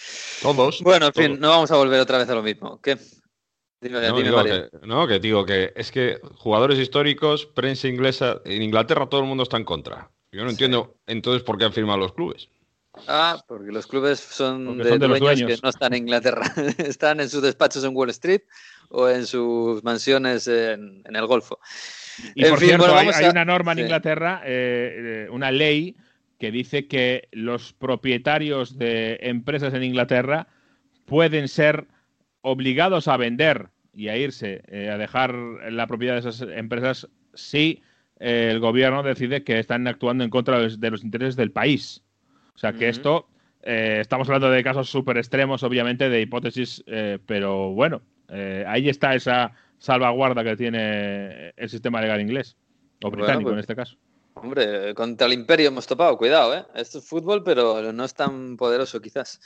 [0.42, 0.82] Todos.
[0.82, 2.80] Bueno, en fin, no vamos a volver otra vez a lo mismo.
[2.82, 2.98] ¿Qué?
[3.80, 8.62] Dime, no, dime, que, no, que digo que es que jugadores históricos, prensa inglesa, en
[8.62, 10.10] Inglaterra todo el mundo está en contra.
[10.32, 12.48] Yo no entiendo entonces por qué han firmado los clubes.
[13.06, 16.42] Ah, porque los clubes son, de, dueños que no están en Inglaterra,
[16.78, 18.42] están en sus despachos en Wall Street
[18.90, 21.60] o en sus mansiones en, el Golfo.
[22.34, 25.96] Y por cierto, hay, una norma en Inglaterra, eh, eh, una ley
[26.38, 30.48] que dice que los propietarios de empresas en Inglaterra
[31.04, 31.86] pueden ser
[32.40, 37.82] obligados a vender y a irse, eh, a dejar la propiedad de esas empresas si
[38.18, 42.02] el gobierno decide que están actuando en contra de los intereses del país.
[42.54, 43.28] O sea que esto,
[43.62, 48.88] eh, estamos hablando de casos súper extremos, obviamente, de hipótesis, eh, pero bueno, eh, ahí
[48.88, 52.56] está esa salvaguarda que tiene el sistema legal inglés,
[53.04, 53.96] o británico en pues, este caso.
[54.34, 56.64] Hombre, contra el imperio hemos topado, cuidado, ¿eh?
[56.74, 59.40] Esto es fútbol, pero no es tan poderoso quizás.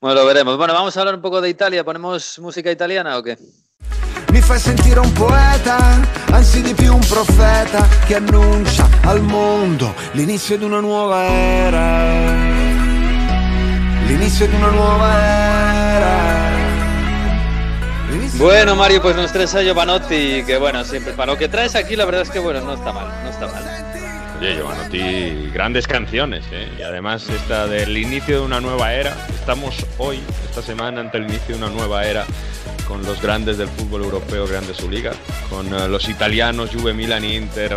[0.00, 0.56] Bueno, lo veremos.
[0.56, 1.84] Bueno, vamos a hablar un poco de Italia.
[1.84, 3.36] ¿Ponemos música italiana o qué?
[4.36, 5.98] Mi fai sentire un poeta,
[6.30, 12.04] anzi di più un profeta che annuncia al mondo l'inizio di una nuova era.
[14.04, 15.22] L'inicio de una nueva
[15.96, 16.16] era.
[18.34, 21.96] Bueno, Mario, pues nos traes a Giovanotti, que bueno, siempre para lo que traes aquí,
[21.96, 23.95] la verdad es que bueno, no está mal, no está mal.
[24.38, 26.68] Oye, Giovanotti, grandes canciones, ¿eh?
[26.78, 29.16] Y además esta del inicio de una nueva era.
[29.30, 32.26] Estamos hoy, esta semana, ante el inicio de una nueva era
[32.86, 35.12] con los grandes del fútbol europeo, grandes su liga,
[35.48, 37.76] con uh, los italianos, Juve, Milan, Inter,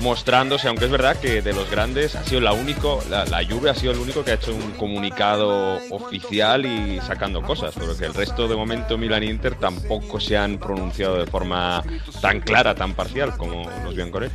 [0.00, 3.70] mostrándose, aunque es verdad que de los grandes ha sido la único, la, la, Juve
[3.70, 8.14] ha sido el único que ha hecho un comunicado oficial y sacando cosas, porque el
[8.14, 11.82] resto de momento Milan e Inter tampoco se han pronunciado de forma
[12.20, 14.30] tan clara, tan parcial como nos vio en Corea.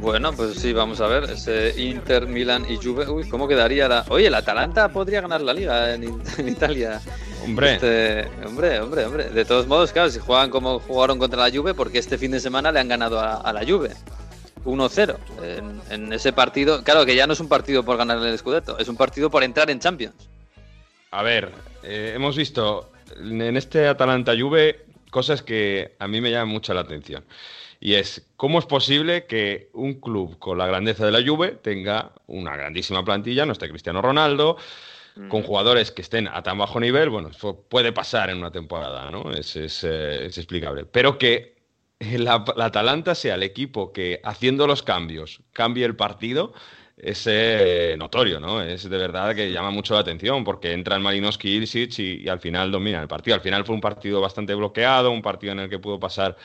[0.00, 4.04] Bueno, pues sí, vamos a ver, ese Inter, Milan y Juve, uy, ¿cómo quedaría la...
[4.08, 6.04] Oye, el Atalanta podría ganar la liga en,
[6.46, 7.00] Italia.
[7.44, 7.74] Hombre.
[7.74, 9.30] Este, hombre, hombre, hombre.
[9.30, 12.40] De todos modos, claro, si juegan como jugaron contra la Juve, porque este fin de
[12.40, 13.90] semana le han ganado a, a la Juve.
[14.64, 15.16] 1-0
[15.90, 16.82] en, ese partido.
[16.82, 19.42] Claro que ya no es un partido por ganar el Scudetto, es un partido por
[19.42, 20.14] entrar en Champions.
[21.10, 21.50] A ver,
[21.82, 26.80] eh, hemos visto en este Atalanta Juve cosas que a mí me llaman mucho la
[26.80, 27.24] atención.
[27.80, 32.12] Y es, ¿cómo es posible que un club con la grandeza de la Juve tenga
[32.26, 34.56] una grandísima plantilla, no esté Cristiano Ronaldo,
[35.28, 35.44] con mm.
[35.44, 37.10] jugadores que estén a tan bajo nivel?
[37.10, 37.30] Bueno,
[37.68, 39.30] puede pasar en una temporada, ¿no?
[39.32, 40.84] Es, es, eh, es explicable.
[40.86, 41.53] Pero que
[42.18, 46.52] la, Atalanta sea el equipo que haciendo los cambios cambie el partido,
[46.96, 48.62] es eh, notorio, ¿no?
[48.62, 52.40] Es de verdad que llama mucho la atención porque entra el Malinowski y, y, al
[52.40, 53.34] final domina el partido.
[53.34, 56.36] Al final fue un partido bastante bloqueado, un partido en el que pudo pasar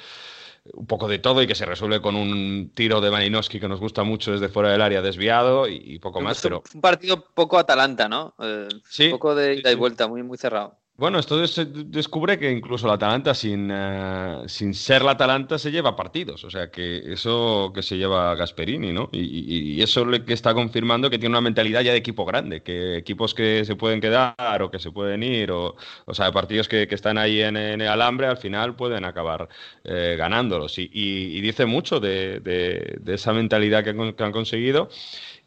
[0.73, 3.79] un poco de todo y que se resuelve con un tiro de Malinowski que nos
[3.79, 6.41] gusta mucho desde fuera del área desviado y, poco más.
[6.41, 6.63] Pero...
[6.73, 8.33] Un partido poco Atalanta, ¿no?
[8.39, 9.05] Eh, sí.
[9.05, 10.77] Un poco de ida y vuelta, muy, muy cerrado.
[10.99, 11.39] Bueno, esto
[11.85, 16.43] descubre que incluso la Atalanta, sin, eh, sin ser la Atalanta, se lleva partidos.
[16.43, 19.07] O sea, que eso que se lleva Gasperini, ¿no?
[19.13, 22.63] Y, eso es lo que está confirmando que tiene una mentalidad ya de equipo grande,
[22.63, 26.67] que equipos que se pueden quedar o que se pueden ir, o, o sea, partidos
[26.67, 29.47] que, están ahí en, el alambre, al final pueden acabar
[29.85, 30.77] eh, ganándolos.
[30.79, 34.89] Y, dice mucho de, de, esa mentalidad que, que han conseguido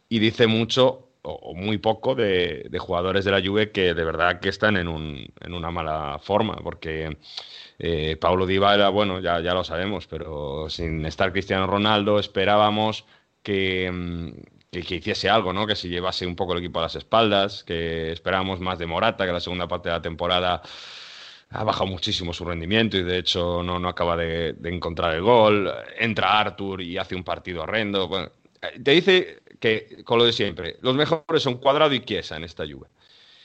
[0.09, 4.49] y dice mucho o, muy poco de, jugadores de la Juve que de verdad que
[4.49, 7.17] están en, un, en una mala forma, porque
[7.79, 13.05] eh, Paulo Dybala, bueno, ya, ya lo sabemos, pero sin estar Cristiano Ronaldo esperábamos
[13.43, 14.31] que, mm,
[14.71, 15.67] que, hiciese algo, ¿no?
[15.67, 19.27] Que se llevase un poco el equipo a las espaldas, que esperábamos más de Morata,
[19.27, 20.63] que la segunda parte de la temporada
[21.51, 25.71] ha bajado muchísimo su rendimiento y de hecho no, no acaba de, encontrar el gol.
[25.99, 28.09] Entra Arthur y hace un partido horrendo.
[28.83, 32.65] Te dice que, con lo de siempre, los mejores son Cuadrado y Chiesa en esta
[32.65, 32.91] lluvia.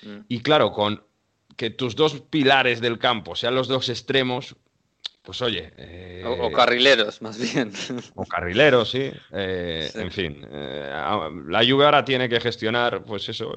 [0.04, 0.20] Mm.
[0.28, 1.04] Y claro, con
[1.56, 4.56] que tus dos pilares del campo sean los dos extremos,
[5.28, 5.74] pues oye.
[5.76, 7.74] Eh, o, carrileros, más bien.
[8.16, 9.12] O carrileros, sí.
[9.34, 10.46] Eh, en fin.
[10.50, 10.90] Eh,
[11.50, 13.54] la Juve ahora tiene que gestionar, pues eso,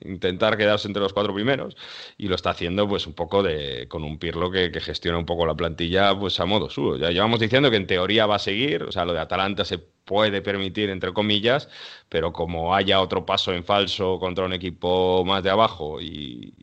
[0.00, 1.78] intentar quedarse entre los cuatro primeros.
[2.18, 3.86] Y lo está haciendo, pues un poco de.
[3.88, 6.98] con un Pirlo que, gestiona un poco la plantilla, pues a modo suyo.
[6.98, 8.82] Ya llevamos diciendo que en teoría va a seguir.
[8.82, 9.78] O sea, lo de Atalanta se
[10.08, 11.68] puede permitir, entre comillas,
[12.08, 16.54] pero como haya otro paso en falso contra un equipo más de abajo y,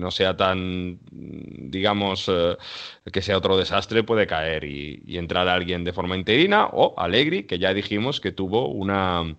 [0.00, 2.56] no sea tan, digamos, eh,
[3.12, 7.58] que sea otro desastre, puede caer y, entrar alguien de forma interina o Allegri, que
[7.58, 9.36] ya dijimos que tuvo una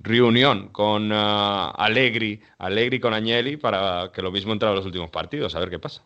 [0.00, 5.54] reunión con uh, Allegri, Allegri con Agnelli para que lo mismo entrara los últimos partidos,
[5.54, 6.02] a ver qué pasa.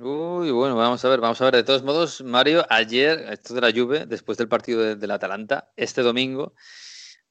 [0.00, 1.56] Uy, bueno, vamos a ver, vamos a ver.
[1.56, 6.02] De todos modos, Mario, ayer, esto de la Juve, después del partido del Atalanta, este
[6.02, 6.54] domingo,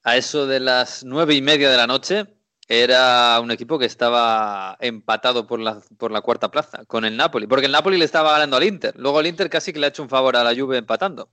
[0.02, 2.26] a eso de las nueve y media de la noche,
[2.68, 7.46] era un equipo que estaba empatado por la, por la cuarta plaza con el Napoli,
[7.46, 8.92] porque el Napoli le estaba ganando al Inter.
[8.98, 11.30] Luego el Inter casi que le ha hecho un favor a la Juve empatando.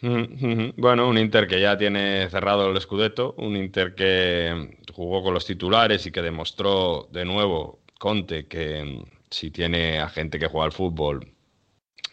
[0.00, 5.44] Bueno, un Inter que ya tiene cerrado el Scudetto, un Inter que jugó con los
[5.44, 10.72] titulares y que demostró de nuevo Conte que si tiene a gente que juega al
[10.72, 11.34] fútbol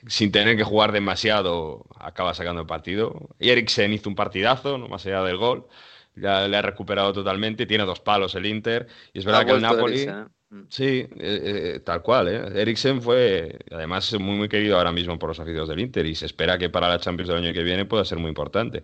[0.07, 3.29] sin tener que jugar demasiado, acaba sacando el partido.
[3.39, 5.67] Eriksen hizo un partidazo, no más allá del gol.
[6.15, 7.65] Ya le ha recuperado totalmente.
[7.65, 8.87] Tiene dos palos el Inter.
[9.13, 10.01] Y es verdad que el Napoli.
[10.01, 10.25] ¿eh?
[10.49, 10.61] Mm.
[10.69, 12.27] Sí, eh, eh, tal cual.
[12.29, 12.61] ¿eh?
[12.61, 16.27] Eriksen fue, además, muy, muy querido ahora mismo por los aficionados del Inter y se
[16.27, 18.81] espera que para la Champions del año que viene pueda ser muy importante.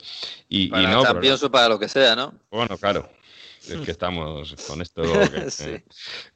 [0.49, 2.33] Y, para y no, Champions para lo que sea, ¿no?
[2.49, 3.07] Bueno, claro
[3.67, 5.01] es que estamos con esto.
[5.63, 5.83] Eh,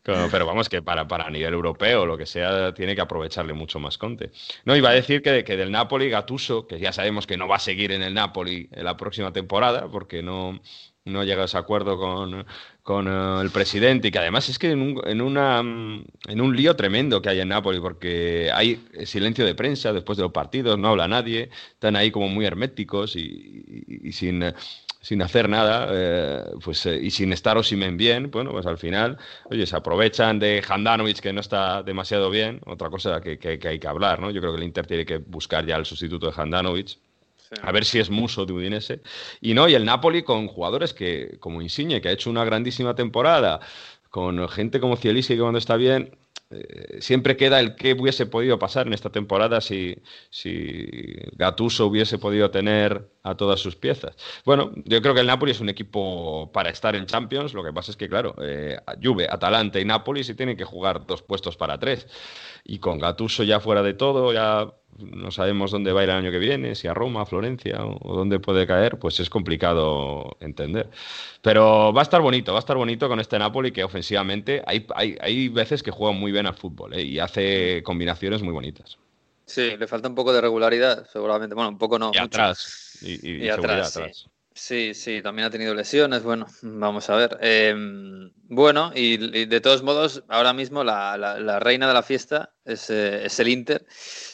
[0.04, 3.98] pero vamos, que para, para nivel europeo, lo que sea, tiene que aprovecharle mucho más
[3.98, 4.32] Conte.
[4.64, 7.56] No, iba a decir que, que del Napoli, Gatuso, que ya sabemos que no va
[7.56, 10.62] a seguir en el Napoli en la próxima temporada, porque no,
[11.06, 12.46] no llega a ese acuerdo con,
[12.84, 16.56] con eh, el presidente y que además es que en un, en, una, en un
[16.56, 20.80] lío tremendo que hay en Napoli porque hay silencio de prensa después de los partidos,
[20.80, 24.44] no habla nadie, están ahí como muy herméticos y sin
[25.06, 29.20] sin hacer nada, eh, pues, eh, y sin estar Osimen bien, bueno, pues al final,
[29.52, 33.88] oye, se aprovechan de Handanovic, que no está demasiado bien, otra cosa que, hay que
[33.88, 34.32] hablar, ¿no?
[34.32, 36.98] Yo creo que el Inter tiene que buscar ya el sustituto de Handanovic,
[37.62, 39.02] a ver si es Muso de Udinese.
[39.42, 42.96] Y no, y el Napoli con jugadores que, como Insigne, que ha hecho una grandísima
[42.96, 43.60] temporada,
[44.10, 46.18] con gente como Cielisi, que cuando está bien,
[46.52, 49.98] eh, siempre queda el qué hubiese podido pasar en esta temporada si,
[50.30, 50.88] si
[51.34, 54.16] Gattuso hubiese podido tener a todas sus piezas.
[54.46, 57.54] Bueno, yo creo que el Napoli es un equipo para estar en Champions.
[57.54, 61.06] Lo que pasa es que, claro, eh, Juve, Atalanta y Napoli se tienen que jugar
[61.08, 62.08] dos puestos para tres.
[62.64, 66.16] Y con Gattuso ya fuera de todo, ya no sabemos dónde va a ir el
[66.16, 70.38] año que viene, si a Roma, a Florencia o, dónde puede caer, pues es complicado
[70.40, 70.90] entender.
[71.42, 74.86] Pero va a estar bonito, va a estar bonito con este Napoli que ofensivamente hay,
[74.96, 77.02] hay, hay veces que juega muy bien al fútbol ¿eh?
[77.02, 78.98] y hace combinaciones muy bonitas.
[79.46, 81.54] Sí, le falta un poco de regularidad, seguramente.
[81.54, 82.12] Bueno, un poco no.
[82.14, 82.98] Y atrás.
[83.02, 83.94] Y, atrás.
[83.94, 84.30] Sí.
[84.56, 85.22] Sí.
[85.22, 86.24] también ha tenido lesiones.
[86.24, 87.38] Bueno, vamos a ver.
[87.42, 93.28] Em, bueno, y, de todos modos, ahora mismo la, reina de la fiesta es, eh,
[93.38, 93.86] el Inter.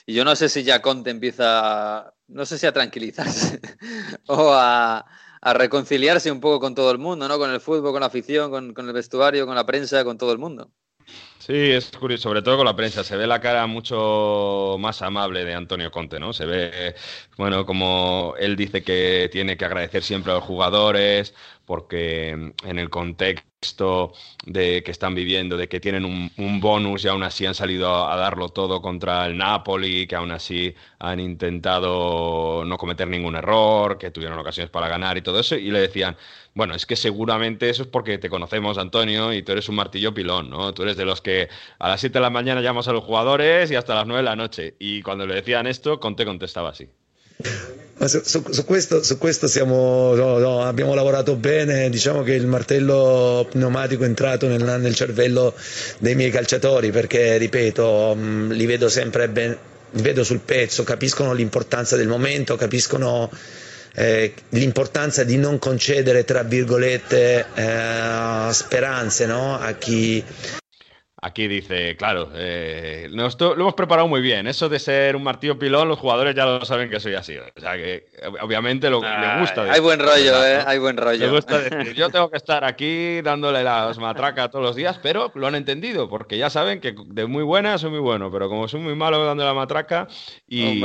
[0.05, 3.59] Y yo no sé si ya Conte empieza, no sé si a tranquilizarse
[4.27, 5.05] o a,
[5.43, 7.39] reconciliarse un poco con todo el mundo, ¿no?
[7.39, 10.37] Con el fútbol, con la afición, con el vestuario, con la prensa, con todo el
[10.37, 10.71] mundo.
[11.41, 13.03] Sí, es curioso, sobre todo con la prensa.
[13.03, 16.33] Se ve la cara mucho más amable de Antonio Conte, ¿no?
[16.33, 16.93] Se ve,
[17.35, 21.33] bueno, como él dice que tiene que agradecer siempre a los jugadores,
[21.65, 24.13] porque en el contexto
[24.45, 28.15] de que están viviendo, de que tienen un, bonus y aún así han salido a,
[28.17, 34.11] darlo todo contra el Napoli, que aún así han intentado no cometer ningún error, que
[34.11, 36.17] tuvieron ocasiones para ganar y todo eso, y le decían,
[36.53, 40.13] bueno, es que seguramente eso es porque te conocemos, Antonio, y tú eres un martillo
[40.13, 40.73] pilón, ¿no?
[40.73, 41.30] Tú eres de los que
[41.79, 44.29] a las 7 de la mañana llamas a los jugadores y hasta las 9 de
[44.29, 44.75] la noche.
[44.79, 46.89] Y cuando le decían esto, Conte contestaba así.
[47.97, 52.33] Ma su, su, su, questo, su questo siamo, no, no, abbiamo lavorato bene, diciamo che
[52.33, 55.53] il martello pneumatico è entrato nel, nel cervello
[55.99, 59.55] dei miei calciatori perché, ripeto, mm, li vedo sempre ben,
[59.91, 63.29] li vedo sul pezzo, capiscono l'importanza del momento, capiscono
[63.93, 69.59] eh, l'importanza di non concedere, tra virgolette, eh, speranze no?
[69.59, 70.23] a chi
[71.23, 74.47] Aquí dice, claro, eh, lo hemos preparado muy bien.
[74.47, 77.37] Eso de ser un martillo pilón, los jugadores ya lo saben que soy así.
[77.37, 78.07] O sea que
[78.41, 79.71] obviamente lo me gusta.
[79.71, 80.63] hay buen rollo, ¿eh?
[80.65, 81.27] Hay buen rollo.
[81.27, 85.31] Me gusta decir, yo tengo que estar aquí dándole las matracas todos los días, pero
[85.35, 88.67] lo han entendido, porque ya saben que de muy buena soy muy bueno, pero como
[88.67, 90.07] soy muy malo dando la matraca
[90.47, 90.83] y,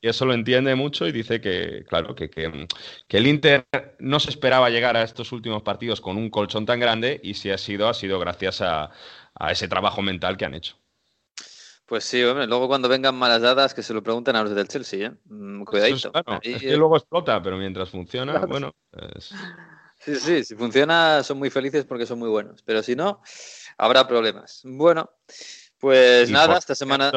[0.00, 2.66] y eso lo entiende mucho y dice que, claro, que, que,
[3.08, 3.66] el Inter
[3.98, 7.50] no se esperaba llegar a estos últimos partidos con un colchón tan grande y si
[7.50, 8.90] ha sido, ha sido gracias a,
[9.38, 10.76] a ese trabajo mental que han hecho.
[11.86, 14.68] Pues sí, hombre, luego cuando vengan malas dadas que se lo pregunten a los del
[14.68, 15.12] Chelsea, ¿eh?
[15.24, 16.12] Mm, cuidadito.
[16.42, 18.74] Es, que luego explota, pero mientras funciona, bueno.
[19.98, 23.22] Sí, sí, si funciona son muy felices porque son muy buenos, pero si no,
[23.78, 24.60] habrá problemas.
[24.64, 25.10] Bueno,
[25.78, 27.10] pues nada, esta semana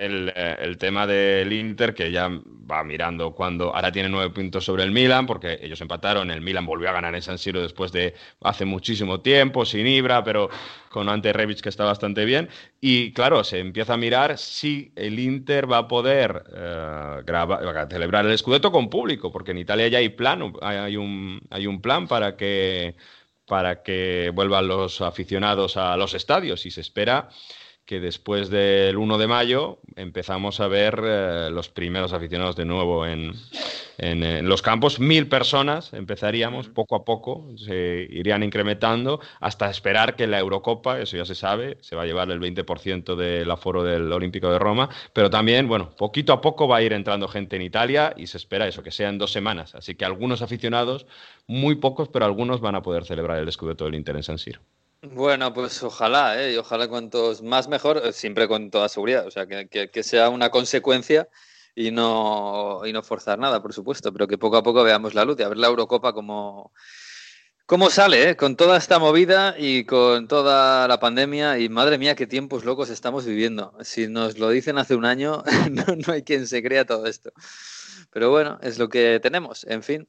[0.00, 4.64] el, eh, el, tema del Inter, que ya va mirando cuando ahora tiene nueve puntos
[4.64, 7.92] sobre el Milan, porque ellos empataron, el Milan volvió a ganar en San Siro después
[7.92, 10.48] de hace muchísimo tiempo, sin Ibra, pero
[10.88, 12.48] con Ante Rebic que está bastante bien.
[12.80, 17.22] Y claro, se empieza a mirar si el Inter va a poder eh,
[17.90, 21.82] celebrar el Scudetto con público, porque en Italia ya hay plan, hay un, hay un
[21.82, 22.96] plan para que,
[23.46, 27.28] para que vuelvan los aficionados a los estadios y se espera
[27.90, 33.04] que después del 1 de mayo empezamos a ver eh, los primeros aficionados de nuevo
[33.04, 33.34] en,
[34.48, 35.00] los campos.
[35.00, 41.16] Mil personas empezaríamos poco a poco, se irían incrementando hasta esperar que la Eurocopa, eso
[41.16, 44.88] ya se sabe, se va a llevar el 20% del aforo del Olímpico de Roma,
[45.12, 48.36] pero también, bueno, poquito a poco va a ir entrando gente en Italia y se
[48.36, 49.74] espera eso, que sean dos semanas.
[49.74, 51.06] Así que algunos aficionados,
[51.48, 54.60] muy pocos, pero algunos van a poder celebrar el Scudetto del Inter en San Siro.
[55.02, 56.58] Bueno, pues ojalá, ¿eh?
[56.58, 61.26] Ojalá cuantos más mejor, eh, siempre con toda seguridad, o sea, que, sea una consecuencia
[61.74, 65.24] y no, y no forzar nada, por supuesto, pero que poco a poco veamos la
[65.24, 66.72] luz y a ver la Eurocopa como,
[67.64, 68.36] cómo sale, ¿eh?
[68.36, 72.90] con toda esta movida y con toda la pandemia y madre mía, qué tiempos locos
[72.90, 73.74] estamos viviendo.
[73.82, 77.32] Si nos lo dicen hace un año, no, no hay quien se crea todo esto.
[78.12, 80.08] Pero bueno, es lo que tenemos, en fin.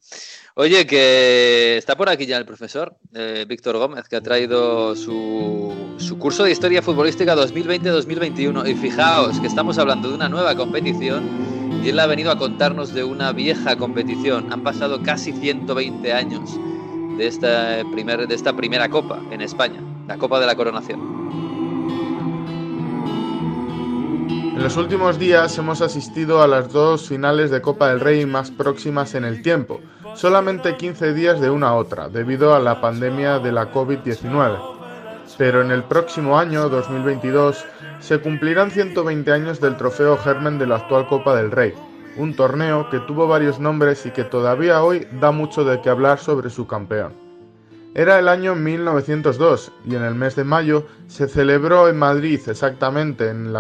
[0.56, 5.96] Oye, que está por aquí ya el profesor eh, Víctor Gómez, que ha traído su,
[5.98, 8.68] su curso de Historia Futbolística 2020-2021.
[8.70, 12.94] Y fijaos que estamos hablando de una nueva competición y él ha venido a contarnos
[12.94, 14.52] de una vieja competición.
[14.52, 16.60] Han pasado casi 120 años
[17.18, 21.51] de esta, primer, de esta primera copa en España, la Copa de la Coronación.
[24.52, 28.52] En los últimos días hemos asistido a las dos finales de Copa del Rey más
[28.52, 29.80] próximas en el tiempo,
[30.14, 34.60] solamente 15 días de una a otra, debido a la pandemia de la COVID-19.
[35.38, 37.66] Pero en el próximo año, 2022,
[38.02, 41.74] se cumplirán 120 años del trofeo Germen de la actual Copa del Rey,
[42.18, 46.20] un torneo que tuvo varios nombres y que todavía hoy da mucho de qué hablar
[46.20, 47.31] sobre su campeón.
[47.94, 53.30] Era el año 1902 y en el mes de mayo se celebró en Madrid, exactamente
[53.30, 53.54] en,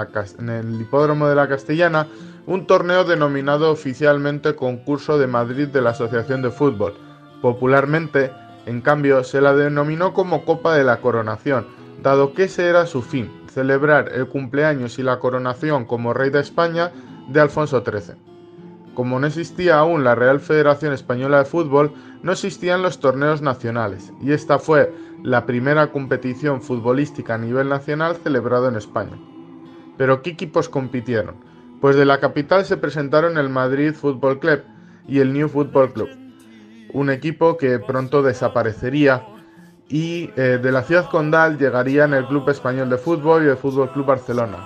[0.47, 2.07] el Hipódromo de la Castellana,
[2.47, 6.93] un torneo denominado oficialmente Concurso de Madrid de la Asociación de Fútbol.
[7.41, 8.31] Popularmente,
[8.65, 11.67] en cambio, se la denominó como Copa de la Coronación,
[12.01, 16.39] dado que ese era su fin, celebrar el cumpleaños y la coronación como rey de
[16.39, 16.93] España
[17.27, 18.30] de Alfonso XIII.
[18.93, 21.93] Como no existía aún la Real Federación Española de Fútbol,
[22.23, 24.93] no existían los torneos nacionales, y esta fue
[25.23, 29.17] la primera competición futbolística a nivel nacional celebrada en España.
[29.97, 31.35] Pero ¿qué equipos compitieron?
[31.79, 34.61] Pues de la capital se presentaron el Madrid Football Club
[35.07, 36.09] y el New Football Club,
[36.93, 39.25] un equipo que pronto desaparecería
[39.87, 43.91] y eh, de la ciudad condal llegarían el Club Español de Fútbol y el Fútbol
[43.91, 44.57] Club Barcelona,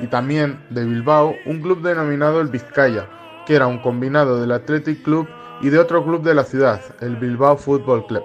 [0.00, 3.06] y también de Bilbao un club denominado el Vizcaya,
[3.46, 5.28] que era un combinado del Athletic Club
[5.60, 8.24] y de otro club de la ciudad, el Bilbao Football Club.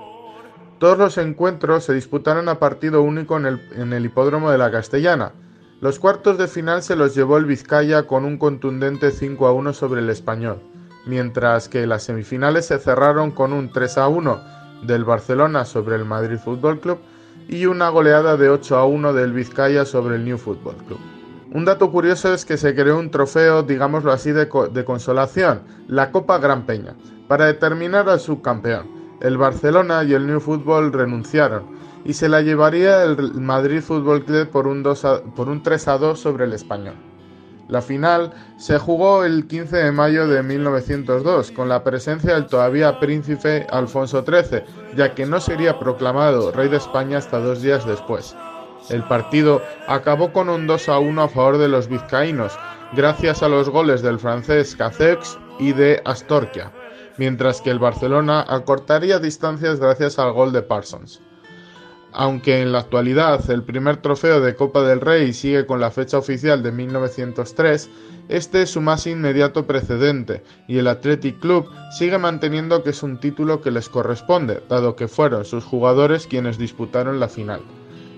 [0.79, 5.33] Todos los encuentros se disputaron a partido único en el, hipódromo de la Castellana.
[5.81, 9.73] Los cuartos de final se los llevó el Vizcaya con un contundente 5 a 1
[9.73, 10.61] sobre el Español,
[11.05, 14.41] mientras que las semifinales se cerraron con un 3 a 1
[14.83, 16.99] del Barcelona sobre el Madrid Football Club
[17.49, 21.18] y una goleada de 8 a 1 del Vizcaya sobre el New Football Club.
[21.51, 24.47] Un dato curioso es que se creó un trofeo, digámoslo así, de,
[24.85, 26.93] consolación, la Copa Gran Peña,
[27.27, 28.88] para determinar al subcampeón.
[29.19, 31.63] El Barcelona y el New Football renunciaron
[32.05, 34.84] y se la llevaría el Madrid Football Club por un,
[35.35, 36.95] por un 3 a 2 sobre el español.
[37.67, 42.99] La final se jugó el 15 de mayo de 1902 con la presencia del todavía
[42.99, 44.63] príncipe Alfonso XIII,
[44.95, 48.35] ya que no sería proclamado rey de España hasta dos días después.
[48.90, 52.57] El partido acabó con un 2 a 1 a favor de los vizcaínos,
[52.94, 56.02] gracias a los goles del francés Cacex y de
[62.11, 66.18] Aunque en la actualidad el primer trofeo de Copa del Rey sigue con la fecha
[66.18, 67.90] oficial de 1903,
[68.30, 73.20] este es su más inmediato precedente y el Athletic Club sigue manteniendo que es un
[73.20, 77.61] título que les corresponde, dado que fueron sus jugadores quienes disputaron la final.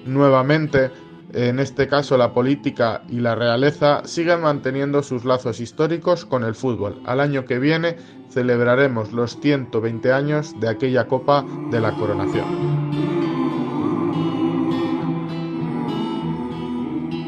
[0.06, 0.92] Nuevamente,
[1.34, 6.56] en este caso la política y la realeza siguen manteniendo sus lazos históricos con el
[6.56, 7.02] fútbol.
[7.06, 7.96] Al año que viene
[8.30, 13.02] celebraremos los 120 años de aquella Copa de la Coronación.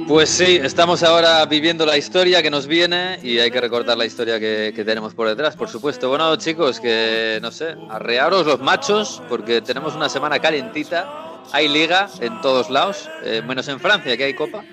[0.07, 4.05] Pues sí, estamos ahora viviendo la historia que nos viene y hay que recordar la
[4.05, 6.09] historia que, tenemos por detrás, por supuesto.
[6.09, 11.32] Bueno, chicos, que no sé, arrearos los machos porque tenemos una semana calentita.
[11.51, 14.63] Hay liga en todos lados, eh, menos en Francia, que hay copa,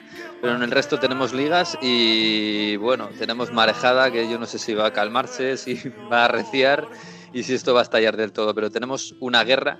[0.40, 4.74] pero en el resto tenemos ligas y bueno, tenemos marejada que yo no sé si
[4.74, 5.80] va a calmarse, si
[6.10, 6.88] va a arreciar
[7.32, 9.78] y si esto va a estallar del todo, pero tenemos una guerra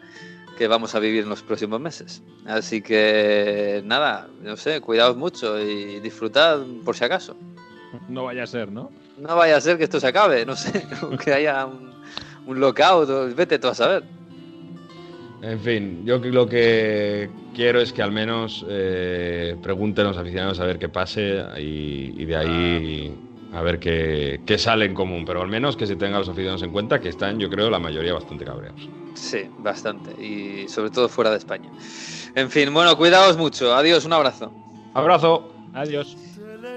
[0.59, 2.23] que vamos a vivir en los próximos meses.
[2.47, 7.35] Así que nada, no sé, cuidaos mucho y disfrutad por si acaso.
[8.09, 8.91] No vaya a ser, ¿no?
[9.17, 10.87] No vaya a ser que esto se acabe, no sé,
[11.25, 11.95] que haya un,
[12.47, 14.19] un lockout, vete tú a saber.
[15.43, 20.67] En fin, yo lo que quiero es que al menos eh, pregunten los aficionados a
[20.67, 23.15] ver qué pase y, de ahí
[23.53, 25.25] a ver qué, qué, sale en común.
[25.25, 27.79] Pero al menos que se tengan los aficionados en cuenta que están, yo creo, la
[27.79, 28.89] mayoría bastante cabreados.
[29.15, 30.12] Sí, bastante.
[30.23, 31.71] Y sobre todo fuera de España.
[32.35, 33.75] En fin, bueno, cuidaos mucho.
[33.75, 34.53] Adiós, un abrazo.
[34.95, 35.53] Abrazo.
[35.73, 36.17] Adiós.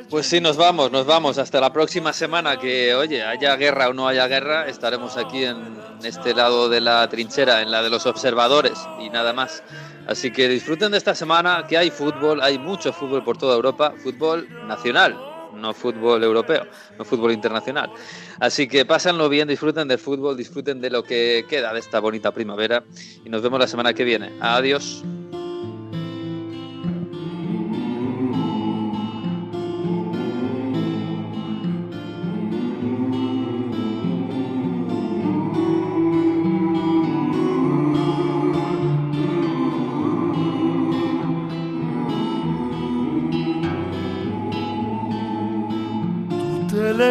[0.10, 1.38] Pues sí, nos vamos, nos vamos.
[1.38, 2.58] Hasta la próxima semana.
[2.58, 5.58] Que, oye, haya guerra o no haya guerra, estaremos aquí en
[6.04, 9.64] este lado de la trinchera, en la de los observadores y nada más.
[10.08, 13.94] Así que disfruten de esta semana, que hay fútbol, hay mucho fútbol por toda Europa,
[14.04, 15.18] fútbol nacional,
[15.56, 16.68] no fútbol europeo,
[16.98, 17.90] no fútbol internacional.
[18.40, 22.32] Así que pásenlo bien, disfruten del fútbol, disfruten de lo que queda de esta bonita
[22.32, 22.84] primavera
[23.24, 24.34] y nos vemos la semana que viene.
[24.42, 25.04] Adiós.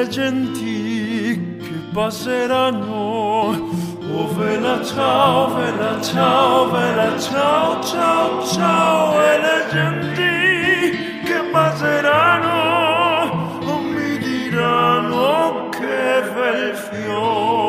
[0.09, 3.81] genti che passeranno.
[4.15, 13.79] Oh vela ciao, vela ciao, vela ciao, ciao, ciao, e le genti che passeranno oh,
[13.79, 17.62] mi diranno che bel fiore.